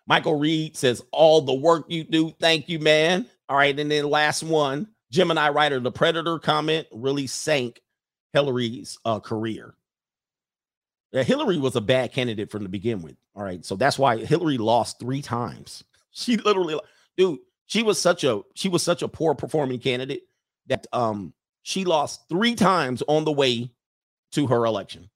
[0.07, 3.27] Michael Reed says, All the work you do, thank you, man.
[3.47, 3.77] All right.
[3.77, 7.81] And then last one, Gemini writer, the Predator comment really sank
[8.33, 9.75] Hillary's uh, career.
[11.11, 13.15] Hillary was a bad candidate from the begin with.
[13.35, 13.65] All right.
[13.65, 15.83] So that's why Hillary lost three times.
[16.13, 16.77] She literally,
[17.15, 20.23] dude, she was such a she was such a poor performing candidate
[20.67, 21.31] that um
[21.63, 23.71] she lost three times on the way
[24.33, 25.09] to her election.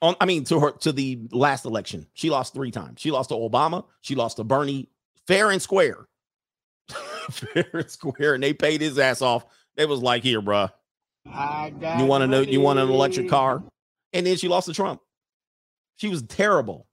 [0.00, 3.02] On, I mean, to her to the last election, she lost three times.
[3.02, 3.84] She lost to Obama.
[4.00, 4.88] She lost to Bernie,
[5.26, 6.08] fair and square,
[7.30, 9.44] fair and square, and they paid his ass off.
[9.76, 10.72] They was like, "Here, bruh,
[11.98, 12.40] you want to know?
[12.40, 13.62] You want an electric car?"
[14.12, 15.00] And then she lost to Trump.
[15.96, 16.86] She was terrible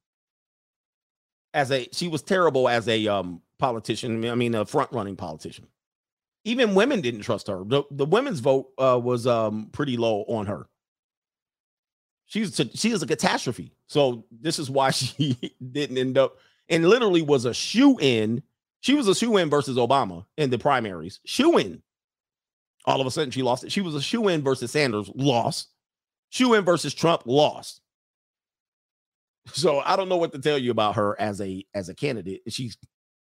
[1.53, 4.25] as a she was terrible as a um politician.
[4.25, 5.67] I mean, a front running politician.
[6.45, 7.63] Even women didn't trust her.
[7.65, 10.67] The, the women's vote uh, was um pretty low on her.
[12.25, 13.73] She's a, she is a catastrophe.
[13.87, 15.37] So this is why she
[15.71, 16.37] didn't end up
[16.69, 18.43] and literally was a shoe in.
[18.81, 21.19] She was a shoe in versus Obama in the primaries.
[21.25, 21.81] Shoe in.
[22.89, 23.71] All of a sudden she lost it.
[23.71, 25.69] She was a shoe in versus Sanders, lost.
[26.29, 27.81] Shoe in versus Trump, lost.
[29.53, 32.41] So I don't know what to tell you about her as a as a candidate.
[32.49, 32.71] She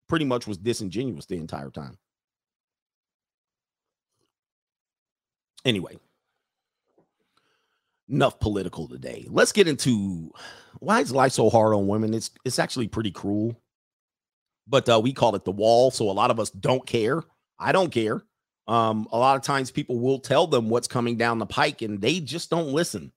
[0.10, 1.98] pretty much was disingenuous the entire time.
[5.64, 5.98] Anyway,
[8.10, 9.26] enough political today.
[9.30, 10.30] Let's get into
[10.80, 12.14] why is life so hard on women?
[12.14, 13.62] It's it's actually pretty cruel.
[14.68, 17.24] But uh, we call it the wall, so a lot of us don't care.
[17.58, 18.24] I don't care.
[18.68, 22.02] Um, a lot of times people will tell them what's coming down the pike, and
[22.02, 23.12] they just don't listen.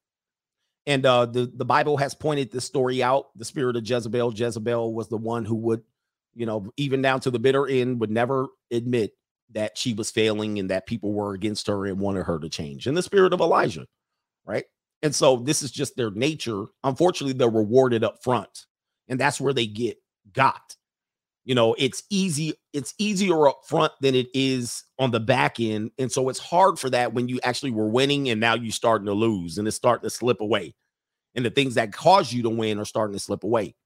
[0.86, 3.26] And uh, the the Bible has pointed this story out.
[3.36, 4.32] The spirit of Jezebel.
[4.34, 5.82] Jezebel was the one who would,
[6.34, 9.12] you know, even down to the bitter end, would never admit
[9.52, 12.86] that she was failing and that people were against her and wanted her to change.
[12.86, 13.86] And the spirit of Elijah,
[14.44, 14.64] right?
[15.02, 16.64] And so this is just their nature.
[16.82, 18.66] Unfortunately, they're rewarded up front,
[19.08, 19.98] and that's where they get
[20.32, 20.75] got.
[21.46, 25.92] You know, it's easy, it's easier up front than it is on the back end.
[25.96, 29.06] And so it's hard for that when you actually were winning and now you're starting
[29.06, 30.74] to lose and it's starting to slip away.
[31.36, 33.76] And the things that cause you to win are starting to slip away.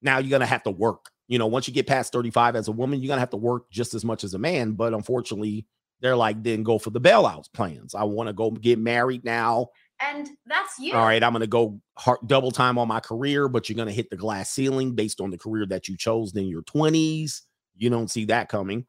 [0.00, 1.10] Now you're gonna have to work.
[1.28, 3.70] You know, once you get past 35 as a woman, you're gonna have to work
[3.70, 4.72] just as much as a man.
[4.72, 5.66] But unfortunately,
[6.00, 7.94] they're like, then go for the bailouts plans.
[7.94, 9.68] I want to go get married now.
[10.02, 10.94] And that's you.
[10.94, 13.88] All right, I'm going to go hard, double time on my career, but you're going
[13.88, 17.42] to hit the glass ceiling based on the career that you chose in your 20s.
[17.76, 18.86] You don't see that coming.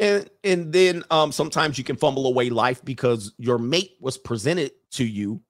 [0.00, 4.72] And and then um sometimes you can fumble away life because your mate was presented
[4.92, 5.40] to you,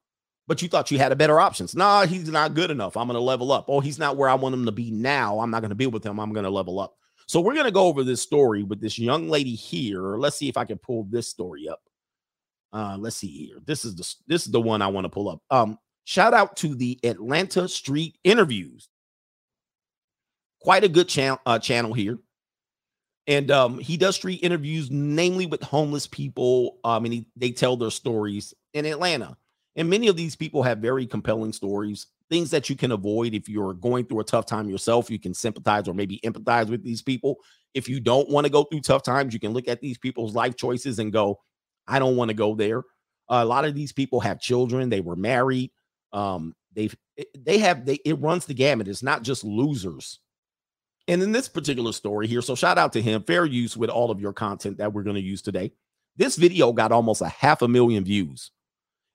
[0.47, 1.75] but you thought you had a better options.
[1.75, 2.95] Nah, he's not good enough.
[2.95, 3.65] I'm gonna level up.
[3.67, 5.39] Oh, he's not where I want him to be now.
[5.39, 6.19] I'm not gonna be with him.
[6.19, 6.95] I'm gonna level up.
[7.25, 10.15] So we're gonna go over this story with this young lady here.
[10.15, 11.81] Let's see if I can pull this story up.
[12.75, 13.57] Uh, let's see here.
[13.65, 15.41] This is the this is the one I want to pull up.
[15.49, 18.89] Um, shout out to the Atlanta Street Interviews.
[20.59, 22.19] Quite a good channel uh, channel here
[23.27, 26.77] and um, he does street interviews, namely with homeless people.
[26.83, 29.35] Um, and he, they tell their stories in Atlanta.
[29.75, 33.49] And many of these people have very compelling stories, things that you can avoid if
[33.49, 35.09] you're going through a tough time yourself.
[35.09, 37.37] You can sympathize or maybe empathize with these people.
[37.73, 40.35] If you don't want to go through tough times, you can look at these people's
[40.35, 41.39] life choices and go,
[41.87, 42.79] I don't want to go there.
[43.27, 45.71] Uh, a lot of these people have children, they were married.
[46.13, 46.95] Um, they've
[47.37, 48.87] they have they it runs the gamut.
[48.87, 50.19] It's not just losers
[51.07, 54.09] and in this particular story here, so shout out to him, fair use with all
[54.09, 55.71] of your content that we're going to use today.
[56.17, 58.51] This video got almost a half a million views.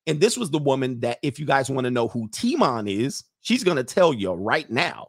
[0.06, 3.24] And this was the woman that, if you guys want to know who Timon is,
[3.40, 5.09] she's going to tell you right now.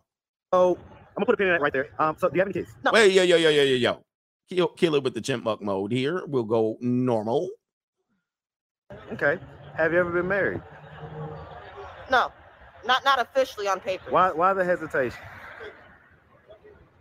[0.51, 1.89] Oh, I'm gonna put a pin in that right there.
[1.99, 2.69] Um, so do you have any kids?
[2.83, 2.91] No.
[2.91, 4.03] Wait, yo, yo, yo, yo, yo, yo.
[4.51, 6.25] Kill, kill it with the chipmunk mode here.
[6.25, 7.49] We'll go normal.
[9.13, 9.39] Okay.
[9.77, 10.61] Have you ever been married?
[12.09, 12.33] No,
[12.85, 14.11] not not officially on paper.
[14.11, 15.17] Why why the hesitation?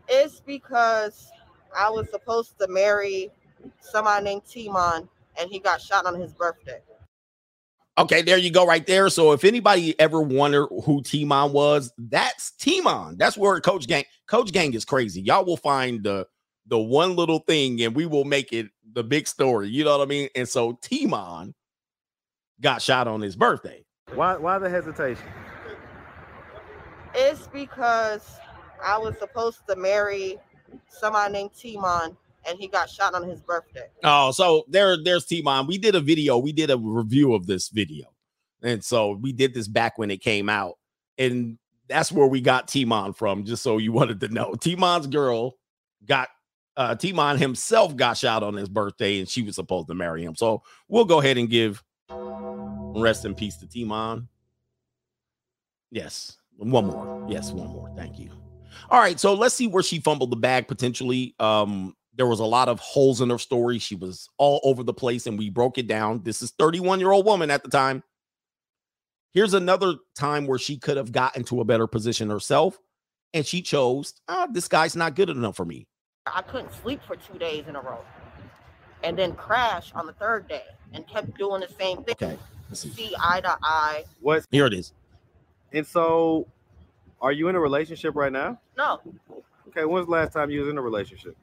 [0.08, 1.32] It's because
[1.76, 3.32] I was supposed to marry
[3.80, 6.78] somebody named Timon, and he got shot on his birthday.
[7.98, 9.08] Okay, there you go, right there.
[9.08, 13.16] So if anybody ever wondered who Timon was, that's Timon.
[13.18, 14.04] That's where Coach Gang.
[14.28, 15.20] Coach Gang is crazy.
[15.20, 16.28] Y'all will find the
[16.66, 19.68] the one little thing, and we will make it the big story.
[19.68, 20.28] You know what I mean?
[20.34, 21.54] And so Timon
[22.60, 23.84] got shot on his birthday.
[24.14, 25.24] Why why the hesitation?
[27.14, 28.28] It's because
[28.82, 30.38] I was supposed to marry
[30.88, 32.16] somebody named Timon,
[32.48, 33.86] and he got shot on his birthday.
[34.04, 35.66] Oh, so there, there's Timon.
[35.66, 36.38] We did a video.
[36.38, 38.06] We did a review of this video,
[38.62, 40.74] and so we did this back when it came out,
[41.18, 41.58] and
[41.88, 43.44] that's where we got Timon from.
[43.44, 45.56] Just so you wanted to know, Timon's girl
[46.04, 46.28] got
[46.80, 50.34] uh Timon himself got shot on his birthday, and she was supposed to marry him.
[50.34, 54.28] So we'll go ahead and give rest in peace to Timon.
[55.90, 57.26] Yes, one more.
[57.28, 57.92] Yes, one more.
[57.96, 58.30] Thank you.
[58.88, 61.34] All right, so let's see where she fumbled the bag potentially.
[61.38, 63.78] Um, there was a lot of holes in her story.
[63.78, 66.22] She was all over the place, and we broke it down.
[66.22, 68.02] This is 31 year old woman at the time.
[69.32, 72.78] Here's another time where she could have gotten to a better position herself,
[73.34, 75.86] and she chose, ah, this guy's not good enough for me.
[76.26, 78.04] I couldn't sleep for two days in a row,
[79.02, 82.14] and then crash on the third day, and kept doing the same thing.
[82.20, 82.38] Okay,
[82.68, 82.90] let's see.
[82.90, 84.04] See eye to eye.
[84.20, 84.44] What?
[84.50, 84.92] Here it is.
[85.72, 86.46] And so,
[87.20, 88.60] are you in a relationship right now?
[88.76, 89.00] No,
[89.68, 89.84] Okay.
[89.84, 91.36] When's the last time you was in a relationship?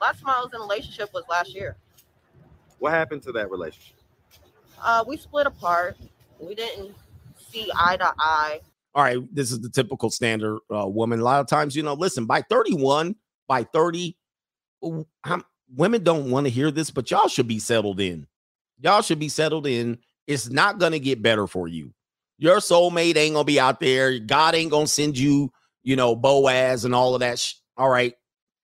[0.00, 1.76] last time I was in a relationship was last year.
[2.78, 3.96] What happened to that relationship?
[4.82, 5.96] Uh, we split apart.
[6.38, 6.94] We didn't
[7.38, 8.60] see eye to eye.
[8.94, 11.20] All right, this is the typical standard uh, woman.
[11.20, 13.14] A lot of times, you know, listen, by 31,
[13.48, 14.16] by 30,
[14.82, 15.44] w- I'm-
[15.74, 18.26] women don't want to hear this, but y'all should be settled in.
[18.80, 19.98] Y'all should be settled in.
[20.26, 21.92] It's not going to get better for you.
[22.38, 24.18] Your soulmate ain't going to be out there.
[24.18, 25.50] God ain't going to send you,
[25.82, 27.38] you know, Boaz and all of that.
[27.38, 28.14] Sh- all right.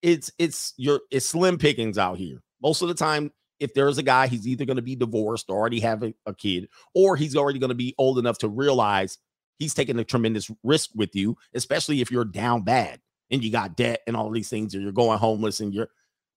[0.02, 2.42] It's, it's your, it's slim pickings out here.
[2.60, 5.56] Most of the time, if there's a guy, he's either going to be divorced or
[5.56, 9.18] already have a, a kid, or he's already going to be old enough to realize
[9.58, 13.00] he's taking a tremendous risk with you, especially if you're down bad
[13.32, 15.88] and you got debt and all these things, or you're going homeless and you're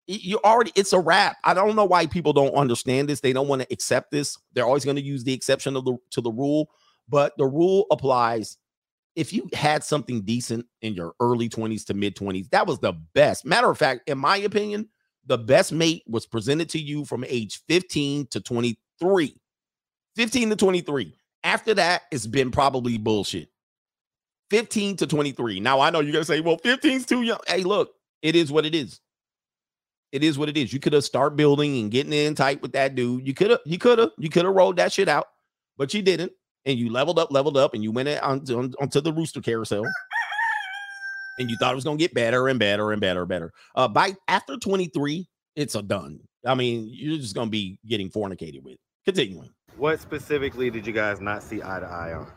[0.08, 1.38] you already it's a wrap.
[1.44, 3.20] I don't know why people don't understand this.
[3.20, 4.38] They don't want to accept this.
[4.54, 6.70] They're always going to use the exception of the to the rule,
[7.10, 8.58] but the rule applies.
[9.16, 12.94] If you had something decent in your early 20s to mid 20s, that was the
[13.14, 13.46] best.
[13.46, 14.90] Matter of fact, in my opinion,
[15.26, 19.36] the best mate was presented to you from age 15 to 23.
[20.18, 21.14] 15 to 23.
[21.46, 23.50] After that, it's been probably bullshit.
[24.50, 25.60] 15 to 23.
[25.60, 27.40] Now I know you're gonna say, well, 15's too young.
[27.48, 29.00] Hey, look, it is what it is.
[30.12, 30.72] It is what it is.
[30.72, 33.28] You could have start building and getting in tight with that dude.
[33.28, 35.28] You could have, you could have, you could have rolled that shit out,
[35.78, 36.32] but you didn't.
[36.66, 39.84] And you leveled up, leveled up, and you went on, on, onto the rooster carousel.
[41.40, 43.52] and you thought it was gonna get better and better and better and better.
[43.76, 46.20] Uh, by after 23, it's a done.
[46.46, 48.78] I mean, you're just gonna be getting fornicated with.
[49.06, 49.50] Continuing.
[49.78, 52.32] What specifically did you guys not see eye to eye on?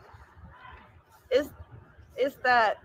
[1.31, 1.49] It's
[2.19, 2.77] it's that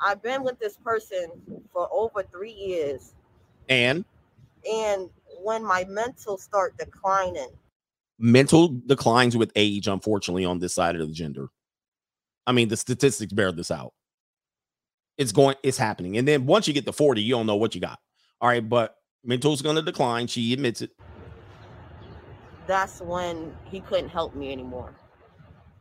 [0.00, 1.30] I've been with this person
[1.72, 3.14] for over three years,
[3.68, 4.04] And
[4.70, 5.10] and
[5.42, 7.48] when my mental start declining,
[8.18, 11.48] mental declines with age, unfortunately, on this side of the gender.
[12.46, 13.92] I mean, the statistics bear this out.
[15.18, 16.16] It's going, it's happening.
[16.16, 17.98] And then once you get to 40, you don't know what you got.
[18.40, 18.66] All right.
[18.66, 20.26] But mental's going to decline.
[20.26, 20.90] She admits it.
[22.66, 24.94] That's when he couldn't help me anymore.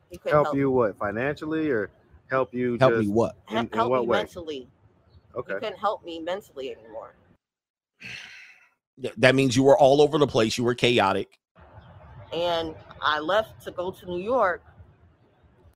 [0.09, 1.89] He couldn't Help help, you what financially or
[2.31, 3.35] help you Help me what?
[3.49, 4.17] in, help, in help what me way?
[4.19, 4.67] mentally.
[5.35, 5.53] Okay.
[5.53, 7.13] He couldn't help me mentally anymore.
[9.17, 10.57] That means you were all over the place.
[10.57, 11.37] You were chaotic.
[12.33, 14.63] And I left to go to New York.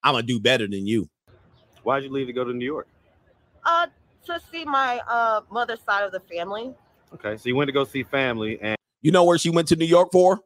[0.04, 1.10] I'm gonna do better than you.
[1.84, 2.88] Why'd you leave to go to New York?
[3.64, 3.88] Uh,
[4.26, 6.74] to see my uh mother's side of the family.
[7.14, 9.76] Okay, so you went to go see family, and You know where she went to
[9.76, 10.40] New York for?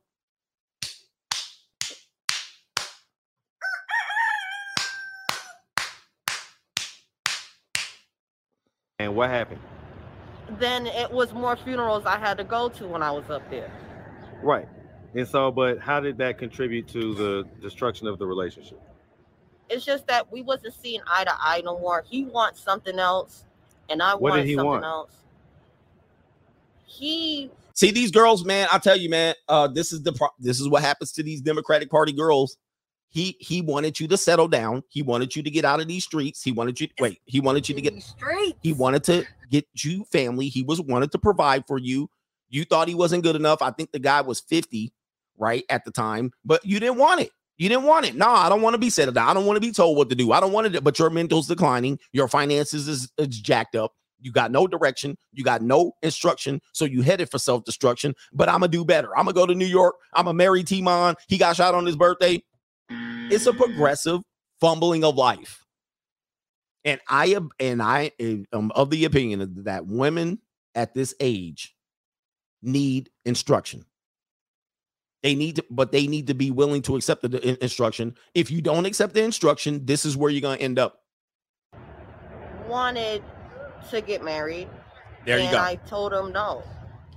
[9.19, 9.59] What happened?
[10.59, 13.69] Then it was more funerals I had to go to when I was up there.
[14.41, 14.65] Right.
[15.13, 18.81] And so, but how did that contribute to the destruction of the relationship?
[19.69, 22.05] It's just that we wasn't seeing eye to eye no more.
[22.09, 23.43] He wants something else,
[23.89, 24.85] and I What did he something want?
[24.85, 25.11] else.
[26.85, 28.67] He See these girls, man.
[28.71, 29.35] I tell you, man.
[29.49, 32.57] Uh, this is the pro- this is what happens to these Democratic Party girls.
[33.09, 34.83] He he wanted you to settle down.
[34.89, 36.43] He wanted you to get out of these streets.
[36.43, 37.19] He wanted you wait.
[37.25, 38.55] He wanted you to get straight.
[38.61, 40.47] He wanted to get you family.
[40.47, 42.09] He was wanted to provide for you.
[42.49, 43.61] You thought he wasn't good enough.
[43.61, 44.91] I think the guy was 50,
[45.37, 47.31] right, at the time, but you didn't want it.
[47.57, 48.15] You didn't want it.
[48.15, 49.27] No, I don't want to be settled down.
[49.27, 50.31] I don't want to be told what to do.
[50.31, 51.99] I don't want it, but your mental's declining.
[52.13, 53.93] Your finances is, is jacked up.
[54.21, 55.17] You got no direction.
[55.33, 56.61] You got no instruction.
[56.71, 58.15] So you headed for self destruction.
[58.31, 59.09] But I'm going to do better.
[59.17, 59.95] I'm going to go to New York.
[60.13, 61.15] I'm going to marry Timon.
[61.27, 62.43] He got shot on his birthday.
[63.29, 64.21] It's a progressive
[64.59, 65.65] fumbling of life.
[66.85, 70.39] And I am, and I am um, of the opinion that women
[70.75, 71.75] at this age
[72.61, 73.85] need instruction.
[75.21, 78.15] They need to, but they need to be willing to accept the instruction.
[78.33, 81.01] If you don't accept the instruction, this is where you're gonna end up.
[82.67, 83.23] wanted
[83.89, 84.69] to get married.
[85.25, 85.59] There you and go.
[85.59, 86.63] I told him no.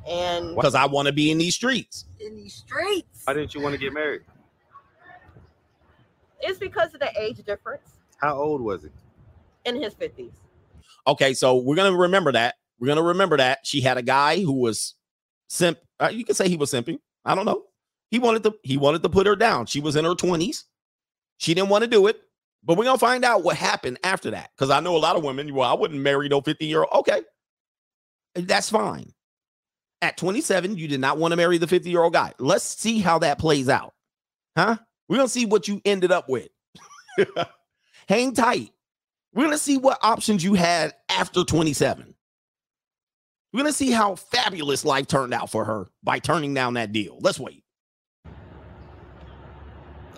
[0.08, 2.06] And Because I want to be in these streets.
[2.18, 4.22] in these streets, Why didn't you want to get married?
[6.42, 7.88] It's because of the age difference
[8.20, 8.88] How old was he?
[9.64, 10.32] in his fifties.
[11.06, 12.56] Okay, so we're gonna remember that.
[12.78, 14.94] We're gonna remember that she had a guy who was
[15.48, 15.78] simp.
[16.00, 16.98] Uh, you can say he was simping.
[17.24, 17.64] I don't know.
[18.10, 18.54] He wanted to.
[18.62, 19.66] He wanted to put her down.
[19.66, 20.64] She was in her twenties.
[21.38, 22.20] She didn't want to do it.
[22.64, 24.50] But we're gonna find out what happened after that.
[24.56, 25.52] Because I know a lot of women.
[25.54, 26.88] Well, I wouldn't marry no 50 year old.
[26.94, 27.22] Okay,
[28.34, 29.12] that's fine.
[30.00, 32.32] At 27, you did not want to marry the 50 year old guy.
[32.38, 33.94] Let's see how that plays out.
[34.56, 34.76] Huh?
[35.12, 36.48] We're gonna see what you ended up with.
[38.08, 38.70] Hang tight.
[39.34, 42.14] We're gonna see what options you had after 27.
[43.52, 47.18] We're gonna see how fabulous life turned out for her by turning down that deal.
[47.20, 47.62] Let's wait.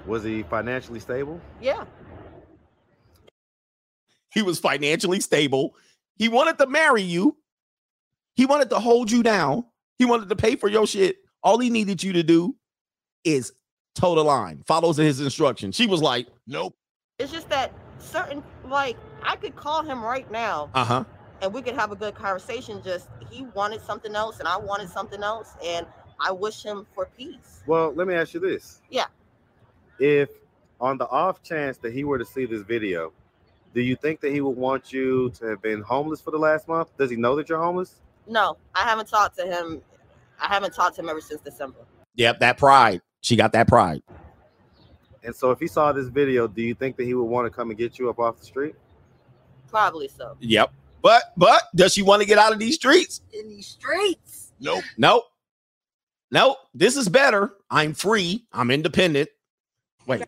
[0.06, 1.40] Was he financially stable?
[1.60, 1.86] Yeah.
[4.32, 5.74] He was financially stable.
[6.14, 7.36] He wanted to marry you.
[8.36, 9.64] He wanted to hold you down.
[9.98, 11.16] He wanted to pay for your shit.
[11.42, 12.54] All he needed you to do
[13.24, 13.52] is
[13.94, 15.76] toe the line, follows his instructions.
[15.76, 16.74] She was like, nope.
[17.18, 21.04] It's just that certain like I could call him right now Uh huh.
[21.40, 22.82] and we could have a good conversation.
[22.82, 25.86] Just he wanted something else and I wanted something else, and
[26.20, 27.62] I wish him for peace.
[27.66, 29.06] Well, let me ask you this: Yeah.
[29.98, 30.30] If
[30.80, 33.12] on the off chance that he were to see this video,
[33.74, 36.66] do you think that he would want you to have been homeless for the last
[36.68, 36.96] month?
[36.98, 38.00] Does he know that you're homeless?
[38.26, 39.82] No, I haven't talked to him.
[40.40, 41.78] I haven't talked to him ever since December.
[42.16, 43.00] Yep, that pride.
[43.24, 44.02] She got that pride.
[45.22, 47.51] And so, if he saw this video, do you think that he would want to
[47.51, 48.74] come and get you up off the street?
[49.70, 50.36] Probably so.
[50.40, 50.70] Yep.
[51.01, 53.22] But but does she want to get out of these streets?
[53.32, 54.52] In these streets.
[54.60, 54.84] Nope.
[54.98, 55.24] Nope.
[56.30, 56.59] Nope.
[56.74, 57.55] This is better.
[57.70, 58.44] I'm free.
[58.52, 59.30] I'm independent.
[60.06, 60.22] Wait.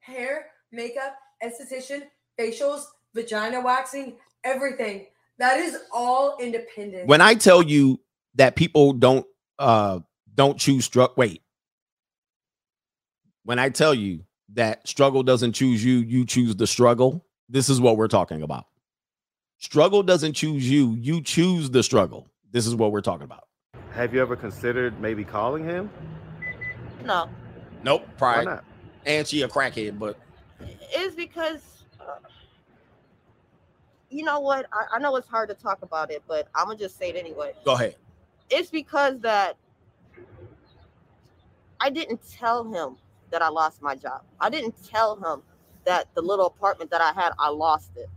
[0.00, 2.02] hair, makeup, esthetician,
[2.38, 2.84] facials,
[3.14, 5.06] vagina waxing, everything.
[5.38, 7.08] That is all independent.
[7.08, 7.98] When I tell you
[8.34, 9.24] that people don't
[9.58, 10.00] uh
[10.34, 11.40] don't choose struck wait.
[13.44, 14.24] When I tell you
[14.54, 17.24] that struggle doesn't choose you, you choose the struggle.
[17.48, 18.66] This is what we're talking about.
[19.58, 22.28] Struggle doesn't choose you, you choose the struggle.
[22.50, 23.44] This is what we're talking about.
[23.92, 25.90] Have you ever considered maybe calling him?
[27.04, 27.28] No,
[27.82, 28.06] Nope.
[28.16, 28.44] Pride.
[28.44, 28.64] not?
[29.06, 30.16] And she a crackhead, but
[30.60, 32.14] it's because uh,
[34.08, 34.66] you know what?
[34.72, 37.16] I, I know it's hard to talk about it, but I'm gonna just say it
[37.16, 37.52] anyway.
[37.64, 37.96] go ahead.
[38.50, 39.56] It's because that
[41.80, 42.96] I didn't tell him
[43.32, 44.22] that I lost my job.
[44.40, 45.42] I didn't tell him
[45.84, 48.08] that the little apartment that I had, I lost it.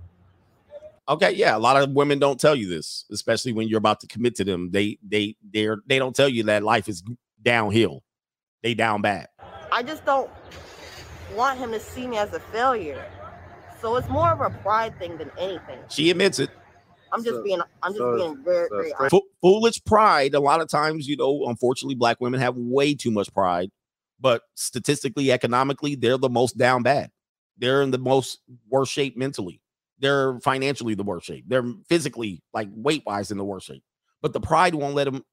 [1.08, 4.08] Okay, yeah, a lot of women don't tell you this, especially when you're about to
[4.08, 4.72] commit to them.
[4.72, 7.04] They they they're they don't tell you that life is
[7.42, 8.04] downhill.
[8.64, 9.28] They down bad.
[9.72, 10.30] I just don't
[11.36, 13.06] want him to see me as a failure.
[13.82, 15.78] So it's more of a pride thing than anything.
[15.90, 16.50] She admits it.
[17.12, 19.12] I'm just So- being I'm just so- being very so very straight- honest.
[19.12, 20.34] Fo- foolish pride.
[20.34, 23.70] A lot of times, you know, unfortunately, black women have way too much pride.
[24.20, 27.12] But statistically, economically, they're the most down bad.
[27.58, 28.40] They're in the most
[28.70, 29.62] worst shape mentally.
[30.00, 31.46] They're financially the worst shape.
[31.48, 33.84] They're physically, like weight wise, in the worst shape.
[34.22, 35.24] But the pride won't let them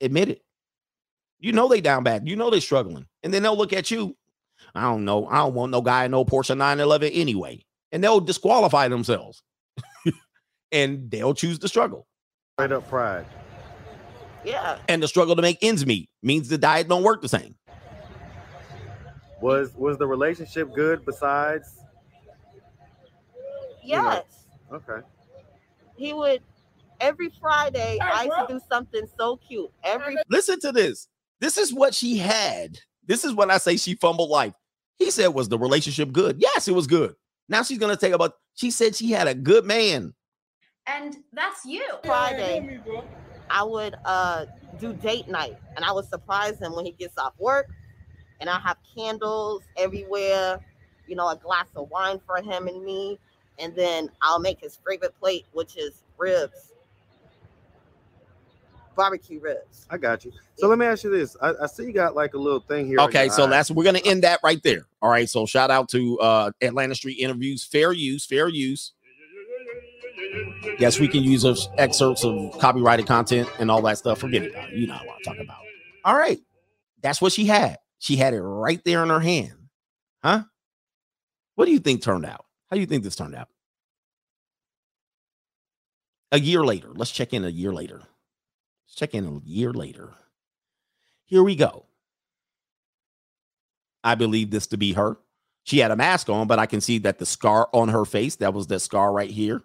[0.00, 0.42] admit it.
[1.38, 2.28] You know they down bad.
[2.28, 4.16] You know they're struggling, and then they'll look at you.
[4.74, 5.26] I don't know.
[5.26, 9.42] I don't want no guy in no Porsche 911 anyway, and they'll disqualify themselves,
[10.72, 12.06] and they'll choose to struggle.
[12.58, 13.26] Straight up pride.
[14.44, 14.78] Yeah.
[14.88, 17.54] and the struggle to make ends meet means the diet don't work the same.
[19.40, 21.76] Was was the relationship good besides?
[23.82, 24.24] you know- Yes.
[24.72, 25.06] Okay.
[25.96, 26.42] He would
[27.00, 29.70] every Friday I used to do something so cute.
[29.82, 31.08] Every Listen to this.
[31.40, 32.78] This is what she had.
[33.06, 34.52] This is when I say she fumbled life.
[34.98, 36.36] He said, Was the relationship good?
[36.38, 37.14] Yes, it was good.
[37.48, 38.34] Now she's gonna take about.
[38.54, 40.14] She said she had a good man.
[40.86, 41.84] And that's you.
[42.04, 42.80] Friday
[43.50, 44.46] I would uh
[44.78, 47.66] do date night and I would surprise him when he gets off work
[48.40, 50.60] and I have candles everywhere,
[51.06, 53.18] you know, a glass of wine for him and me,
[53.58, 56.72] and then I'll make his favorite plate, which is ribs.
[58.96, 59.86] Barbecue ribs.
[59.88, 60.32] I got you.
[60.56, 61.36] So let me ask you this.
[61.40, 63.00] I, I see you got like a little thing here.
[63.00, 63.50] Okay, so eye.
[63.50, 64.86] that's we're gonna end that right there.
[65.00, 65.28] All right.
[65.28, 68.92] So shout out to uh Atlanta Street interviews, fair use, fair use.
[70.78, 74.18] Yes, we can use those excerpts of copyrighted content and all that stuff.
[74.18, 74.54] Forget it.
[74.72, 75.60] You know what I'm talking about.
[76.04, 76.40] All right.
[77.00, 77.78] That's what she had.
[78.00, 79.68] She had it right there in her hand.
[80.24, 80.44] Huh?
[81.54, 82.46] What do you think turned out?
[82.68, 83.48] How do you think this turned out?
[86.32, 86.88] A year later.
[86.94, 87.98] Let's check in a year later.
[87.98, 90.14] Let's check in a year later.
[91.26, 91.84] Here we go.
[94.02, 95.18] I believe this to be her.
[95.64, 98.36] She had a mask on, but I can see that the scar on her face,
[98.36, 99.62] that was the scar right here.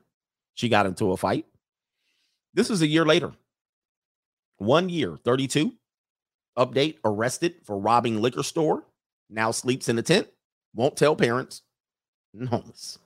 [0.56, 1.46] She got into a fight.
[2.54, 3.32] This is a year later.
[4.58, 5.72] One year, 32.
[6.58, 8.86] Update arrested for robbing liquor store.
[9.30, 10.28] Now sleeps in a tent.
[10.74, 11.62] Won't tell parents.
[12.34, 13.00] And homeless.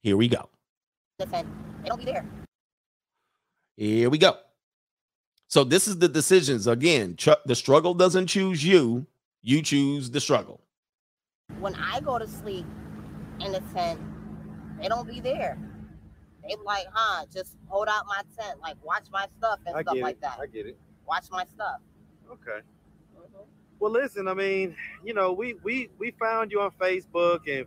[0.00, 0.48] Here we go.
[1.18, 1.50] Listen,
[1.82, 2.24] they don't be there.
[3.76, 4.36] Here we go.
[5.48, 7.16] So this is the decisions again.
[7.16, 9.06] Ch- the struggle doesn't choose you.
[9.42, 10.60] You choose the struggle.
[11.60, 12.66] When I go to sleep
[13.40, 14.00] in the tent,
[14.80, 15.58] they don't be there.
[16.42, 19.96] They like, huh, just hold out my tent, like watch my stuff and I stuff
[20.00, 20.20] like it.
[20.22, 20.38] that.
[20.40, 20.78] I get it.
[21.06, 21.80] Watch my stuff.
[22.30, 22.60] Okay.
[23.78, 24.28] Well, listen.
[24.28, 24.74] I mean,
[25.04, 27.66] you know, we we we found you on Facebook and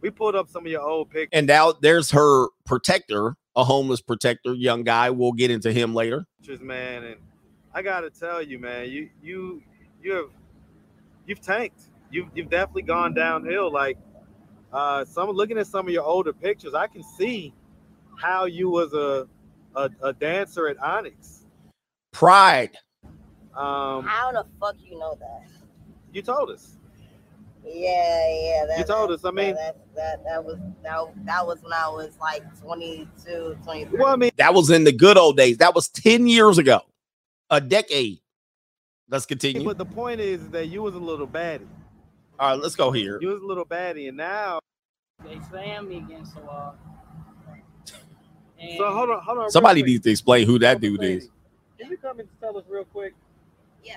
[0.00, 1.30] we pulled up some of your old pictures.
[1.32, 5.10] And now there's her protector, a homeless protector, young guy.
[5.10, 6.26] We'll get into him later.
[6.60, 7.04] man.
[7.04, 7.16] And
[7.74, 9.62] I gotta tell you, man, you you
[10.02, 10.30] you have
[11.26, 11.80] you've tanked.
[12.10, 13.72] You've you've definitely gone downhill.
[13.72, 13.98] Like
[14.72, 17.54] uh some looking at some of your older pictures, I can see
[18.16, 19.26] how you was a
[19.74, 21.37] a, a dancer at Onyx.
[22.12, 22.76] Pride.
[23.54, 25.48] Um How the fuck you know that?
[26.12, 26.76] you told us.
[27.64, 28.66] Yeah, yeah.
[28.66, 31.72] That, You told that- us, I mean- that, that that was that, that was when
[31.72, 33.98] I was like 22, 23.
[33.98, 35.58] Well, I mean, That was in the good old days.
[35.58, 36.80] That was 10 years ago,
[37.50, 38.20] a decade.
[39.10, 39.64] Let's continue.
[39.64, 41.66] but the point is that you was a little baddie.
[42.38, 43.18] All right, let's go here.
[43.20, 44.60] You was a little baddie, and now
[45.24, 46.76] They slammed me against the wall.
[48.76, 49.50] So hold on, hold on.
[49.50, 51.28] Somebody needs to explain who that dude is.
[51.78, 53.14] Can you come and tell us real quick?
[53.84, 53.96] Yeah.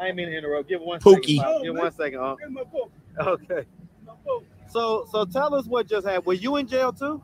[0.00, 0.68] I ain't mean to interrupt.
[0.68, 1.36] Give one Pookie.
[1.36, 1.54] second.
[1.54, 1.62] Pop.
[1.62, 2.18] Give one second.
[2.20, 2.36] Huh?
[3.20, 3.66] Okay.
[4.68, 6.24] So so tell us what just happened.
[6.24, 7.22] Were you in jail too?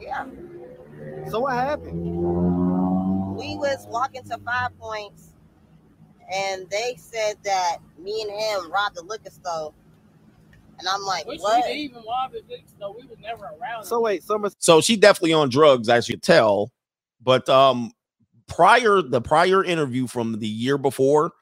[0.00, 0.26] Yeah.
[1.30, 2.00] So what happened?
[3.36, 5.34] We was walking to Five Points,
[6.32, 9.74] and they said that me and him robbed the liquor store.
[10.78, 11.56] And I'm like, Which what?
[11.56, 12.94] we didn't even rob the liquor store.
[12.94, 13.84] We was never around.
[13.84, 14.50] So wait, Summer.
[14.58, 16.70] So she definitely on drugs, as you tell.
[17.28, 17.92] But um,
[18.46, 21.32] prior the prior interview from the year before,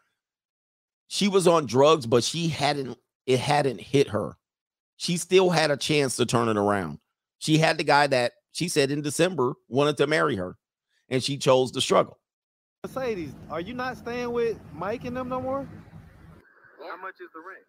[1.06, 2.98] she was on drugs, but she hadn't.
[3.24, 4.36] It hadn't hit her.
[4.96, 6.98] She still had a chance to turn it around.
[7.38, 10.56] She had the guy that she said in December wanted to marry her,
[11.08, 12.18] and she chose to struggle.
[12.82, 15.68] Mercedes, are you not staying with Mike and them no more?
[16.80, 17.62] How much is the rent?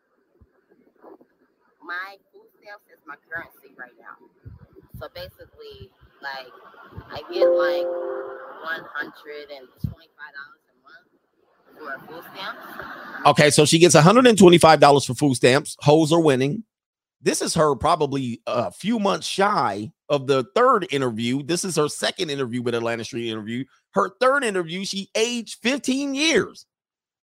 [1.84, 4.18] My food stamps is my currency right now.
[5.00, 5.92] So basically,
[6.36, 6.52] like,
[7.12, 7.86] I get like
[8.64, 11.08] one hundred and twenty-five dollars a month
[11.78, 13.26] for food stamps.
[13.26, 15.76] Okay, so she gets $125 for food stamps.
[15.80, 16.64] Hoes are winning.
[17.22, 21.44] This is her probably a few months shy of the third interview.
[21.44, 23.66] This is her second interview with Atlanta Street interview.
[23.92, 26.66] Her third interview, she aged 15 years.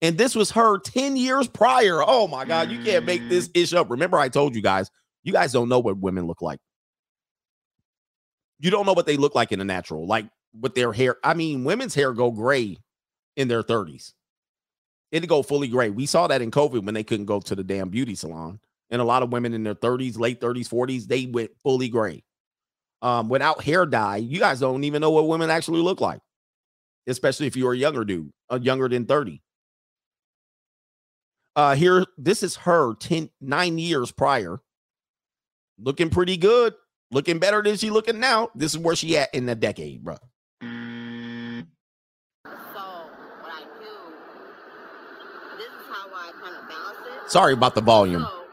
[0.01, 2.03] And this was her 10 years prior.
[2.05, 3.63] Oh my God, you can't make this mm.
[3.63, 3.91] ish up.
[3.91, 4.91] Remember, I told you guys,
[5.23, 6.59] you guys don't know what women look like.
[8.63, 10.27] You don't know what they look like in the natural, like
[10.59, 11.17] with their hair.
[11.25, 12.79] I mean, women's hair go gray
[13.37, 14.13] in their 30s.
[15.11, 15.91] It'd go fully gray.
[15.91, 18.61] We saw that in COVID when they couldn't go to the damn beauty salon.
[18.89, 22.23] And a lot of women in their 30s, late 30s, 40s, they went fully gray.
[23.03, 26.21] Um, without hair dye, you guys don't even know what women actually look like,
[27.09, 29.43] especially if you're a younger dude, uh, younger than 30.
[31.57, 34.61] Uh, here, this is her 10, nine years prior.
[35.79, 36.75] Looking pretty good,
[37.13, 38.51] looking better than she looking now.
[38.55, 40.17] This is where she at in the decade, bro.
[47.29, 48.21] Sorry about the volume.
[48.21, 48.45] So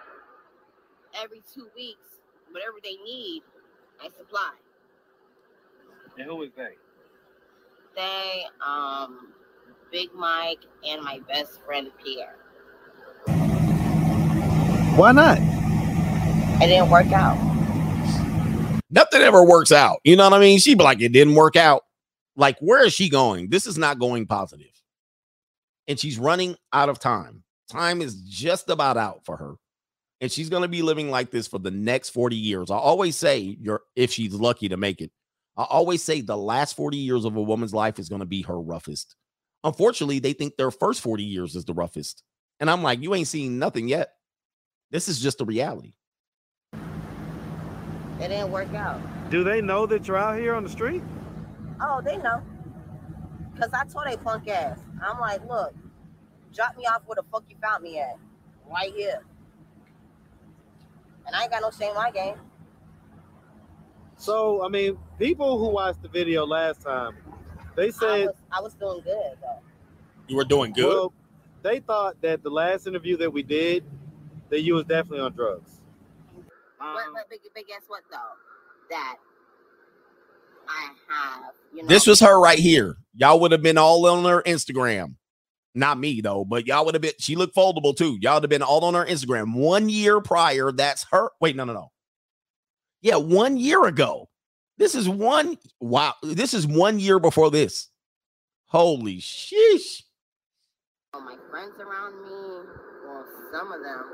[1.22, 2.07] every two weeks,
[2.52, 3.41] whatever they need,
[4.02, 4.52] I supply.
[6.18, 6.76] And who is they?
[7.98, 9.34] They, um,
[9.91, 12.38] Big Mike and my best friend Pierre.
[14.95, 15.40] Why not?
[16.61, 17.38] It didn't work out.
[18.90, 19.99] Nothing ever works out.
[20.03, 20.60] You know what I mean?
[20.60, 21.84] She'd be like, it didn't work out.
[22.36, 23.49] Like, where is she going?
[23.49, 24.72] This is not going positive.
[25.88, 27.44] And she's running out of time.
[27.70, 29.56] Time is just about out for her.
[30.22, 32.72] And she's going to be living like this for the next 40 years.
[32.72, 35.11] I always say, you're if she's lucky to make it.
[35.56, 38.41] I always say the last 40 years of a woman's life is going to be
[38.44, 39.16] her roughest.
[39.64, 42.24] Unfortunately, they think their first 40 years is the roughest.
[42.60, 44.14] And I'm like, you ain't seen nothing yet.
[44.91, 45.94] This is just the reality.
[48.20, 49.00] It didn't work out.
[49.30, 51.02] Do they know that you're out here on the street?
[51.82, 52.41] Oh, they know.
[53.58, 54.80] Cause I told they punk ass.
[55.02, 55.74] I'm like, look,
[56.54, 58.16] drop me off where the fuck you found me at.
[58.70, 59.22] Right here.
[61.26, 62.36] And I ain't got no shame in my game.
[64.18, 67.16] So, I mean, people who watched the video last time,
[67.76, 69.60] they I said was, I was doing good though.
[70.28, 70.88] You were doing good.
[70.88, 71.14] Well,
[71.62, 73.86] they thought that the last interview that we did,
[74.50, 75.78] that you was definitely on drugs.
[76.80, 78.18] But, um, but, but, but guess what though?
[78.89, 79.18] That
[80.68, 81.88] I have, you know.
[81.88, 82.97] This was her right here.
[83.14, 85.15] Y'all would have been all on her Instagram.
[85.76, 87.11] Not me though, but y'all would have been.
[87.19, 88.18] She looked foldable too.
[88.22, 90.72] Y'all would have been all on her Instagram one year prior.
[90.72, 91.30] That's her.
[91.39, 91.91] Wait, no, no, no.
[93.01, 94.30] Yeah, one year ago.
[94.77, 95.57] This is one.
[95.80, 97.89] Wow, this is one year before this.
[98.68, 100.03] Holy sheesh!
[101.14, 102.69] all my friends around me,
[103.06, 104.06] well, some of them,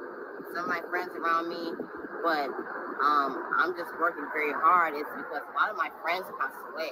[0.58, 1.72] of my friends around me,
[2.24, 2.50] but
[3.04, 4.94] um, I'm just working very hard.
[4.96, 6.90] It's because a lot of my friends passed away.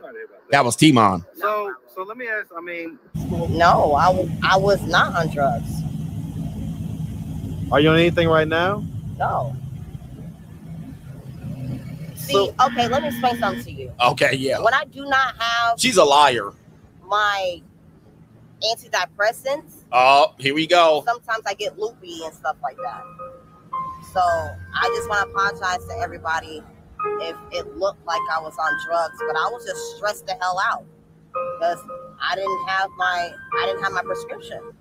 [0.00, 0.14] Sorry
[0.50, 1.24] That was Timon.
[1.36, 2.48] So, so let me ask.
[2.56, 2.98] I mean,
[3.50, 5.68] No, I, w- I was not on drugs.
[7.72, 8.84] are you on anything right now?
[9.18, 9.54] No.
[12.14, 13.92] See, okay, let me explain something to you.
[14.00, 14.60] Okay, yeah.
[14.60, 16.52] When I do not have She's a liar.
[17.04, 17.62] my
[18.62, 21.02] antidepressants, Oh, here we go.
[21.06, 23.02] sometimes I get loopy and stuff like that.
[24.12, 26.62] So I just want to apologize to everybody
[27.20, 30.58] if it looked like I was on drugs, but I was just stressed the hell
[30.60, 30.84] out
[31.60, 31.78] because
[32.20, 33.30] I didn't have my
[33.60, 34.72] I didn't have my prescription.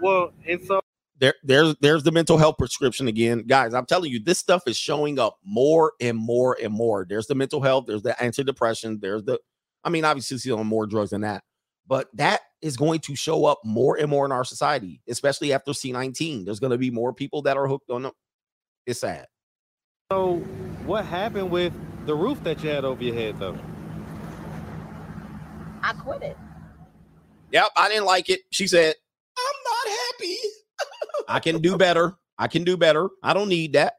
[0.00, 0.80] Well, and so
[1.18, 3.44] There, there's there's the mental health prescription again.
[3.46, 7.04] Guys, I'm telling you, this stuff is showing up more and more and more.
[7.08, 9.38] There's the mental health, there's the antidepressant, there's the
[9.84, 11.42] I mean, obviously she's on more drugs than that,
[11.88, 15.72] but that is going to show up more and more in our society, especially after
[15.72, 16.44] C19.
[16.44, 18.12] There's going to be more people that are hooked on them.
[18.86, 19.26] It's sad.
[20.12, 20.36] So,
[20.86, 21.72] what happened with
[22.06, 23.58] the roof that you had over your head, though?
[25.82, 26.36] I quit it.
[27.52, 28.40] Yep, I didn't like it.
[28.50, 28.94] She said,
[29.38, 30.36] I'm not happy.
[31.28, 32.14] I can do better.
[32.38, 33.08] I can do better.
[33.22, 33.94] I don't need that.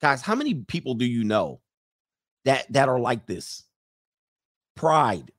[0.00, 1.60] Guys, how many people do you know
[2.44, 3.64] that that are like this?
[4.76, 5.32] Pride.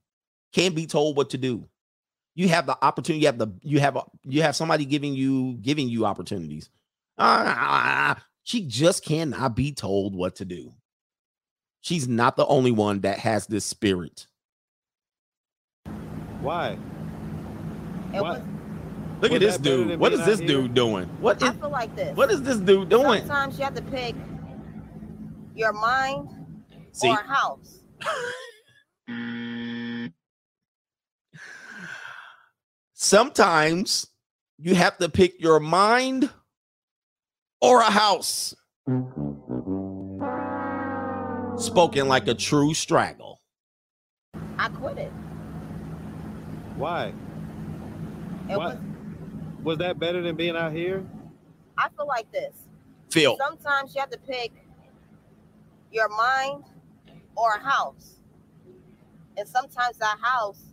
[0.54, 1.68] Can't be told what to do.
[2.36, 5.54] You have the opportunity, you have the you have a, you have somebody giving you
[5.62, 6.70] giving you opportunities.
[7.18, 10.72] Ah, she just cannot be told what to do.
[11.82, 14.26] She's not the only one that has this spirit.
[16.42, 16.78] Why?
[18.14, 18.22] It Why?
[18.22, 18.42] was,
[19.22, 19.90] Look at this dude.
[19.90, 20.62] than What being is this out here?
[20.62, 21.06] dude doing?
[21.20, 22.16] What is I feel like this.
[22.16, 23.20] what is this dude doing?
[23.22, 24.16] Sometimes you have to pick
[25.56, 26.30] your mind
[26.94, 27.10] See?
[27.10, 27.80] or a house.
[33.02, 34.08] Sometimes
[34.58, 36.30] you have to pick your mind
[37.62, 38.54] or a house.
[41.56, 43.40] Spoken like a true straggle.
[44.58, 45.14] I quit it.
[46.76, 47.14] Why?
[48.50, 48.58] It Why?
[48.58, 48.78] was
[49.64, 51.06] Was that better than being out here?
[51.78, 52.54] I feel like this.
[53.12, 53.38] Feel.
[53.38, 54.52] Sometimes you have to pick
[55.90, 56.66] your mind
[57.38, 58.18] or a house.
[59.38, 60.69] And sometimes that house,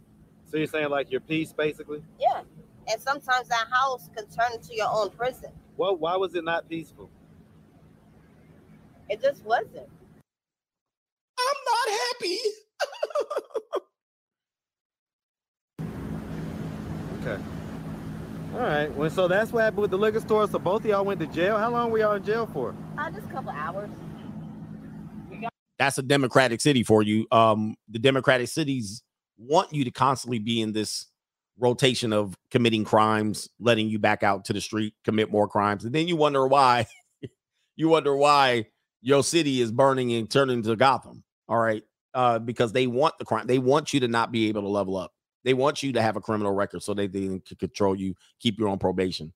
[0.50, 2.02] So you're saying like your peace, basically?
[2.20, 2.42] yeah.
[2.88, 5.50] And sometimes that house can turn into your own prison.
[5.76, 7.10] Well, why was it not peaceful?
[9.08, 9.88] It just wasn't.
[11.38, 12.38] I'm not happy.
[17.26, 17.42] Okay.
[18.54, 18.94] All right.
[18.94, 20.46] Well, so that's what happened with the liquor store.
[20.46, 21.58] So both of y'all went to jail.
[21.58, 22.72] How long were y'all in jail for?
[22.96, 23.90] Uh, just a couple hours.
[25.76, 27.26] That's a democratic city for you.
[27.32, 29.02] Um, the democratic cities
[29.38, 31.06] want you to constantly be in this
[31.58, 35.94] rotation of committing crimes, letting you back out to the street, commit more crimes, and
[35.94, 36.86] then you wonder why.
[37.76, 38.66] you wonder why
[39.00, 41.22] your city is burning and turning to Gotham.
[41.48, 41.82] All right,
[42.14, 43.46] uh, because they want the crime.
[43.46, 45.12] They want you to not be able to level up.
[45.44, 48.58] They want you to have a criminal record so they, they can control you, keep
[48.58, 49.32] you on probation.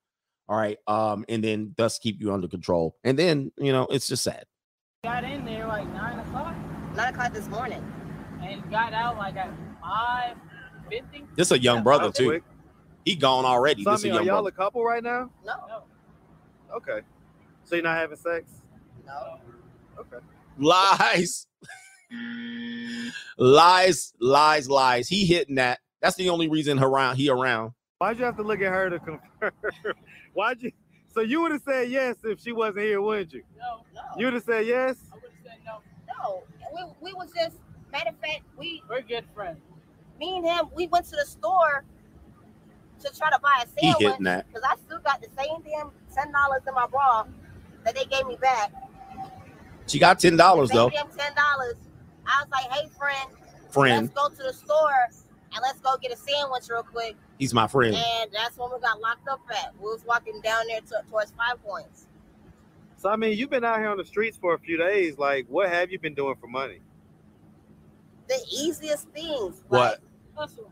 [0.48, 2.96] All right, um, and then thus keep you under control.
[3.04, 4.44] And then you know it's just sad.
[5.04, 6.54] Got in there like nine o'clock
[6.96, 7.84] Nine o'clock this morning.
[8.42, 9.50] And got out like at
[9.80, 10.36] five
[10.88, 11.24] fifty.
[11.36, 12.26] This is a young brother too.
[12.26, 12.42] quick.
[13.04, 13.82] He gone already.
[13.82, 14.48] So, I This a mean, are y'all brother.
[14.48, 15.30] a couple right now?
[15.44, 15.54] No.
[16.76, 17.00] Okay.
[17.64, 18.50] So you're not having sex?
[19.06, 19.38] No.
[19.98, 20.18] Okay.
[20.58, 21.46] lies
[23.38, 28.24] lies lies lies he hitting that that's the only reason around he around Why'd you
[28.24, 29.52] have to look at her to confirm?
[30.32, 30.72] Why'd you?
[31.12, 33.42] So you would have said yes if she wasn't here, wouldn't you?
[33.58, 34.00] No, no.
[34.16, 34.96] You would have said yes.
[35.12, 35.80] I would have said no.
[36.18, 36.42] No.
[37.02, 37.56] We, we was just
[37.92, 39.58] matter of fact, we We're good friends.
[40.18, 41.84] me and him, we went to the store
[43.00, 46.62] to try to buy a sandwich because I still got the same damn ten dollars
[46.68, 47.24] in my bra
[47.84, 48.72] that they gave me back.
[49.86, 51.76] she got ten dollars though damn ten dollars.
[52.26, 53.30] I was like, hey friend,
[53.70, 55.08] friend let's go to the store
[55.52, 57.16] and let's go get a sandwich real quick.
[57.38, 59.74] he's my friend And that's when we got locked up at.
[59.80, 62.06] We was walking down there to, towards Five Points.
[62.98, 65.16] So I mean, you've been out here on the streets for a few days.
[65.16, 66.80] Like, what have you been doing for money?
[68.30, 69.62] The easiest things.
[69.68, 69.98] what
[70.36, 70.70] Hustle.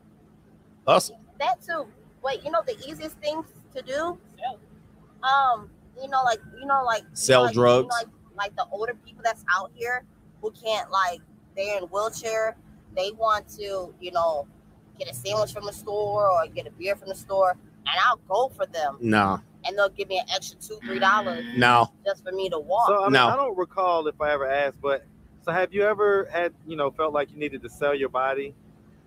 [0.86, 1.86] hustle That too.
[2.22, 4.16] But you know the easiest things to do?
[5.22, 5.68] Um,
[6.00, 7.82] you know, like you know, like you Sell know, like, drugs.
[7.82, 8.06] You know, like,
[8.36, 10.04] like the older people that's out here
[10.40, 11.20] who can't like
[11.56, 12.56] they're in wheelchair,
[12.96, 14.46] they want to, you know,
[14.96, 18.20] get a sandwich from the store or get a beer from the store, and I'll
[18.28, 18.98] go for them.
[19.00, 22.58] no And they'll give me an extra two, three dollars no just for me to
[22.60, 22.86] walk.
[22.86, 23.26] So I mean, No.
[23.26, 25.04] I don't recall if I ever asked, but
[25.48, 28.54] so have you ever had, you know, felt like you needed to sell your body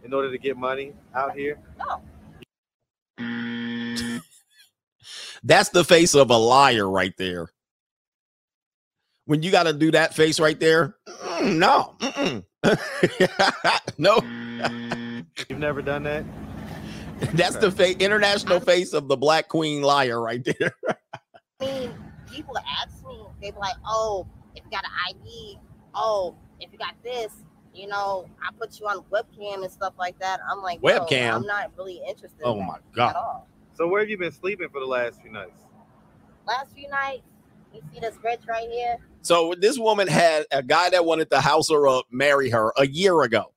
[0.04, 1.60] in order to get money out here?
[1.78, 2.02] no.
[5.44, 7.52] that's the face of a liar right there
[9.26, 11.96] when you got to do that face right there mm, no
[14.00, 14.16] no
[15.48, 16.26] You've never done that?
[17.34, 20.74] that's the fa- international face of the black queen liar right there
[21.62, 21.94] I mean,
[22.32, 25.60] people ask me, they be like, oh, if you got an ID,
[25.96, 27.32] oh, if you got this,
[27.74, 30.40] you know, I put you on webcam and stuff like that.
[30.50, 31.34] I'm like, Webcam?
[31.34, 32.42] I'm not really interested.
[32.44, 33.12] Oh in my God.
[33.12, 33.48] At all.
[33.74, 35.62] So where have you been sleeping for the last few nights?
[36.46, 37.24] Last few nights,
[37.74, 38.98] you see this bridge right here?
[39.22, 42.88] So this woman had a guy that wanted to house her up, marry her a
[42.88, 43.54] year ago.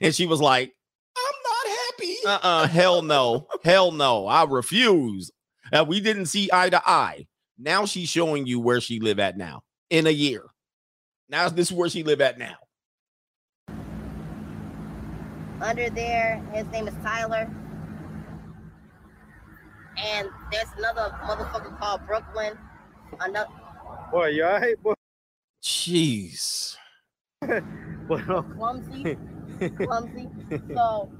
[0.00, 0.72] And she was like,
[1.16, 2.16] I'm not happy.
[2.26, 3.48] Uh-uh, hell no.
[3.64, 4.26] hell no.
[4.26, 5.30] I refuse.
[5.72, 7.26] Uh, we didn't see eye to eye.
[7.58, 10.44] Now she's showing you where she live at now in a year.
[11.28, 12.54] Now this is where she live at now.
[15.60, 17.50] Under there, his name is Tyler.
[19.96, 22.58] And there's another motherfucker called Brooklyn.
[23.20, 23.48] Another,
[24.10, 24.94] Boy, you all right, boy?
[25.62, 26.76] Jeez.
[28.06, 29.16] Well, clumsy,
[29.78, 30.28] clumsy.
[30.74, 31.10] So,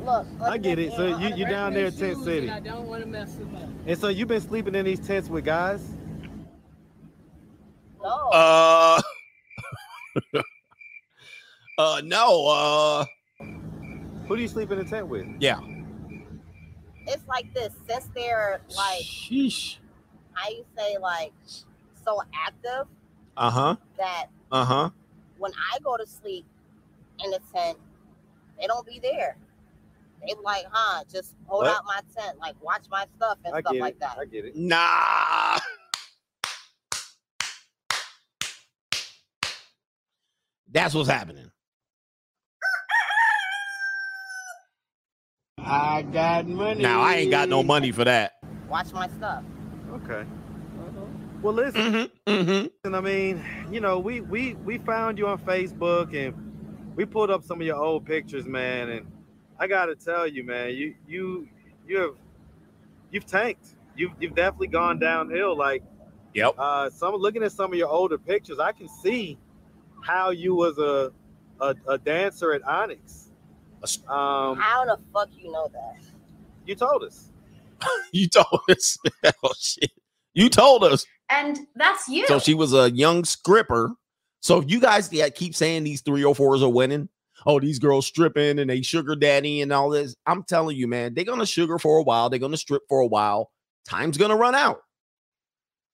[0.00, 0.26] look.
[0.42, 0.92] I get it.
[0.94, 3.68] So you you down there in Tent City, I don't want to mess them up.
[3.86, 5.80] and so you've been sleeping in these tents with guys.
[8.04, 8.28] No.
[8.32, 9.02] Uh
[11.78, 13.04] Uh no, uh
[14.28, 15.26] Who do you sleep in a tent with?
[15.40, 15.58] yeah.
[17.06, 19.78] it's like this since they're like Sheesh.
[20.32, 21.32] how you say like
[22.04, 22.86] so active
[23.36, 23.76] Uh-huh.
[23.98, 24.90] that Uh-huh.
[25.38, 26.46] when I go to sleep
[27.24, 27.76] in the tent,
[28.60, 29.36] they don't be there.
[30.20, 31.76] They be like, huh, just hold What?
[31.76, 34.00] out my tent, like watch my stuff and I stuff get like it.
[34.00, 34.16] that.
[34.18, 34.56] I get it.
[34.56, 35.58] Nah.
[40.74, 41.50] That's what's happening.
[45.58, 46.82] I got money.
[46.82, 48.32] Now I ain't got no money for that.
[48.68, 49.44] Watch my stuff.
[49.92, 50.24] Okay.
[51.42, 52.10] Well, listen.
[52.26, 52.66] Mm-hmm.
[52.84, 56.34] And I mean, you know, we we we found you on Facebook and
[56.96, 58.88] we pulled up some of your old pictures, man.
[58.88, 59.06] And
[59.60, 61.48] I gotta tell you, man, you you
[61.86, 62.14] you have
[63.12, 63.76] you've tanked.
[63.94, 65.56] You've you've definitely gone downhill.
[65.56, 65.84] Like,
[66.34, 66.54] yep.
[66.58, 69.38] Uh, some looking at some of your older pictures, I can see
[70.04, 71.12] how you was a
[71.60, 73.30] a, a dancer at Onyx.
[74.08, 76.02] Um, How the fuck you know that?
[76.66, 77.30] you told us.
[78.12, 78.96] You told us.
[79.44, 79.90] oh shit.
[80.32, 81.04] You told us.
[81.28, 82.26] And that's you.
[82.28, 83.92] So she was a young stripper.
[84.40, 87.08] So you guys yeah, keep saying these 304s are winning,
[87.44, 90.14] oh, these girls stripping and they sugar daddy and all this.
[90.26, 93.06] I'm telling you, man, they're gonna sugar for a while, they're gonna strip for a
[93.06, 93.50] while.
[93.86, 94.80] Time's gonna run out.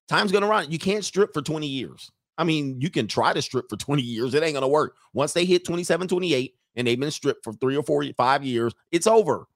[0.09, 0.71] Time's gonna run.
[0.71, 2.11] You can't strip for 20 years.
[2.41, 4.97] I mean, you can try to strip for 20 years, it ain't gonna work.
[5.13, 8.73] Once they hit 27, 28, and they've been stripped for three or four, five years,
[8.91, 9.47] it's over.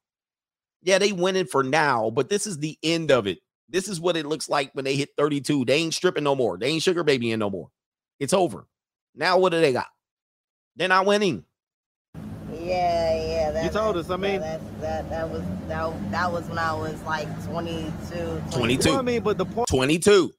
[0.83, 3.39] Yeah, they winning for now, but this is the end of it.
[3.71, 5.65] This is what it looks like when they hit 32.
[5.65, 6.59] They ain't stripping no more.
[6.59, 7.71] They ain't sugar babying no more.
[8.21, 8.67] It's over.
[9.15, 9.87] Now what do they got?
[10.77, 11.47] They're not winning.
[12.53, 13.51] Yeah, yeah.
[13.53, 16.75] That, You told us, I mean- that, that that was that, that was when I
[16.75, 18.43] was like 22.
[18.53, 18.91] 22.
[18.91, 20.35] Well, I mean, but the point 22.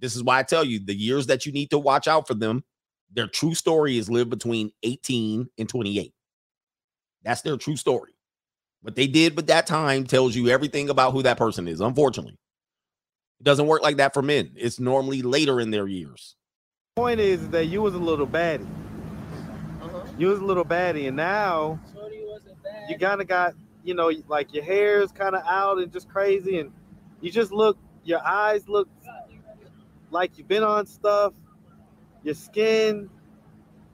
[0.00, 2.34] This is why I tell you the years that you need to watch out for
[2.34, 2.64] them.
[3.12, 6.12] Their true story is lived between 18 and 28.
[7.22, 8.12] That's their true story.
[8.82, 12.38] What they did with that time tells you everything about who that person is, unfortunately.
[13.40, 14.52] It doesn't work like that for men.
[14.56, 16.36] It's normally later in their years.
[16.96, 18.66] point is that you was a little baddie.
[20.18, 21.80] You was a little baddie, and now
[22.88, 23.54] you kind of got,
[23.84, 26.70] you know, like your hair's kind of out and just crazy, and
[27.20, 28.88] you just look, your eyes look
[30.10, 31.32] like you've been on stuff,
[32.22, 33.08] your skin.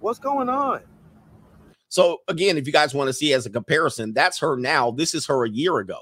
[0.01, 0.82] What's going on?
[1.88, 4.90] So again, if you guys want to see as a comparison, that's her now.
[4.90, 6.01] This is her a year ago.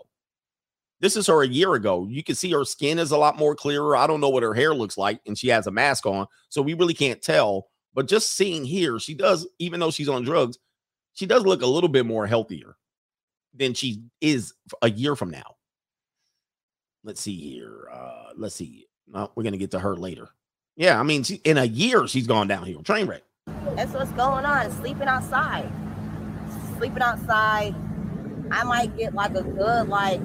[1.00, 2.06] This is her a year ago.
[2.08, 3.96] You can see her skin is a lot more clearer.
[3.96, 6.62] I don't know what her hair looks like, and she has a mask on, so
[6.62, 7.68] we really can't tell.
[7.92, 10.58] But just seeing here, she does, even though she's on drugs,
[11.12, 12.76] she does look a little bit more healthier
[13.52, 15.56] than she is a year from now.
[17.04, 17.88] Let's see here.
[17.92, 18.86] Uh, let's see.
[19.08, 20.28] No, we're gonna get to her later.
[20.76, 22.82] Yeah, I mean, she, in a year, she's gone downhill.
[22.82, 23.22] Train wreck.
[23.76, 24.70] That's what's going on.
[24.72, 25.70] Sleeping outside.
[26.78, 27.74] Sleeping outside.
[28.50, 30.20] I might get like a good like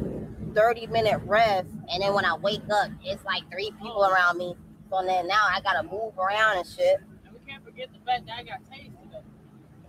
[0.56, 1.68] 30 minute rest.
[1.92, 4.56] And then when I wake up, it's like three people around me.
[4.90, 6.98] So then now I gotta move around and shit.
[7.26, 9.22] And we can't forget the fact that I got tased today.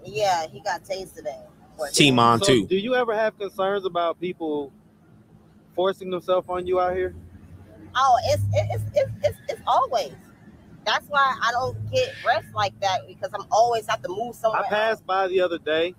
[0.04, 1.40] Yeah, he got tased today.
[1.92, 2.66] Team on So, too.
[2.66, 4.70] Do you ever have concerns about people
[5.74, 7.14] forcing themselves on you out here?
[7.94, 10.12] Oh, it's it's it's it's, it's always.
[10.86, 14.62] That's why I don't get rest like that because I'm always have to move somewhere.
[14.64, 15.94] I passed by the other day.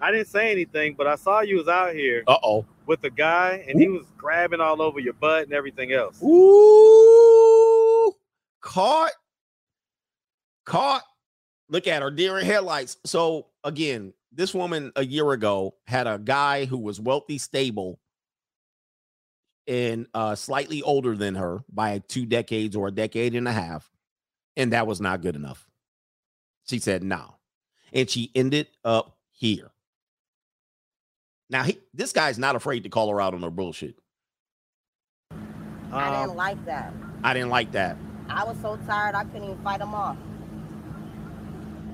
[0.00, 2.64] I didn't say anything, but I saw you was out here Uh oh.
[2.86, 6.22] with a guy, and he was grabbing all over your butt and everything else.
[6.22, 8.14] Ooh,
[8.60, 9.12] caught,
[10.64, 11.02] caught.
[11.68, 12.96] Look at her deer in headlights.
[13.04, 17.98] So again, this woman a year ago had a guy who was wealthy, stable,
[19.68, 23.90] and uh, slightly older than her by two decades or a decade and a half,
[24.56, 25.68] and that was not good enough.
[26.68, 27.36] She said no,
[27.92, 29.70] and she ended up here.
[31.50, 33.96] Now, he, this guy's not afraid to call her out on her bullshit.
[35.92, 36.92] I Um, didn't like that.
[37.22, 37.96] I didn't like that.
[38.28, 40.16] I was so tired I couldn't even fight him off.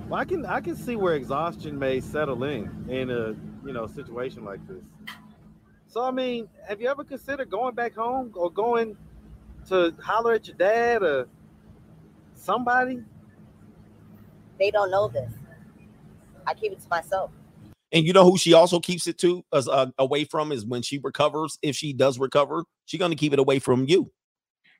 [0.08, 3.34] Well, I can I can see where exhaustion may settle in in a
[3.66, 4.82] you know situation like this.
[5.94, 8.96] So I mean, have you ever considered going back home or going
[9.68, 11.28] to holler at your dad or
[12.34, 12.98] somebody?
[14.58, 15.32] They don't know this.
[16.48, 17.30] I keep it to myself.
[17.92, 20.82] And you know who she also keeps it to as uh, away from is when
[20.82, 21.60] she recovers.
[21.62, 24.10] If she does recover, she's going to keep it away from you.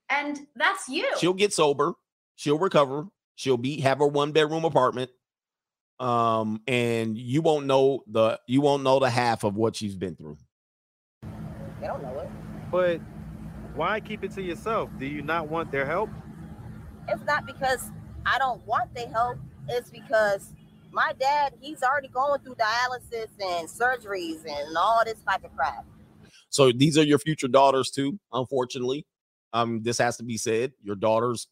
[0.09, 1.07] And that's you.
[1.21, 1.93] She'll get sober.
[2.35, 3.07] She'll recover.
[3.37, 5.13] She'll be have her one bedroom apartment.
[6.01, 10.17] Um, and you won't know the you won't know the half of what she's been
[10.17, 10.39] through.
[11.85, 12.31] They don't know it.
[12.75, 13.01] But
[13.77, 14.91] why keep it to yourself?
[14.99, 16.11] Do you not want their help?
[17.07, 17.93] It's not because
[18.27, 19.39] I don't want their help.
[19.69, 20.53] It's because
[20.91, 25.87] my dad, he's already going through dialysis and surgeries and all this type of crap.
[26.49, 28.19] So these are your future daughters too.
[28.33, 29.07] Unfortunately,
[29.53, 30.73] um, this has to be said.
[30.83, 31.47] Your daughters,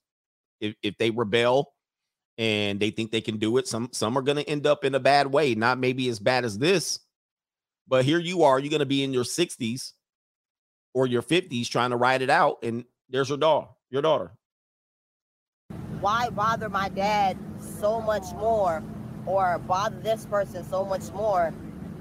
[0.61, 1.73] if if they rebel
[2.37, 4.97] and they think they can do it, some some are going to end up in
[4.97, 5.55] a bad way.
[5.55, 6.99] Not maybe as bad as this,
[7.87, 8.59] but here you are.
[8.59, 9.93] You're going to be in your 60s
[10.95, 13.69] or your 50s trying to ride it out, and there's your daughter.
[13.91, 14.33] Your daughter.
[16.01, 18.83] Why bother my dad so much more
[19.27, 21.55] or bother this person so much more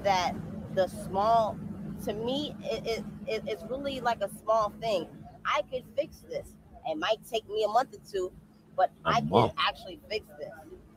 [0.04, 0.34] that
[0.74, 1.58] the small,
[2.06, 5.08] to me, it, it, it, it's really like a small thing.
[5.46, 6.48] I could fix this.
[6.88, 8.32] It might take me a month or two,
[8.76, 9.54] but A I can month.
[9.60, 10.50] actually fix this.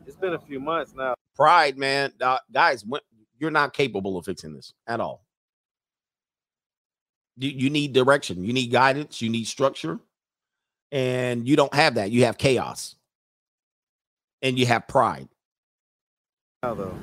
[0.07, 1.15] It's been a few months now.
[1.35, 2.85] Pride, man, uh, guys.
[2.85, 3.01] When,
[3.39, 5.24] you're not capable of fixing this at all.
[7.37, 8.45] You, you need direction.
[8.45, 9.21] You need guidance.
[9.21, 9.99] You need structure,
[10.93, 12.11] and you don't have that.
[12.11, 12.97] You have chaos,
[14.43, 15.29] and you have pride.
[16.63, 16.97] Now though.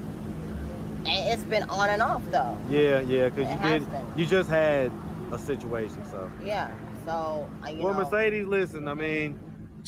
[1.05, 2.57] It's been on and off though.
[2.69, 3.91] Yeah, yeah, because you did.
[3.91, 4.05] been.
[4.15, 4.91] You just had
[5.31, 6.71] a situation, so Yeah.
[7.05, 8.87] So, uh, you Well, know, Mercedes, listen.
[8.87, 9.39] I mean,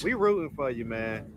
[0.04, 1.32] we rooting for you, man.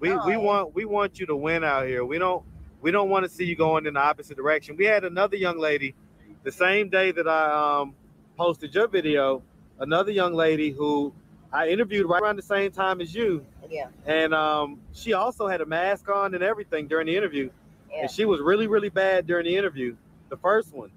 [0.00, 2.04] We No, we want we want you to win out here.
[2.04, 2.42] We don't
[2.80, 4.76] we don't want to see you going in the opposite direction.
[4.76, 5.94] We had another young lady,
[6.42, 7.94] the same day that I um
[8.40, 9.42] posted your video,
[9.80, 11.12] another young lady who
[11.52, 15.60] I interviewed right around the same time as you, yeah, and um she also had
[15.60, 17.50] a mask on and everything during the interview,
[17.92, 18.00] yeah.
[18.00, 19.94] and she was really really bad during the interview,
[20.30, 20.88] the first one.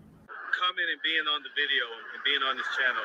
[0.55, 1.83] Coming and being on the video
[2.15, 3.03] and being on this channel,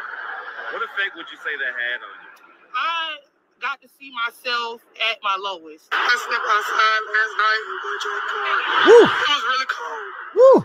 [0.70, 2.30] what effect would you say that had on you?
[2.78, 3.18] I
[3.60, 5.88] got to see myself at my lowest.
[5.90, 8.60] I slept outside last night in Bojo Park.
[8.86, 9.02] Woo.
[9.02, 10.14] It was really cold.
[10.38, 10.56] Woo.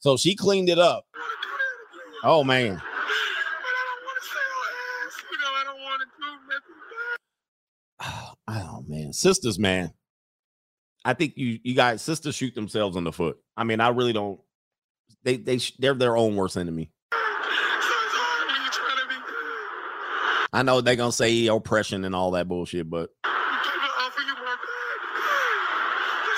[0.00, 1.06] So she cleaned it up.
[2.22, 2.80] Oh man.
[8.48, 9.12] Oh man.
[9.12, 9.92] Sisters, man.
[11.04, 13.38] I think you you guys sisters shoot themselves in the foot.
[13.56, 14.40] I mean, I really don't
[15.22, 16.90] they they they're their own worst enemy.
[20.52, 24.44] I know they're gonna say oppression and all that bullshit, but People offer you more
[24.44, 24.98] bad.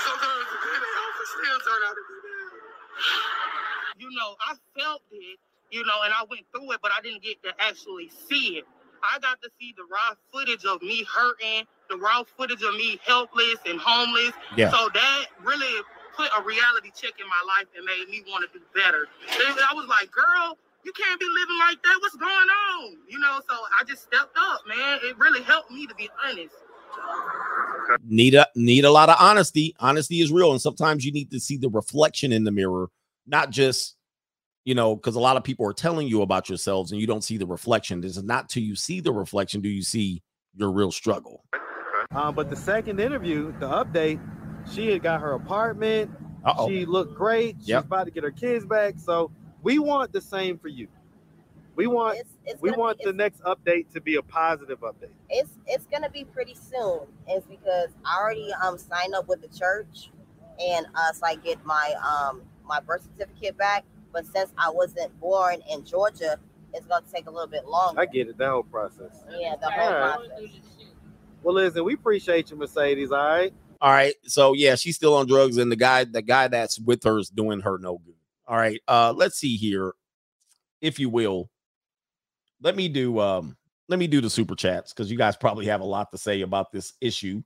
[0.06, 4.01] Sometimes the good they offer still turn out to be bad.
[4.02, 5.39] You know, I felt it,
[5.73, 8.65] you know, and I went through it, but I didn't get to actually see it.
[9.05, 12.99] I got to see the raw footage of me hurting, the raw footage of me
[13.05, 14.32] helpless and homeless.
[14.57, 14.70] Yeah.
[14.70, 15.82] So that really
[16.16, 19.07] put a reality check in my life and made me want to do better.
[19.28, 21.99] And I was like, girl, you can't be living like that.
[22.01, 22.97] What's going on?
[23.09, 24.99] You know, so I just stepped up, man.
[25.03, 26.55] It really helped me to be honest.
[28.07, 29.74] need a need a lot of honesty.
[29.81, 32.89] Honesty is real, and sometimes you need to see the reflection in the mirror,
[33.27, 33.97] not just
[34.65, 37.23] you know, because a lot of people are telling you about yourselves and you don't
[37.23, 38.01] see the reflection.
[38.01, 40.23] This is not till you see the reflection do you see
[40.57, 41.45] your real struggle.
[42.12, 44.20] Um, but the second interview, the update,
[44.70, 46.11] she had got her apartment.
[46.45, 46.69] Uh-oh.
[46.69, 47.57] She looked great.
[47.61, 47.85] She's Yep.
[47.86, 48.95] about to get her kids back.
[48.99, 49.31] So
[49.62, 50.89] we want the same for you.
[51.77, 55.11] We want it's we gonna be- want the next update to be a positive update.
[55.28, 57.01] it's it's gonna be pretty soon.
[57.27, 60.11] It's because I already um signed up with the church,
[60.65, 63.85] and uh, so I get my um my birth certificate back.
[64.15, 66.39] But since I wasn't born in Georgia,
[66.73, 68.01] it's gonna take a little bit longer.
[68.01, 69.24] I get it, that whole process.
[69.28, 70.28] Yeah, the whole All right.
[70.28, 70.51] process.
[71.43, 73.11] Well, listen, we appreciate you, Mercedes.
[73.11, 73.53] All right.
[73.81, 74.15] All right.
[74.24, 77.28] So yeah, she's still on drugs, and the guy, the guy that's with her is
[77.28, 78.15] doing her no good.
[78.47, 78.81] All right.
[78.86, 79.93] Uh, let's see here,
[80.81, 81.51] if you will.
[82.62, 83.57] Let me do um,
[83.89, 86.43] let me do the super chats because you guys probably have a lot to say
[86.43, 87.43] about this issue.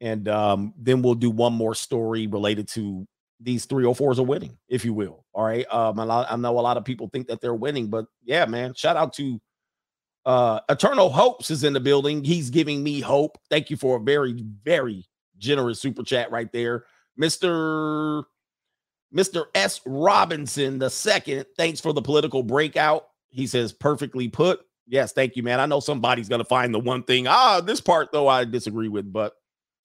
[0.00, 3.06] And um, then we'll do one more story related to
[3.42, 5.24] these 304s are winning, if you will.
[5.32, 5.66] All right.
[5.72, 8.74] Um, lot, I know a lot of people think that they're winning, but yeah, man,
[8.74, 9.40] shout out to
[10.24, 12.22] uh Eternal Hopes is in the building.
[12.22, 13.38] He's giving me hope.
[13.50, 15.04] Thank you for a very, very
[15.38, 16.84] generous super chat right there.
[17.20, 18.24] Mr.
[19.14, 19.46] Mr.
[19.54, 19.80] S.
[19.84, 21.44] Robinson the second.
[21.56, 23.08] Thanks for the political breakout.
[23.30, 24.60] He says perfectly put.
[24.86, 25.60] Yes, thank you, man.
[25.60, 27.26] I know somebody's gonna find the one thing.
[27.26, 29.34] Ah, this part though I disagree with, but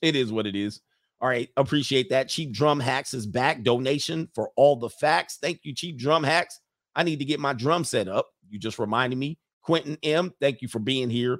[0.01, 0.81] it is what it is.
[1.19, 2.30] All right, appreciate that.
[2.30, 3.64] Cheap Drum Hacks is back.
[3.64, 5.39] Donation for all the facts.
[5.41, 6.60] Thank you, Cheap Drum Hacks.
[6.95, 8.27] I need to get my drum set up.
[8.49, 9.39] You just reminded me.
[9.64, 11.39] Quentin M, thank you for being here.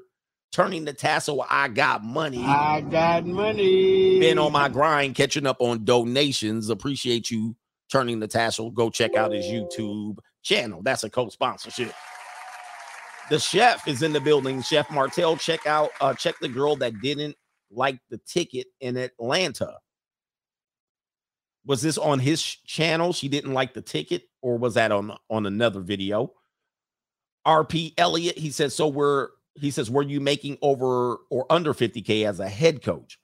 [0.52, 2.44] Turning the tassel, I got money.
[2.44, 4.20] I got money.
[4.20, 6.70] Been on my grind, catching up on donations.
[6.70, 7.56] Appreciate you
[7.92, 8.72] turning the tassel.
[8.72, 10.82] Go check out his YouTube channel.
[10.84, 11.94] That's a co-sponsorship.
[13.30, 14.62] The chef is in the building.
[14.62, 17.36] Chef Martell, check out, uh, check the girl that didn't
[17.72, 19.78] like the ticket in Atlanta.
[21.66, 23.12] Was this on his channel?
[23.12, 26.32] She didn't like the ticket, or was that on on another video?
[27.46, 32.28] RP Elliott, he says, so we're he says, were you making over or under 50k
[32.28, 33.20] as a head coach?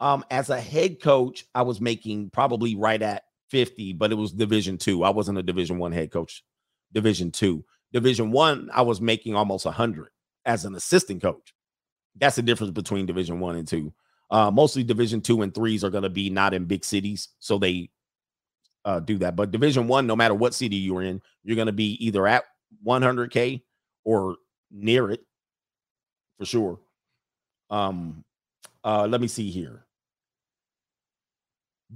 [0.00, 4.32] Um, as a head coach, I was making probably right at 50, but it was
[4.32, 5.02] division two.
[5.02, 6.44] I wasn't a division one head coach,
[6.92, 7.64] division two.
[7.92, 10.08] Division one, I was making almost 100
[10.44, 11.54] as an assistant coach.
[12.18, 13.92] That's the difference between division one and two.
[14.30, 17.58] Uh, mostly division two and threes are going to be not in big cities, so
[17.58, 17.90] they
[18.84, 19.36] uh, do that.
[19.36, 22.44] But division one, no matter what city you're in, you're going to be either at
[22.86, 23.62] 100k
[24.04, 24.36] or
[24.70, 25.20] near it
[26.38, 26.80] for sure.
[27.70, 28.24] Um,
[28.84, 29.84] uh, let me see here.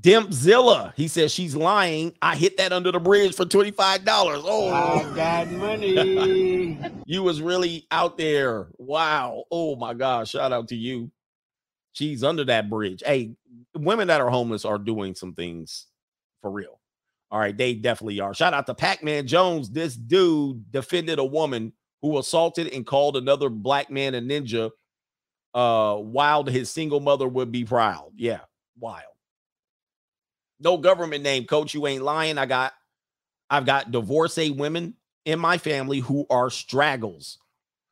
[0.00, 2.14] Dempzilla, he says she's lying.
[2.22, 4.02] I hit that under the bridge for $25.
[4.44, 6.78] Oh, I got money.
[7.06, 8.68] you was really out there.
[8.78, 9.44] Wow.
[9.50, 10.30] Oh my gosh.
[10.30, 11.10] Shout out to you.
[11.92, 13.02] She's under that bridge.
[13.04, 13.34] Hey,
[13.76, 15.88] women that are homeless are doing some things
[16.40, 16.80] for real.
[17.30, 18.34] All right, they definitely are.
[18.34, 19.70] Shout out to Pac-Man Jones.
[19.70, 24.70] This dude defended a woman who assaulted and called another black man a ninja.
[25.54, 28.10] Uh, while his single mother would be proud.
[28.16, 28.40] Yeah,
[28.78, 29.11] wild.
[30.62, 31.74] No government name, coach.
[31.74, 32.38] You ain't lying.
[32.38, 32.72] I got
[33.50, 34.94] I've got divorcee women
[35.24, 37.38] in my family who are straggles.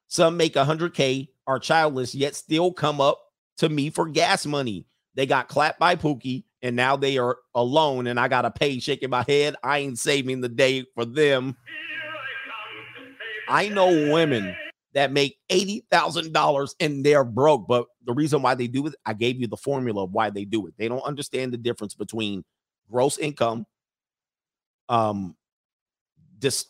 [0.09, 3.21] Some make 100K, are childless, yet still come up
[3.59, 4.87] to me for gas money.
[5.17, 8.79] They got clapped by Pookie, and now they are alone, and I got to pay.
[8.79, 9.57] Shaking my head.
[9.65, 11.57] I ain't saving the day for them.
[13.49, 14.55] I know women
[14.95, 19.41] that make $80,000 and they're broke, but the reason why they do it, I gave
[19.41, 20.75] you the formula of why they do it.
[20.79, 22.45] They don't understand the difference between
[22.91, 23.67] gross income,
[24.89, 25.37] um,
[26.39, 26.67] dis,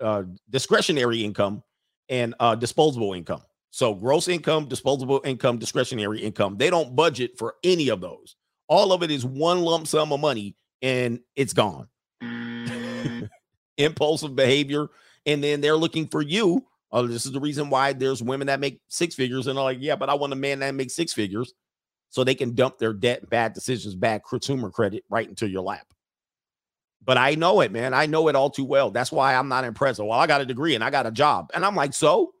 [0.00, 1.62] uh, discretionary income,
[2.08, 3.42] and uh, disposable income.
[3.70, 8.36] So, gross income, disposable income, discretionary income, they don't budget for any of those.
[8.68, 11.88] All of it is one lump sum of money and it's gone.
[13.78, 14.88] Impulsive behavior.
[15.26, 16.66] And then they're looking for you.
[16.92, 19.78] Oh, this is the reason why there's women that make six figures and are like,
[19.80, 21.52] yeah, but I want a man that makes six figures
[22.10, 25.86] so they can dump their debt, bad decisions, bad consumer credit right into your lap.
[27.02, 27.94] But I know it, man.
[27.94, 28.90] I know it all too well.
[28.90, 30.00] That's why I'm not impressed.
[30.00, 31.50] Well, I got a degree and I got a job.
[31.54, 32.32] And I'm like, so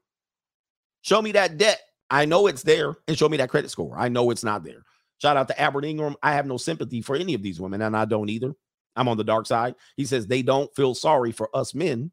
[1.00, 1.80] show me that debt.
[2.10, 3.96] I know it's there and show me that credit score.
[3.96, 4.82] I know it's not there.
[5.18, 6.16] Shout out to Albert Ingram.
[6.22, 8.52] I have no sympathy for any of these women, and I don't either.
[8.96, 9.76] I'm on the dark side.
[9.96, 12.10] He says they don't feel sorry for us men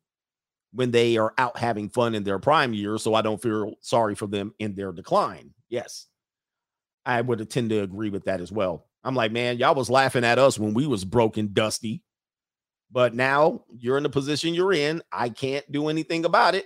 [0.74, 3.02] when they are out having fun in their prime years.
[3.02, 5.54] So I don't feel sorry for them in their decline.
[5.70, 6.06] Yes.
[7.08, 8.86] I would tend to agree with that as well.
[9.02, 12.04] I'm like, man, y'all was laughing at us when we was broken dusty.
[12.92, 15.02] But now you're in the position you're in.
[15.12, 16.66] I can't do anything about it.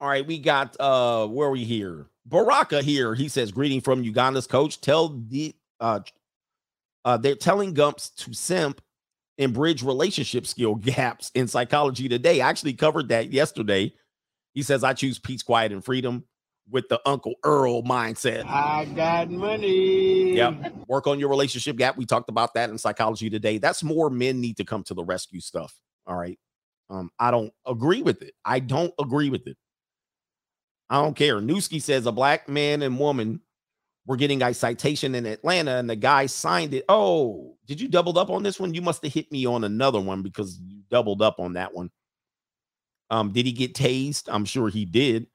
[0.00, 2.06] All right, we got uh where are we here?
[2.24, 3.14] Baraka here.
[3.14, 4.80] He says, greeting from Uganda's coach.
[4.80, 6.00] Tell the uh
[7.04, 8.80] uh they're telling Gumps to simp
[9.38, 12.40] and bridge relationship skill gaps in psychology today.
[12.40, 13.92] I actually covered that yesterday.
[14.54, 16.24] He says, I choose peace, quiet, and freedom
[16.70, 18.44] with the Uncle Earl mindset.
[18.46, 20.34] I got money.
[20.36, 20.74] Yep.
[20.88, 21.96] Work on your relationship gap.
[21.96, 23.58] We talked about that in psychology today.
[23.58, 25.74] That's more men need to come to the rescue stuff.
[26.06, 26.38] All right.
[26.90, 28.34] Um, I don't agree with it.
[28.44, 29.56] I don't agree with it.
[30.88, 31.40] I don't care.
[31.40, 33.40] Newski says a black man and woman
[34.06, 36.84] were getting a citation in Atlanta and the guy signed it.
[36.88, 38.72] Oh, did you doubled up on this one?
[38.72, 41.90] You must have hit me on another one because you doubled up on that one.
[43.10, 44.28] Um, did he get tased?
[44.28, 45.26] I'm sure he did.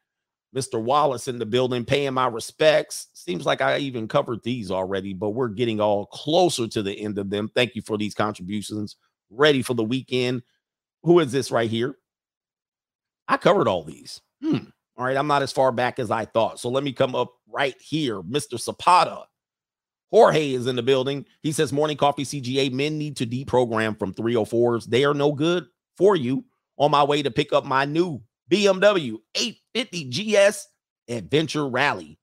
[0.55, 0.81] Mr.
[0.81, 3.07] Wallace in the building, paying my respects.
[3.13, 7.17] Seems like I even covered these already, but we're getting all closer to the end
[7.17, 7.49] of them.
[7.55, 8.97] Thank you for these contributions.
[9.29, 10.41] Ready for the weekend.
[11.03, 11.95] Who is this right here?
[13.27, 14.21] I covered all these.
[14.43, 14.57] Hmm.
[14.97, 15.15] All right.
[15.15, 16.59] I'm not as far back as I thought.
[16.59, 18.21] So let me come up right here.
[18.21, 18.59] Mr.
[18.59, 19.23] Zapata.
[20.09, 21.25] Jorge is in the building.
[21.41, 22.71] He says, Morning coffee CGA.
[22.73, 24.85] Men need to deprogram from 304s.
[24.85, 25.67] They are no good
[25.97, 26.43] for you.
[26.77, 28.21] On my way to pick up my new
[28.51, 30.65] BMW 8 50GS
[31.07, 32.17] Adventure Rally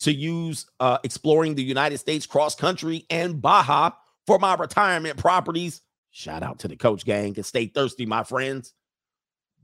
[0.00, 3.90] to use uh, exploring the United States cross country and Baja
[4.26, 5.82] for my retirement properties.
[6.10, 8.72] Shout out to the coach gang and stay thirsty, my friends.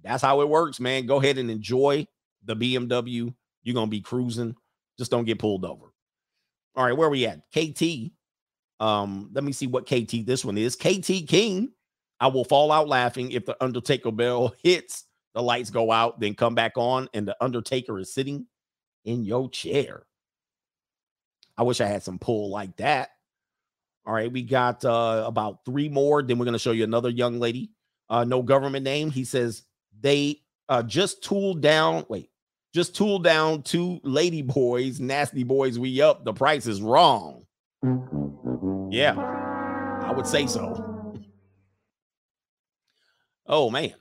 [0.03, 1.07] That's how it works, man.
[1.07, 2.07] Go ahead and enjoy
[2.45, 3.35] the BMW.
[3.63, 4.55] You're going to be cruising.
[4.99, 5.87] Just don't get pulled over.
[6.77, 7.41] All right, where are we at?
[7.51, 8.13] KT.
[8.79, 10.77] Um, let me see what KT this one is.
[10.77, 11.71] KT King.
[12.21, 15.05] I will fall out laughing if the Undertaker bell hits
[15.37, 18.47] the lights go out, then come back on, and the Undertaker is sitting
[19.05, 20.07] in your chair.
[21.59, 23.11] I wish I had some pull like that.
[24.07, 26.23] All right, we got uh about three more.
[26.23, 27.71] Then we're gonna show you another young lady.
[28.09, 29.11] Uh, no government name.
[29.11, 29.65] He says
[30.01, 30.41] they
[30.71, 32.07] uh just tooled down.
[32.09, 32.31] Wait,
[32.73, 35.79] just tool down two lady boys, nasty boys.
[35.79, 36.25] We up.
[36.25, 37.45] The price is wrong.
[38.91, 39.19] Yeah,
[40.03, 40.95] I would say so.
[43.49, 43.95] Oh man,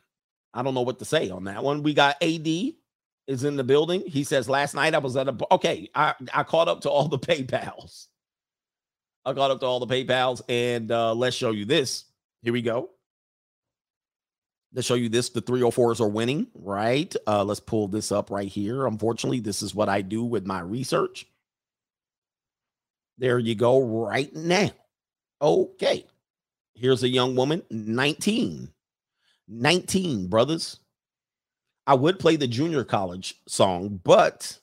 [0.56, 1.84] I don't know what to say on that one.
[1.84, 2.48] We got AD
[3.27, 4.03] is in the building.
[4.07, 5.90] He says last night I was at a okay.
[5.94, 8.07] I I caught up to all the PayPal's.
[9.26, 12.06] I caught up to all the PayPal's, and uh, let's show you this.
[12.41, 12.91] Here we go.
[14.73, 15.30] Let's show you this.
[15.30, 17.14] The 304s are winning, right?
[17.26, 18.86] Uh, let's pull this up right here.
[18.86, 21.26] Unfortunately, this is what I do with my research.
[23.18, 24.72] There you go, right now.
[25.41, 26.06] Okay.
[26.76, 28.69] Here's a young woman, 19.
[29.48, 30.80] 19, brothers.
[31.88, 34.58] I would play the junior college song, but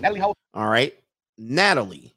[0.00, 0.94] Natalie, all right.
[1.36, 2.14] Natalie.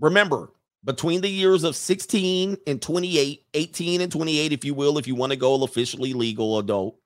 [0.00, 0.52] Remember,
[0.84, 5.14] between the years of 16 and 28, 18 and 28, if you will, if you
[5.14, 6.96] want to go officially legal adult,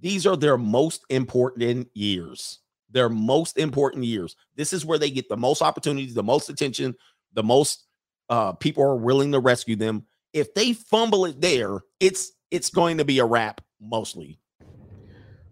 [0.00, 2.60] these are their most important years.
[2.90, 4.36] Their most important years.
[4.56, 6.94] This is where they get the most opportunities, the most attention,
[7.32, 7.84] the most
[8.28, 10.06] uh, people are willing to rescue them.
[10.32, 14.38] If they fumble it there, it's it's going to be a wrap mostly.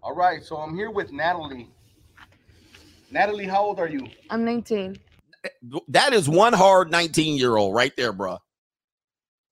[0.03, 1.69] All right, so I'm here with Natalie.
[3.11, 4.07] Natalie, how old are you?
[4.29, 4.97] I'm 19.
[5.89, 8.37] That is one hard 19 year old right there, bro.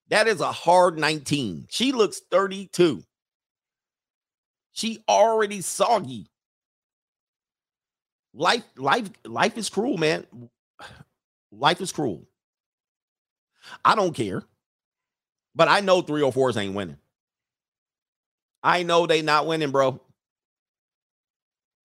[0.10, 1.68] That is a hard 19.
[1.70, 3.04] She looks 32.
[4.72, 6.28] She already soggy.
[8.34, 10.26] Life, life, life is cruel, man.
[11.52, 12.28] Life is cruel.
[13.84, 14.44] I don't care.
[15.56, 16.98] But I know 304s ain't winning.
[18.62, 20.00] I know they not winning, bro.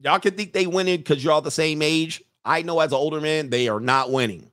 [0.01, 2.23] Y'all can think they winning because y'all the same age.
[2.45, 4.51] I know as an older man, they are not winning.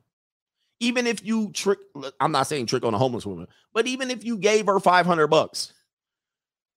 [0.80, 1.78] Even if you trick,
[2.20, 5.26] I'm not saying trick on a homeless woman, but even if you gave her 500
[5.28, 5.72] bucks,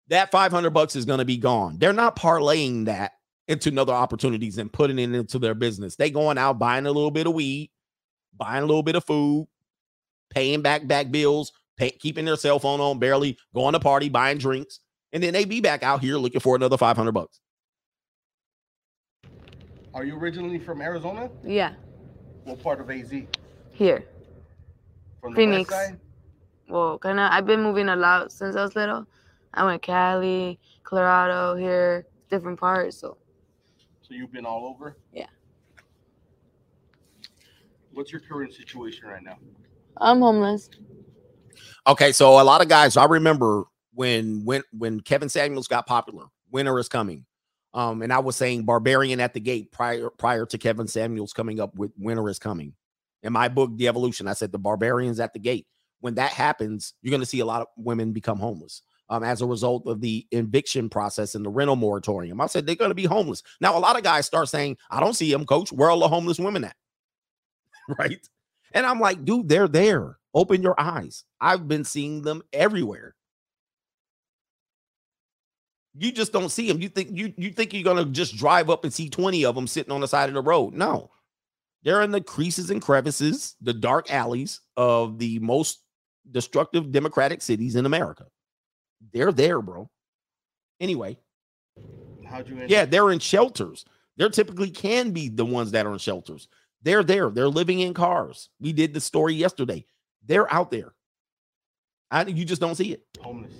[0.09, 1.77] that 500 bucks is going to be gone.
[1.79, 3.13] They're not parlaying that
[3.47, 5.95] into another opportunities and putting it into their business.
[5.95, 7.71] They going out buying a little bit of weed,
[8.35, 9.47] buying a little bit of food,
[10.29, 14.37] paying back back bills, pay, keeping their cell phone on, barely going to party, buying
[14.37, 14.79] drinks,
[15.13, 17.39] and then they be back out here looking for another 500 bucks.
[19.93, 21.29] Are you originally from Arizona?
[21.43, 21.73] Yeah,
[22.43, 23.13] What part of AZ?
[23.71, 24.05] here.
[25.21, 25.69] From the Phoenix.
[25.71, 25.99] west side?
[26.67, 27.31] Well, kind of.
[27.31, 29.05] I've been moving a lot since I was little.
[29.53, 32.97] I went Cali, Colorado, here, different parts.
[32.97, 33.17] So
[34.01, 34.97] So you've been all over?
[35.13, 35.27] Yeah.
[37.93, 39.37] What's your current situation right now?
[39.97, 40.69] I'm homeless.
[41.87, 46.25] Okay, so a lot of guys, I remember when when when Kevin Samuels got popular,
[46.51, 47.25] Winter is coming.
[47.73, 51.59] Um, and I was saying Barbarian at the gate prior prior to Kevin Samuels coming
[51.59, 52.73] up with Winter is coming.
[53.21, 55.67] In my book, The Evolution, I said the barbarians at the gate.
[55.99, 59.41] When that happens, you're going to see a lot of women become homeless um, as
[59.41, 62.39] a result of the eviction process and the rental moratorium.
[62.39, 63.43] I said they're going to be homeless.
[63.61, 65.71] Now, a lot of guys start saying, I don't see them, coach.
[65.71, 66.75] Where are the homeless women at?
[67.99, 68.27] right?
[68.73, 70.17] And I'm like, dude, they're there.
[70.35, 71.23] Open your eyes.
[71.39, 73.15] I've been seeing them everywhere.
[75.97, 76.81] You just don't see them.
[76.81, 79.65] You think you you think you're gonna just drive up and see 20 of them
[79.65, 80.73] sitting on the side of the road.
[80.73, 81.09] No.
[81.83, 85.83] They're in the creases and crevices, the dark alleys of the most
[86.31, 88.25] destructive democratic cities in America.
[89.13, 89.89] They're there, bro.
[90.81, 91.17] Anyway,
[92.27, 93.85] How'd you yeah, they're in shelters.
[94.17, 96.49] There typically can be the ones that are in shelters.
[96.81, 97.29] They're there.
[97.29, 98.49] They're living in cars.
[98.59, 99.85] We did the story yesterday.
[100.27, 100.93] They're out there.
[102.11, 103.03] I, you just don't see it.
[103.21, 103.51] homeless?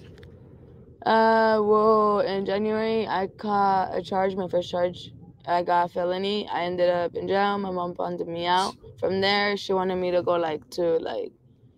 [1.05, 5.11] Uh, well, in January, I caught a charge, my first charge.
[5.47, 6.47] I got a felony.
[6.49, 7.57] I ended up in jail.
[7.59, 8.75] My mom bonded me out.
[8.99, 11.31] From there, she wanted me to go like to like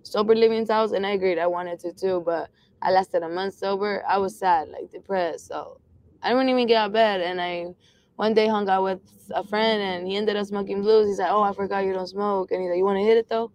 [0.04, 1.40] sober living's house, and I agreed.
[1.40, 2.50] I wanted to too, but
[2.82, 4.04] I lasted a month sober.
[4.08, 5.82] I was sad, like depressed, so
[6.22, 7.20] I didn't even get out of bed.
[7.20, 7.74] And I
[8.16, 9.02] one day hung out with
[9.32, 11.08] a friend, and he ended up smoking blues.
[11.08, 13.18] He's like, "Oh, I forgot you don't smoke," and he's like, "You want to hit
[13.18, 13.52] it though?"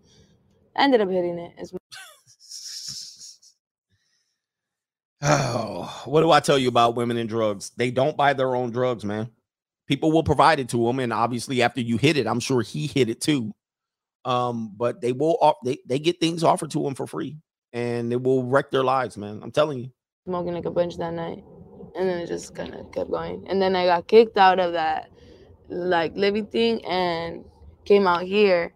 [0.77, 1.53] I ended up hitting it.
[1.59, 1.73] It's
[5.23, 7.73] Oh, what do I tell you about women and drugs?
[7.77, 9.31] They don't buy their own drugs, man.
[9.89, 12.86] People will provide it to them, and obviously, after you hit it, I'm sure he
[12.89, 13.53] hit it too.
[14.24, 17.39] Um, but they will they they get things offered to them for free,
[17.73, 19.40] and it will wreck their lives, man.
[19.43, 19.90] I'm telling you.
[20.27, 21.44] smoking like a bunch that night
[21.97, 24.73] and then it just kind of kept going and then i got kicked out of
[24.73, 25.11] that
[25.69, 27.44] like living thing and
[27.85, 28.73] came out here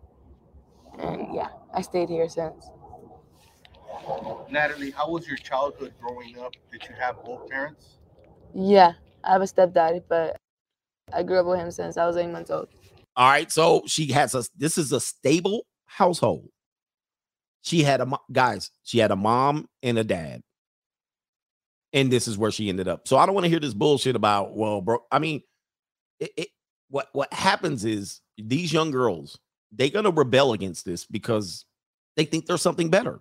[0.98, 2.70] and yeah i stayed here since
[4.50, 6.52] Natalie, how was your childhood growing up?
[6.72, 7.98] Did you have both parents?
[8.54, 8.94] yeah
[9.24, 10.36] i have a stepdad but
[11.12, 12.68] i grew up with him since i was eight months old
[13.16, 16.48] All right, so she has a this is a stable household.
[17.62, 20.42] She had a guys, she had a mom and a dad.
[21.92, 23.08] And this is where she ended up.
[23.08, 25.00] So I don't want to hear this bullshit about, well, bro.
[25.12, 25.42] I mean,
[26.20, 26.48] it, it
[26.88, 29.38] what what happens is these young girls,
[29.72, 31.65] they're gonna rebel against this because
[32.16, 33.20] they think there's something better.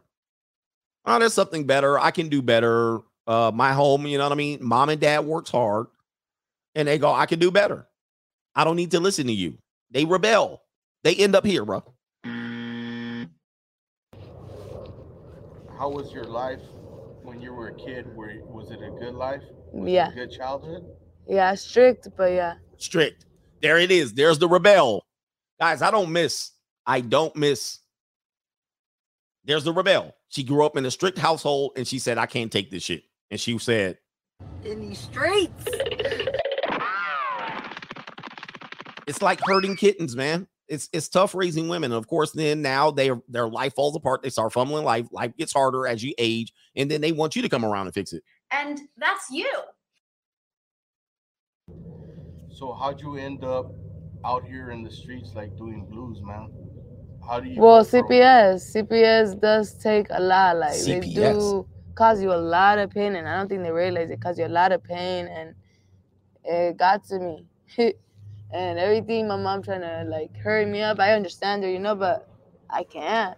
[1.06, 2.00] Oh, there's something better.
[2.00, 3.00] I can do better.
[3.28, 4.60] Uh, my home, you know what I mean?
[4.62, 5.88] Mom and dad works hard,
[6.76, 7.88] and they go, I can do better.
[8.56, 9.58] I don't need to listen to you.
[9.92, 10.62] They rebel.
[11.04, 11.84] They end up here, bro.
[15.78, 16.62] How was your life
[17.24, 18.06] when you were a kid?
[18.16, 19.42] Were was it a good life?
[19.74, 20.10] Was it Yeah.
[20.12, 20.84] a good childhood?
[21.28, 23.26] yeah strict but yeah Strict.
[23.62, 24.14] There it is.
[24.14, 25.04] There's the rebel.
[25.60, 26.52] Guys, I don't miss.
[26.86, 27.80] I don't miss.
[29.46, 30.16] There's the rebel.
[30.30, 33.04] She grew up in a strict household and she said, I can't take this shit.
[33.30, 34.00] And she said,
[34.64, 35.66] In these streets.
[39.08, 40.48] it's like herding kittens, man.
[40.68, 41.92] It's it's tough raising women.
[41.92, 44.24] And of course, then now they their life falls apart.
[44.24, 45.08] They start fumbling life.
[45.12, 47.94] Life gets harder as you age, and then they want you to come around and
[47.94, 48.24] fix it.
[48.50, 49.52] And that's you.
[52.50, 53.72] So how'd you end up
[54.26, 56.52] out here in the streets like doing blues, man?
[57.28, 61.16] How do you well go from- cps cps does take a lot like they CPS.
[61.16, 64.38] do cause you a lot of pain and i don't think they realize it cause
[64.38, 65.56] you a lot of pain and
[66.44, 67.46] it got to me
[68.52, 71.96] and everything my mom trying to like hurry me up i understand her you know
[71.96, 72.30] but
[72.70, 73.38] i can't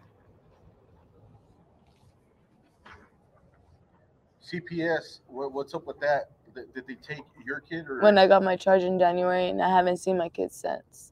[4.49, 5.19] CPS?
[5.27, 6.31] What, what's up with that?
[6.55, 9.61] th- did they take your kid or when I got my charge in January, and
[9.61, 11.11] I haven't seen my kids since.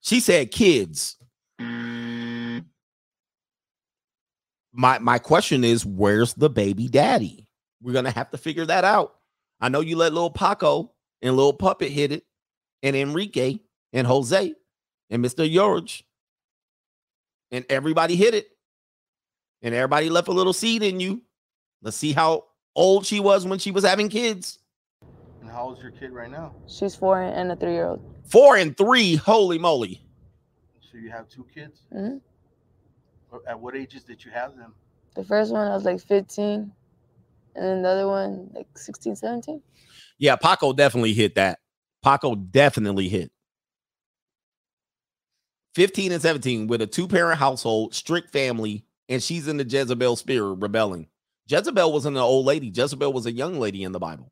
[0.00, 1.16] She said kids.
[1.60, 2.64] Mm.
[4.72, 7.46] My my question is, where's the baby daddy?
[7.82, 9.14] We're gonna have to figure that out.
[9.60, 12.24] I know you let little Paco and little Puppet hit it,
[12.82, 13.58] and Enrique
[13.92, 14.54] and Jose
[15.10, 15.50] and Mr.
[15.50, 16.04] George,
[17.50, 18.48] and everybody hit it,
[19.62, 21.22] and everybody left a little seed in you.
[21.82, 24.58] Let's see how old she was when she was having kids.
[25.40, 26.54] and how old's your kid right now?
[26.66, 28.00] She's four and a three-year-old.
[28.26, 30.03] Four and three, holy moly!
[30.94, 31.80] So you have two kids.
[31.92, 32.18] hmm
[33.48, 34.74] At what ages did you have them?
[35.16, 36.72] The first one I was like 15,
[37.56, 39.60] and then the other one like 16, 17.
[40.18, 41.58] Yeah, Paco definitely hit that.
[42.04, 43.32] Paco definitely hit.
[45.74, 50.14] 15 and 17 with a two parent household, strict family, and she's in the Jezebel
[50.14, 51.08] spirit rebelling.
[51.48, 54.30] Jezebel wasn't an old lady, Jezebel was a young lady in the Bible.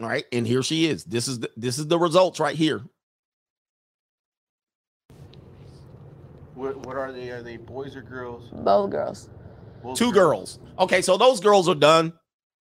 [0.00, 1.04] All right, and here she is.
[1.04, 2.82] This is the, this is the results right here.
[6.56, 7.30] What, what are they?
[7.30, 8.48] Are they boys or girls?
[8.50, 9.28] Both girls.
[9.82, 10.58] Both Two girls.
[10.78, 12.14] Okay, so those girls are done.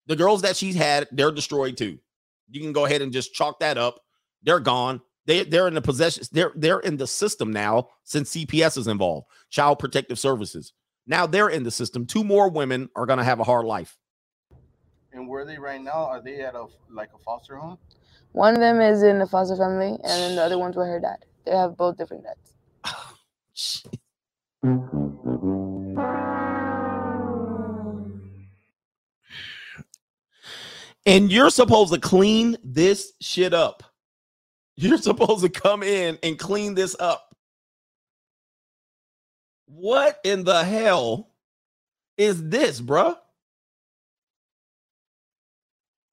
[0.07, 1.97] The girls that she's had, they're destroyed too.
[2.49, 3.99] You can go ahead and just chalk that up.
[4.43, 5.01] They're gone.
[5.25, 6.25] They they're in the possession.
[6.31, 9.27] They're they're in the system now since CPS is involved.
[9.49, 10.73] Child Protective Services.
[11.07, 12.05] Now they're in the system.
[12.05, 13.97] Two more women are gonna have a hard life.
[15.13, 16.05] And where are they right now?
[16.05, 17.77] Are they at a like a foster home?
[18.33, 20.99] One of them is in the foster family, and then the other one's with her
[20.99, 21.23] dad.
[21.45, 22.93] They have both different dads.
[31.05, 33.83] And you're supposed to clean this shit up.
[34.75, 37.35] You're supposed to come in and clean this up.
[39.67, 41.29] What in the hell
[42.17, 43.17] is this, bruh?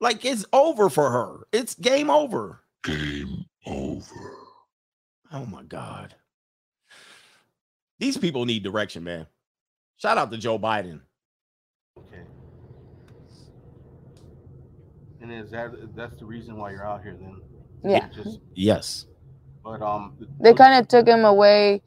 [0.00, 1.46] Like it's over for her.
[1.52, 2.60] It's game over.
[2.84, 4.32] Game over.
[5.32, 6.14] Oh my God.
[8.02, 9.28] These people need direction, man.
[9.96, 11.02] Shout out to Joe Biden.
[11.96, 12.22] Okay.
[15.20, 17.40] And is that that's the reason why you're out here then?
[17.84, 18.08] Yeah.
[18.08, 19.06] Just Yes.
[19.62, 21.80] but um They kind of took him away,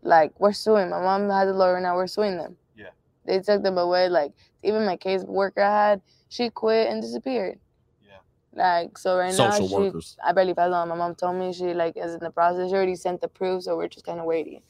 [0.00, 0.88] like we're suing.
[0.88, 1.96] My mom has a lawyer now.
[1.96, 2.56] We're suing them.
[2.74, 2.92] Yeah.
[3.26, 4.08] They took them away.
[4.08, 4.32] Like
[4.62, 6.00] even my case worker I had,
[6.30, 7.58] she quit and disappeared.
[8.02, 8.20] Yeah.
[8.54, 10.16] Like so right Social now, she, workers.
[10.26, 10.88] I barely found on.
[10.88, 12.70] My mom told me she like is in the process.
[12.70, 14.62] She already sent the proof, so we're just kind of waiting.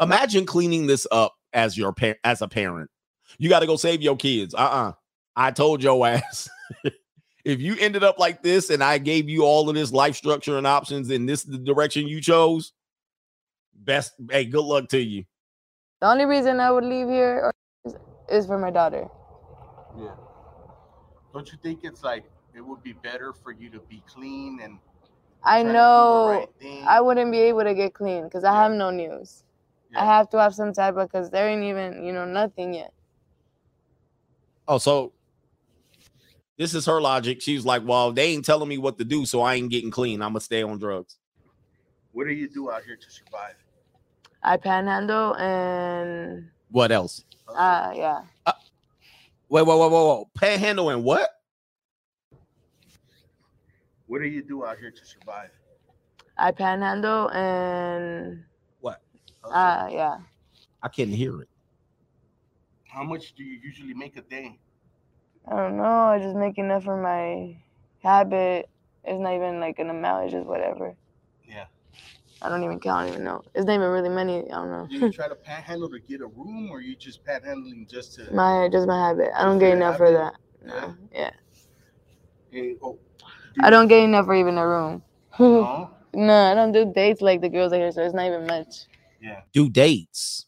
[0.00, 2.90] Imagine cleaning this up as your pa- as a parent.
[3.38, 4.54] You got to go save your kids.
[4.54, 4.92] Uh-uh.
[5.36, 6.48] I told your ass.
[7.44, 10.58] if you ended up like this and I gave you all of this life structure
[10.58, 12.72] and options and this is the direction you chose,
[13.74, 15.24] best hey, good luck to you.
[16.00, 17.50] The only reason I would leave here
[17.84, 17.94] is,
[18.28, 19.06] is for my daughter.
[19.98, 20.14] Yeah.
[21.32, 22.24] Don't you think it's like
[22.54, 24.78] it would be better for you to be clean and
[25.44, 26.84] I try to do the know right?
[26.86, 29.44] I wouldn't be able to get clean because I have no news.
[29.94, 32.92] I have to have some type of because there ain't even you know nothing yet.
[34.66, 35.12] Oh, so
[36.56, 37.42] this is her logic.
[37.42, 40.22] She's like, Well, they ain't telling me what to do, so I ain't getting clean.
[40.22, 41.18] I'm gonna stay on drugs.
[42.12, 43.54] What do you do out here to survive?
[44.42, 47.24] I panhandle and What else?
[47.48, 48.22] uh yeah.
[49.48, 50.30] Wait, whoa, whoa, whoa, whoa.
[50.34, 51.28] Panhandle and what?
[54.06, 55.50] What do you do out here to survive?
[56.38, 58.51] I panhandle and What?
[59.44, 60.16] Uh yeah.
[60.82, 61.48] I couldn't hear it.
[62.88, 64.58] How much do you usually make a day?
[65.48, 65.84] I don't know.
[65.84, 67.56] I just make enough for my
[68.02, 68.68] habit.
[69.04, 70.24] It's not even like an amount.
[70.24, 70.94] It's just whatever.
[71.48, 71.64] Yeah.
[72.42, 72.98] I don't even count.
[72.98, 73.42] I don't even know.
[73.54, 74.50] It's not even really many.
[74.50, 74.86] I don't know.
[74.90, 78.32] Do you try to panhandle to get a room, or you just panhandling just to?
[78.34, 79.30] my just my habit.
[79.36, 80.34] I don't get your enough for that.
[80.62, 80.92] habit?
[80.92, 80.94] No.
[81.14, 81.30] Yeah.
[82.50, 82.98] Hey, oh,
[83.60, 85.02] I don't get enough for even a room.
[85.38, 85.90] no?
[86.14, 88.66] no, I don't do dates like the girls out here, so it's not even much.
[89.22, 89.42] Yeah.
[89.52, 90.46] Do dates.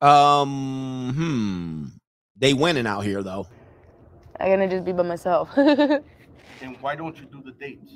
[0.00, 1.84] Um, hmm.
[2.36, 3.48] They winning out here though.
[4.38, 5.50] I'm gonna just be by myself.
[6.62, 7.92] And why don't you do the dates?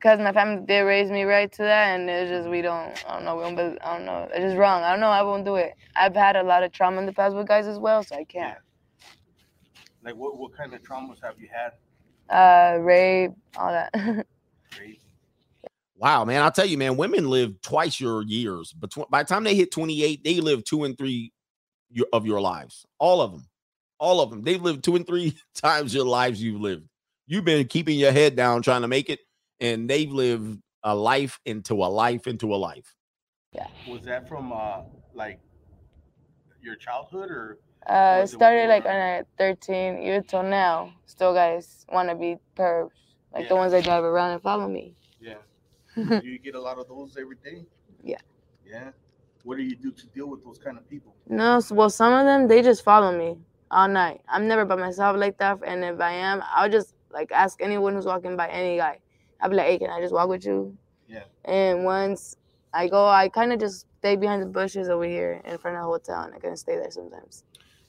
[0.00, 2.92] Cause my family did raise me right to that, and it's just we don't.
[3.08, 3.36] I don't know.
[3.36, 3.78] We don't.
[3.82, 4.28] I don't know.
[4.30, 4.82] It's just wrong.
[4.82, 5.08] I don't know.
[5.08, 5.72] I won't do it.
[5.96, 8.24] I've had a lot of trauma in the past with guys as well, so I
[8.24, 8.58] can't.
[10.04, 11.72] Like, what what kind of traumas have you had?
[12.28, 13.94] Uh, rape, all that.
[15.96, 16.42] Wow, man.
[16.42, 18.72] I'll tell you, man, women live twice your years.
[18.72, 21.32] But by the time they hit 28, they live two and three
[21.90, 22.84] your, of your lives.
[22.98, 23.48] All of them.
[23.98, 24.42] All of them.
[24.42, 26.86] They've lived two and three times your lives you've lived.
[27.26, 29.20] You've been keeping your head down trying to make it,
[29.58, 32.94] and they've lived a life into a life into a life.
[33.52, 33.66] Yeah.
[33.88, 34.82] Was that from uh
[35.14, 35.40] like
[36.62, 37.58] your childhood or?
[37.88, 40.92] Uh, started like on I 13, even till now.
[41.06, 42.90] Still guys want to be pervs,
[43.32, 44.96] like the ones that drive around and follow me.
[45.20, 45.34] Yeah.
[45.96, 47.64] Do you get a lot of those every day?
[48.02, 48.18] Yeah.
[48.64, 48.90] Yeah.
[49.44, 51.14] What do you do to deal with those kind of people?
[51.28, 53.36] No, well, some of them they just follow me
[53.70, 54.20] all night.
[54.28, 57.94] I'm never by myself like that, and if I am, I'll just like ask anyone
[57.94, 58.98] who's walking by, any guy.
[59.40, 60.76] I'll be like, "Hey, can I just walk with you?"
[61.08, 61.24] Yeah.
[61.44, 62.36] And once
[62.72, 65.82] I go, I kind of just stay behind the bushes over here in front of
[65.82, 67.44] the hotel, and I can stay there sometimes.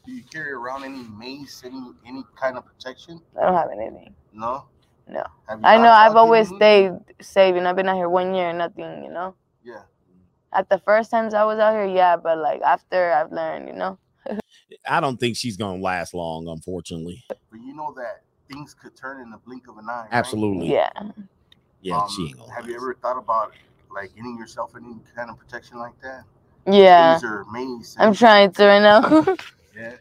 [0.06, 3.22] Do you carry around any mace, any any kind of protection?
[3.36, 4.16] I don't have anything.
[4.32, 4.66] No.
[5.10, 5.24] No.
[5.48, 5.90] I know.
[5.92, 7.66] I've always stayed saving.
[7.66, 9.04] I've been out here one year, nothing.
[9.04, 9.36] You know.
[9.64, 9.82] Yeah.
[10.54, 13.74] At the first times I was out here, yeah, but like after I've learned, you
[13.76, 13.98] know.
[14.90, 17.24] I don't think she's gonna last long, unfortunately.
[17.30, 20.02] But you know that things could turn in the blink of an eye.
[20.04, 20.10] right?
[20.12, 20.72] Absolutely.
[20.72, 20.90] Yeah.
[21.82, 22.54] Yeah, Um, she ain't gonna.
[22.54, 23.54] Have you ever thought about
[23.94, 26.24] like getting yourself any kind of protection like that?
[26.66, 27.18] Yeah.
[27.22, 27.96] Taser, mace.
[27.98, 29.36] I'm trying to right now.
[29.76, 29.94] Yeah.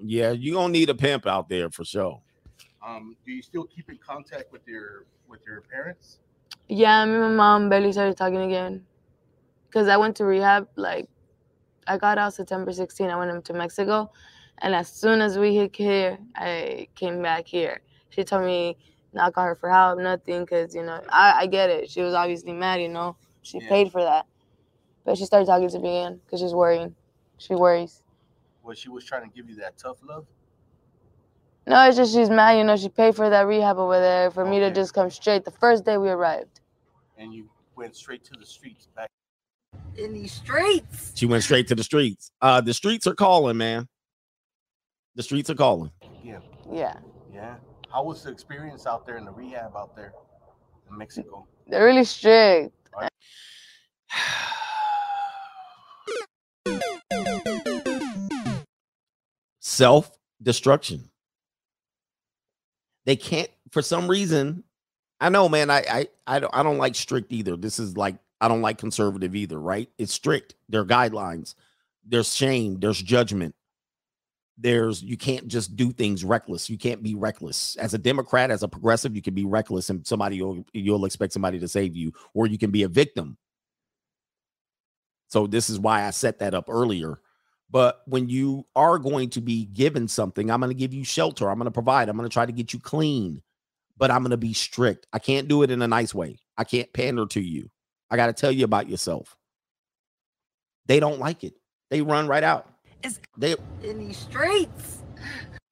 [0.00, 2.22] Yeah, you gonna need a pimp out there for sure.
[2.88, 6.20] Um, do you still keep in contact with your with your parents?
[6.68, 8.86] Yeah, me and my mom barely started talking again.
[9.72, 10.68] Cause I went to rehab.
[10.76, 11.08] Like,
[11.86, 13.10] I got out September 16.
[13.10, 14.10] I went to Mexico,
[14.58, 17.80] and as soon as we hit here, I came back here.
[18.10, 18.78] She told me
[19.12, 20.46] not call her for help, nothing.
[20.46, 21.90] Cause you know, I, I get it.
[21.90, 22.80] She was obviously mad.
[22.80, 23.68] You know, she Yeah.
[23.68, 24.26] paid for that,
[25.04, 26.20] but she started talking to me again.
[26.30, 26.94] Cause she's worrying.
[27.36, 28.02] She worries.
[28.62, 30.26] Well, she was trying to give you that tough love.
[31.68, 32.56] No, it's just she's mad.
[32.56, 35.44] You know, she paid for that rehab over there for me to just come straight.
[35.44, 36.60] The first day we arrived.
[37.18, 39.10] and you went straight to the streets back.
[39.96, 41.12] In these streets.
[41.14, 42.30] She went straight to the streets.
[42.40, 43.86] Uh, the streets are calling, man.
[45.14, 45.90] The streets are calling.
[46.24, 46.38] Yeah.
[46.72, 46.96] Yeah.
[47.32, 47.56] Yeah.
[47.92, 50.12] How was the experience out there in the rehab out there
[50.90, 51.46] in Mexico?
[51.66, 52.72] They're really strict.
[59.60, 60.10] Self
[60.42, 61.10] destruction.
[63.08, 64.64] They can't for some reason.
[65.18, 65.70] I know, man.
[65.70, 67.56] I I I don't I don't like strict either.
[67.56, 69.58] This is like I don't like conservative either.
[69.58, 69.88] Right?
[69.96, 70.56] It's strict.
[70.68, 71.54] There are guidelines.
[72.06, 72.78] There's shame.
[72.78, 73.54] There's judgment.
[74.58, 76.68] There's you can't just do things reckless.
[76.68, 77.76] You can't be reckless.
[77.76, 81.32] As a Democrat, as a progressive, you can be reckless, and somebody you'll you'll expect
[81.32, 83.38] somebody to save you, or you can be a victim.
[85.28, 87.22] So this is why I set that up earlier.
[87.70, 91.50] But when you are going to be given something, I'm going to give you shelter.
[91.50, 92.08] I'm going to provide.
[92.08, 93.42] I'm going to try to get you clean,
[93.98, 95.06] but I'm going to be strict.
[95.12, 96.38] I can't do it in a nice way.
[96.56, 97.70] I can't pander to you.
[98.10, 99.36] I got to tell you about yourself.
[100.86, 101.54] They don't like it.
[101.90, 102.66] They run right out.
[103.36, 105.02] They In these streets.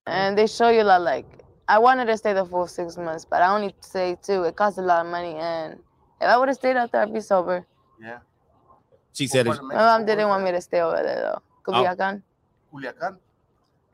[0.06, 1.01] And they show you a lot.
[1.01, 1.27] Like,
[1.68, 4.44] I wanted to stay the full six months, but I only stayed two.
[4.44, 5.35] It cost a lot of money.
[5.35, 5.81] And
[6.20, 7.66] if I would have stayed out there, I'd be sober.
[8.01, 8.18] Yeah.
[9.14, 9.62] She said it.
[9.62, 11.43] My mom didn't want me to stay over there, though.
[11.67, 12.23] Culiacan.
[12.73, 13.17] Culiacan,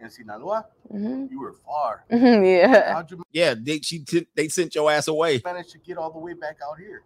[0.00, 0.66] in Sinaloa.
[0.92, 1.30] Mhm.
[1.30, 2.04] You were far.
[2.10, 2.92] yeah.
[2.94, 5.40] How'd you Yeah, they she t- they sent your ass away.
[5.44, 7.02] manage to get all the way back out here?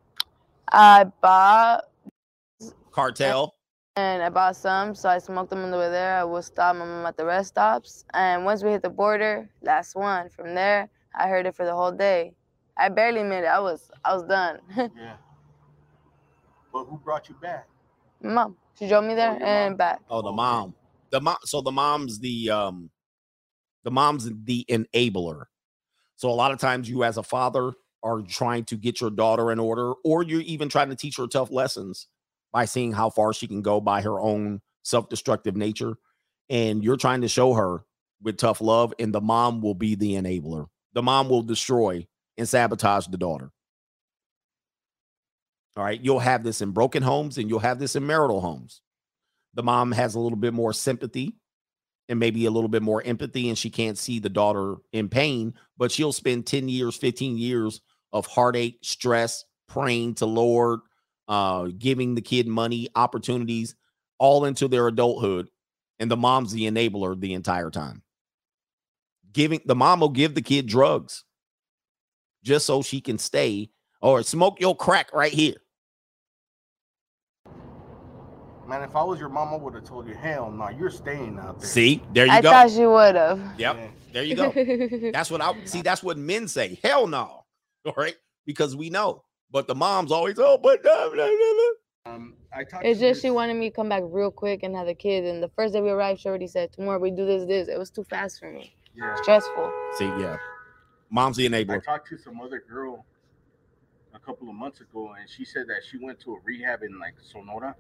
[0.73, 1.85] I bought
[2.91, 3.55] Cartel.
[3.97, 6.17] and I bought some, so I smoked them on the way there.
[6.17, 9.49] I would stop my mom at the rest stops, and once we hit the border,
[9.63, 10.29] last one.
[10.29, 12.35] From there, I heard it for the whole day.
[12.77, 13.47] I barely made it.
[13.47, 14.61] I was I was done.
[14.77, 15.17] Yeah.
[16.73, 17.67] But who brought you back?
[18.23, 20.01] Mom, she drove me there and back.
[20.11, 20.75] Oh, the mom.
[21.11, 21.37] The mom.
[21.45, 22.91] So the mom's the um,
[23.85, 25.45] the mom's the enabler.
[26.17, 27.73] So a lot of times you, as a father,
[28.03, 31.27] are trying to get your daughter in order, or you're even trying to teach her
[31.27, 32.09] tough lessons
[32.53, 35.97] by seeing how far she can go by her own self-destructive nature,
[36.51, 37.85] and you're trying to show her
[38.23, 40.67] with tough love, and the mom will be the enabler.
[40.95, 42.07] The mom will destroy
[42.39, 43.51] and sabotage the daughter.
[45.77, 46.01] All right.
[46.01, 48.81] You'll have this in broken homes and you'll have this in marital homes.
[49.55, 51.37] The mom has a little bit more sympathy
[52.09, 55.55] and maybe a little bit more empathy, and she can't see the daughter in pain,
[55.77, 57.81] but she'll spend 10 years, 15 years
[58.13, 60.81] of heartache, stress, praying to Lord,
[61.27, 63.75] uh, giving the kid money, opportunities,
[64.19, 65.49] all into their adulthood.
[65.99, 68.03] And the mom's the enabler the entire time.
[69.33, 71.25] Giving the mom will give the kid drugs
[72.45, 73.71] just so she can stay
[74.01, 75.57] or smoke your crack right here.
[78.67, 81.39] Man, if I was your mom, I would have told you, hell no, you're staying
[81.39, 81.69] out there.
[81.69, 82.51] See, there you I go.
[82.51, 83.41] I thought she would have.
[83.59, 83.91] Yep.
[84.13, 85.11] There you go.
[85.13, 85.83] That's what I see.
[85.83, 86.79] That's what men say.
[86.83, 87.45] Hell no.
[87.87, 88.17] All right.
[88.45, 89.23] Because we know.
[89.51, 93.09] But the mom's always, oh, but blah, blah, blah, blah." Um, I talked It's to
[93.09, 95.27] just she wanted me to come back real quick and have the kids.
[95.29, 97.69] And the first day we arrived, she already said, tomorrow we do this, this.
[97.69, 98.75] It was too fast for me.
[98.95, 99.15] Yeah.
[99.23, 99.73] Stressful.
[99.97, 100.37] See, yeah.
[101.11, 101.77] Mom's the enabler.
[101.77, 103.07] I talked to some other girl
[104.15, 106.99] a couple of months ago, and she said that she went to a rehab in
[106.99, 107.77] like Sonora,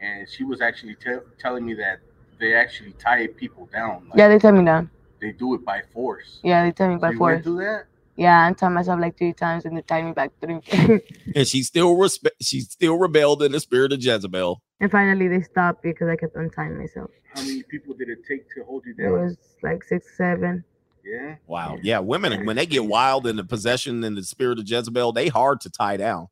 [0.00, 2.00] and she was actually te- telling me that
[2.38, 4.06] they actually tie people down.
[4.08, 4.90] Like, Yeah, they tie me down.
[5.20, 6.40] they do it by force.
[6.42, 7.32] Yeah, they tie me So by you force.
[7.34, 7.84] went through that?
[8.16, 10.60] Yeah, I tied myself like three times and they tied me back three.
[11.34, 14.60] And she still respe- she still rebelled in the spirit of Jezebel.
[14.80, 17.10] and finally they stopped because I kept untying myself.
[17.34, 19.06] How many people did it take to hold you down?
[19.06, 20.64] It was like six, seven.
[21.04, 21.36] Yeah.
[21.46, 21.78] Wow.
[21.82, 25.28] Yeah, women when they get wild in the possession and the spirit of Jezebel, they
[25.28, 26.26] hard to tie down.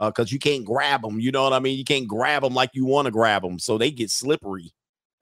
[0.00, 1.20] Uh, because you can't grab them.
[1.20, 1.76] You know what I mean?
[1.76, 4.72] You can't grab them like you want to grab them, so they get slippery.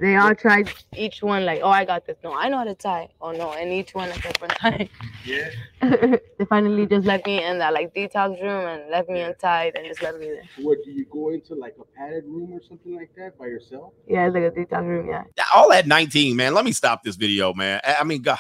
[0.01, 2.17] They all tried each one like, oh, I got this.
[2.23, 3.09] No, I know how to tie.
[3.21, 4.89] Oh no, and each one a different tie.
[5.25, 5.51] Yeah.
[5.83, 9.85] they finally just let me in that like detox room and left me untied and
[9.85, 10.45] just left me there.
[10.59, 13.93] What do you go into like a padded room or something like that by yourself?
[14.07, 15.09] Yeah, it's like a detox room.
[15.09, 15.25] Yeah.
[15.53, 16.55] all at 19, man.
[16.55, 17.81] Let me stop this video, man.
[17.83, 18.39] I I mean, God.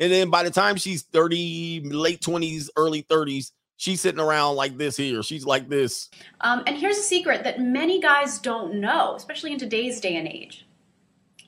[0.00, 4.76] And then by the time she's 30, late 20s, early 30s, she's sitting around like
[4.76, 5.22] this here.
[5.22, 6.10] She's like this.
[6.42, 10.28] Um, and here's a secret that many guys don't know, especially in today's day and
[10.28, 10.66] age,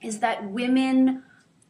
[0.01, 1.25] is that women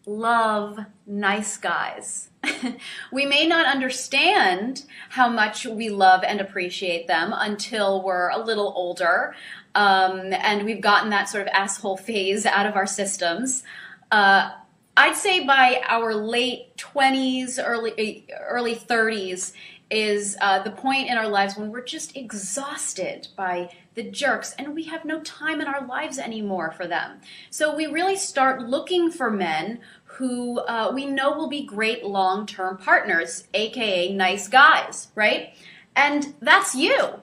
[0.07, 2.31] love nice guys.
[3.13, 8.73] we may not understand how much we love and appreciate them until we're a little
[8.77, 9.35] older
[9.75, 13.63] um, and we've gotten that sort of asshole phase out of our systems.
[14.11, 14.51] Uh,
[14.97, 19.53] I'd say by our late 20s, early early 30s
[19.91, 24.75] is uh, the point in our lives when we're just exhausted by the jerks and
[24.75, 27.21] we have no time in our lives anymore for them.
[27.51, 32.47] So we really start looking for men who uh, we know will be great long
[32.47, 35.55] term partners, aka nice guys, right?
[35.97, 37.21] And that's you.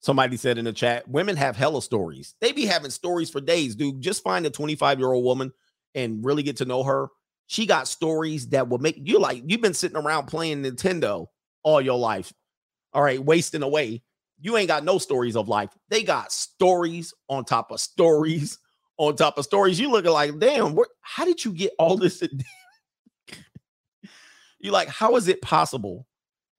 [0.00, 2.34] Somebody said in the chat, women have hella stories.
[2.40, 4.00] They be having stories for days, dude.
[4.00, 5.52] Just find a 25 year old woman
[5.94, 7.08] and really get to know her.
[7.48, 11.28] She got stories that will make you like you've been sitting around playing Nintendo
[11.66, 12.32] all your life.
[12.94, 14.02] All right, wasting away.
[14.38, 15.70] You ain't got no stories of life.
[15.90, 18.58] They got stories on top of stories
[18.98, 19.78] on top of stories.
[19.78, 22.22] You looking like, damn, where, how did you get all this?
[24.60, 26.06] you like, how is it possible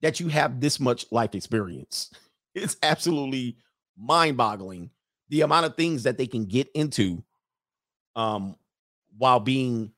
[0.02, 2.12] that you have this much life experience?
[2.54, 3.58] It's absolutely
[3.96, 4.90] mind-boggling
[5.28, 7.22] the amount of things that they can get into
[8.16, 8.56] um
[9.16, 9.92] while being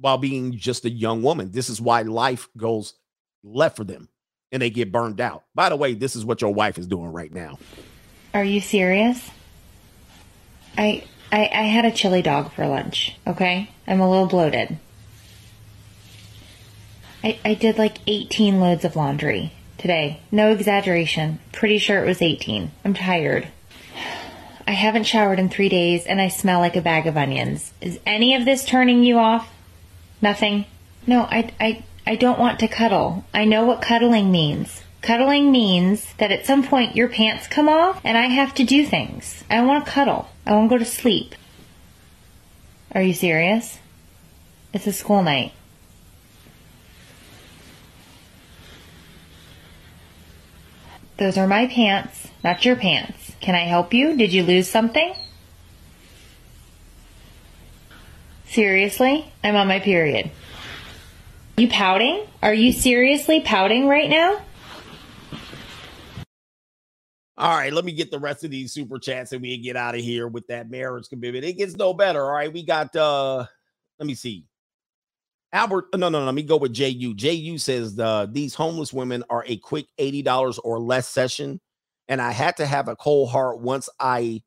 [0.00, 1.52] while being just a young woman.
[1.52, 2.94] This is why life goes
[3.44, 4.08] left for them
[4.52, 5.44] and they get burned out.
[5.54, 7.58] By the way, this is what your wife is doing right now.
[8.34, 9.30] Are you serious?
[10.76, 13.70] I, I I had a chili dog for lunch, okay?
[13.86, 14.78] I'm a little bloated.
[17.22, 20.20] I, I did like 18 loads of laundry today.
[20.30, 21.40] No exaggeration.
[21.52, 22.70] Pretty sure it was 18.
[22.84, 23.48] I'm tired.
[24.66, 27.72] I haven't showered in three days and I smell like a bag of onions.
[27.80, 29.50] Is any of this turning you off?
[30.20, 30.66] Nothing?
[31.06, 33.26] No, I, I, I don't want to cuddle.
[33.34, 34.82] I know what cuddling means.
[35.02, 38.86] Cuddling means that at some point your pants come off and I have to do
[38.86, 39.44] things.
[39.50, 40.26] I want to cuddle.
[40.46, 41.34] I want to go to sleep.
[42.92, 43.78] Are you serious?
[44.72, 45.52] It's a school night.
[51.18, 53.32] Those are my pants, not your pants.
[53.42, 54.16] Can I help you?
[54.16, 55.14] Did you lose something?
[58.46, 59.30] Seriously?
[59.44, 60.30] I'm on my period.
[61.58, 62.24] You pouting?
[62.40, 64.40] Are you seriously pouting right now?
[67.36, 69.96] All right, let me get the rest of these super chats and we get out
[69.96, 71.44] of here with that marriage commitment.
[71.44, 72.22] It gets no better.
[72.22, 73.44] All right, we got uh
[73.98, 74.44] let me see.
[75.52, 77.12] Albert, no, no, no, let me go with JU.
[77.14, 81.60] JU says uh, these homeless women are a quick $80 or less session.
[82.06, 84.42] And I had to have a cold heart once I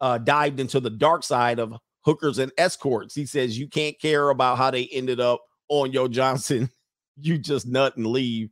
[0.00, 3.14] uh, dived into the dark side of hookers and escorts.
[3.14, 5.40] He says, You can't care about how they ended up
[5.72, 6.70] on Yo Johnson.
[7.20, 8.48] You just nut and leave.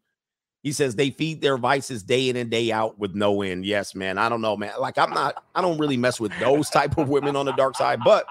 [0.62, 3.64] He says they feed their vices day in and day out with no end.
[3.64, 4.18] Yes, man.
[4.18, 4.74] I don't know, man.
[4.78, 7.74] Like I'm not, I don't really mess with those type of women on the dark
[7.74, 8.00] side.
[8.04, 8.26] But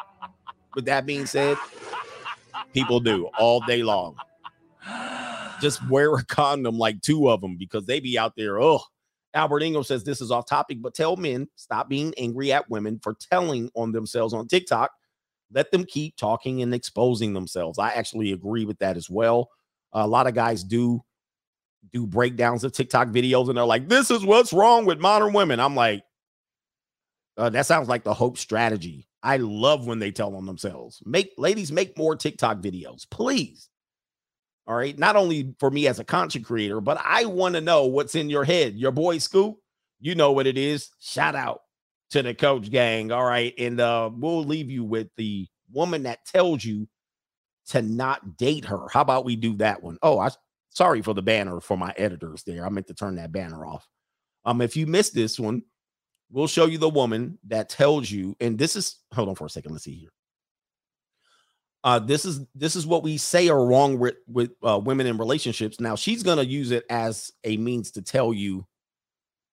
[0.75, 1.57] with that being said,
[2.71, 4.17] people do all day long.
[5.59, 8.61] Just wear a condom, like two of them, because they be out there.
[8.61, 8.81] Oh,
[9.33, 12.99] Albert Ingram says this is off topic, but tell men stop being angry at women
[13.01, 14.91] for telling on themselves on TikTok.
[15.51, 17.79] Let them keep talking and exposing themselves.
[17.79, 19.49] I actually agree with that as well.
[19.93, 21.01] a lot of guys do
[21.93, 25.59] do breakdowns of TikTok videos and they're like, this is what's wrong with modern women.
[25.59, 26.03] I'm like,
[27.37, 29.07] uh, that sounds like the hope strategy.
[29.23, 31.01] I love when they tell on themselves.
[31.05, 33.69] Make ladies make more TikTok videos, please.
[34.67, 34.97] All right.
[34.97, 38.29] Not only for me as a content creator, but I want to know what's in
[38.29, 38.75] your head.
[38.75, 39.57] Your boy Scoop,
[39.99, 40.89] you know what it is.
[40.99, 41.61] Shout out
[42.11, 43.11] to the coach gang.
[43.11, 43.53] All right.
[43.57, 46.87] And uh, we'll leave you with the woman that tells you
[47.67, 48.87] to not date her.
[48.91, 49.97] How about we do that one?
[50.01, 50.29] Oh, I
[50.71, 52.65] sorry for the banner for my editors there.
[52.65, 53.87] I meant to turn that banner off.
[54.45, 55.63] Um, if you missed this one,
[56.31, 59.49] we'll show you the woman that tells you, and this is hold on for a
[59.49, 59.71] second.
[59.71, 60.09] Let's see here.
[61.83, 65.17] Uh, this is this is what we say are wrong with with uh, women in
[65.17, 65.79] relationships.
[65.79, 68.65] Now she's gonna use it as a means to tell you,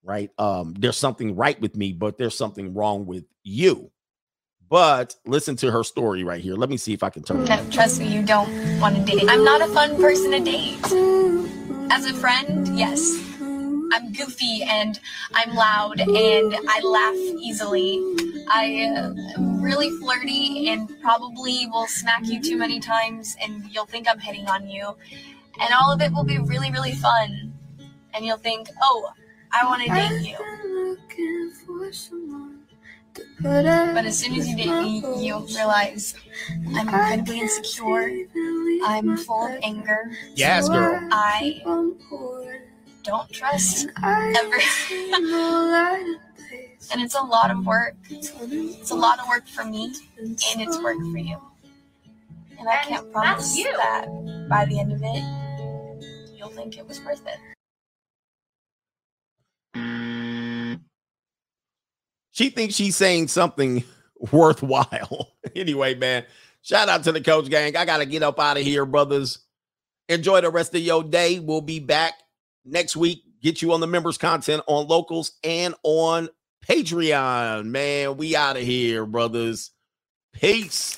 [0.07, 0.31] right?
[0.39, 3.91] Um, there's something right with me, but there's something wrong with you.
[4.69, 6.55] But listen to her story right here.
[6.55, 7.43] Let me see if I can turn.
[7.43, 9.25] No, trust me, you don't want to date.
[9.27, 10.83] I'm not a fun person to date.
[11.91, 13.23] As a friend, yes.
[13.93, 14.99] I'm goofy and
[15.33, 17.97] I'm loud and I laugh easily.
[18.49, 23.85] I uh, am really flirty and probably will smack you too many times and you'll
[23.85, 24.95] think I'm hitting on you.
[25.59, 27.53] And all of it will be really, really fun.
[28.13, 29.11] And you'll think, oh,
[29.51, 30.37] I want to date you.
[33.41, 36.15] But as soon as you date me, you realize
[36.75, 38.25] I'm incredibly insecure.
[38.85, 40.11] I'm full of anger.
[40.35, 40.99] Yes, girl.
[41.11, 41.61] I
[43.03, 44.59] don't trust ever.
[46.91, 47.95] and it's a lot of work.
[48.09, 51.37] It's a lot of work for me, and it's work for you.
[52.59, 54.07] And I can't promise you that
[54.49, 55.23] by the end of it,
[56.37, 57.56] you'll think it was worth it.
[62.37, 63.83] She thinks she's saying something
[64.31, 65.31] worthwhile.
[65.55, 66.23] anyway, man,
[66.61, 67.75] shout out to the coach gang.
[67.75, 69.39] I got to get up out of here, brothers.
[70.07, 71.39] Enjoy the rest of your day.
[71.39, 72.13] We'll be back
[72.63, 73.23] next week.
[73.41, 76.29] Get you on the members content on locals and on
[76.63, 77.65] Patreon.
[77.65, 79.71] Man, we out of here, brothers.
[80.31, 80.95] Peace.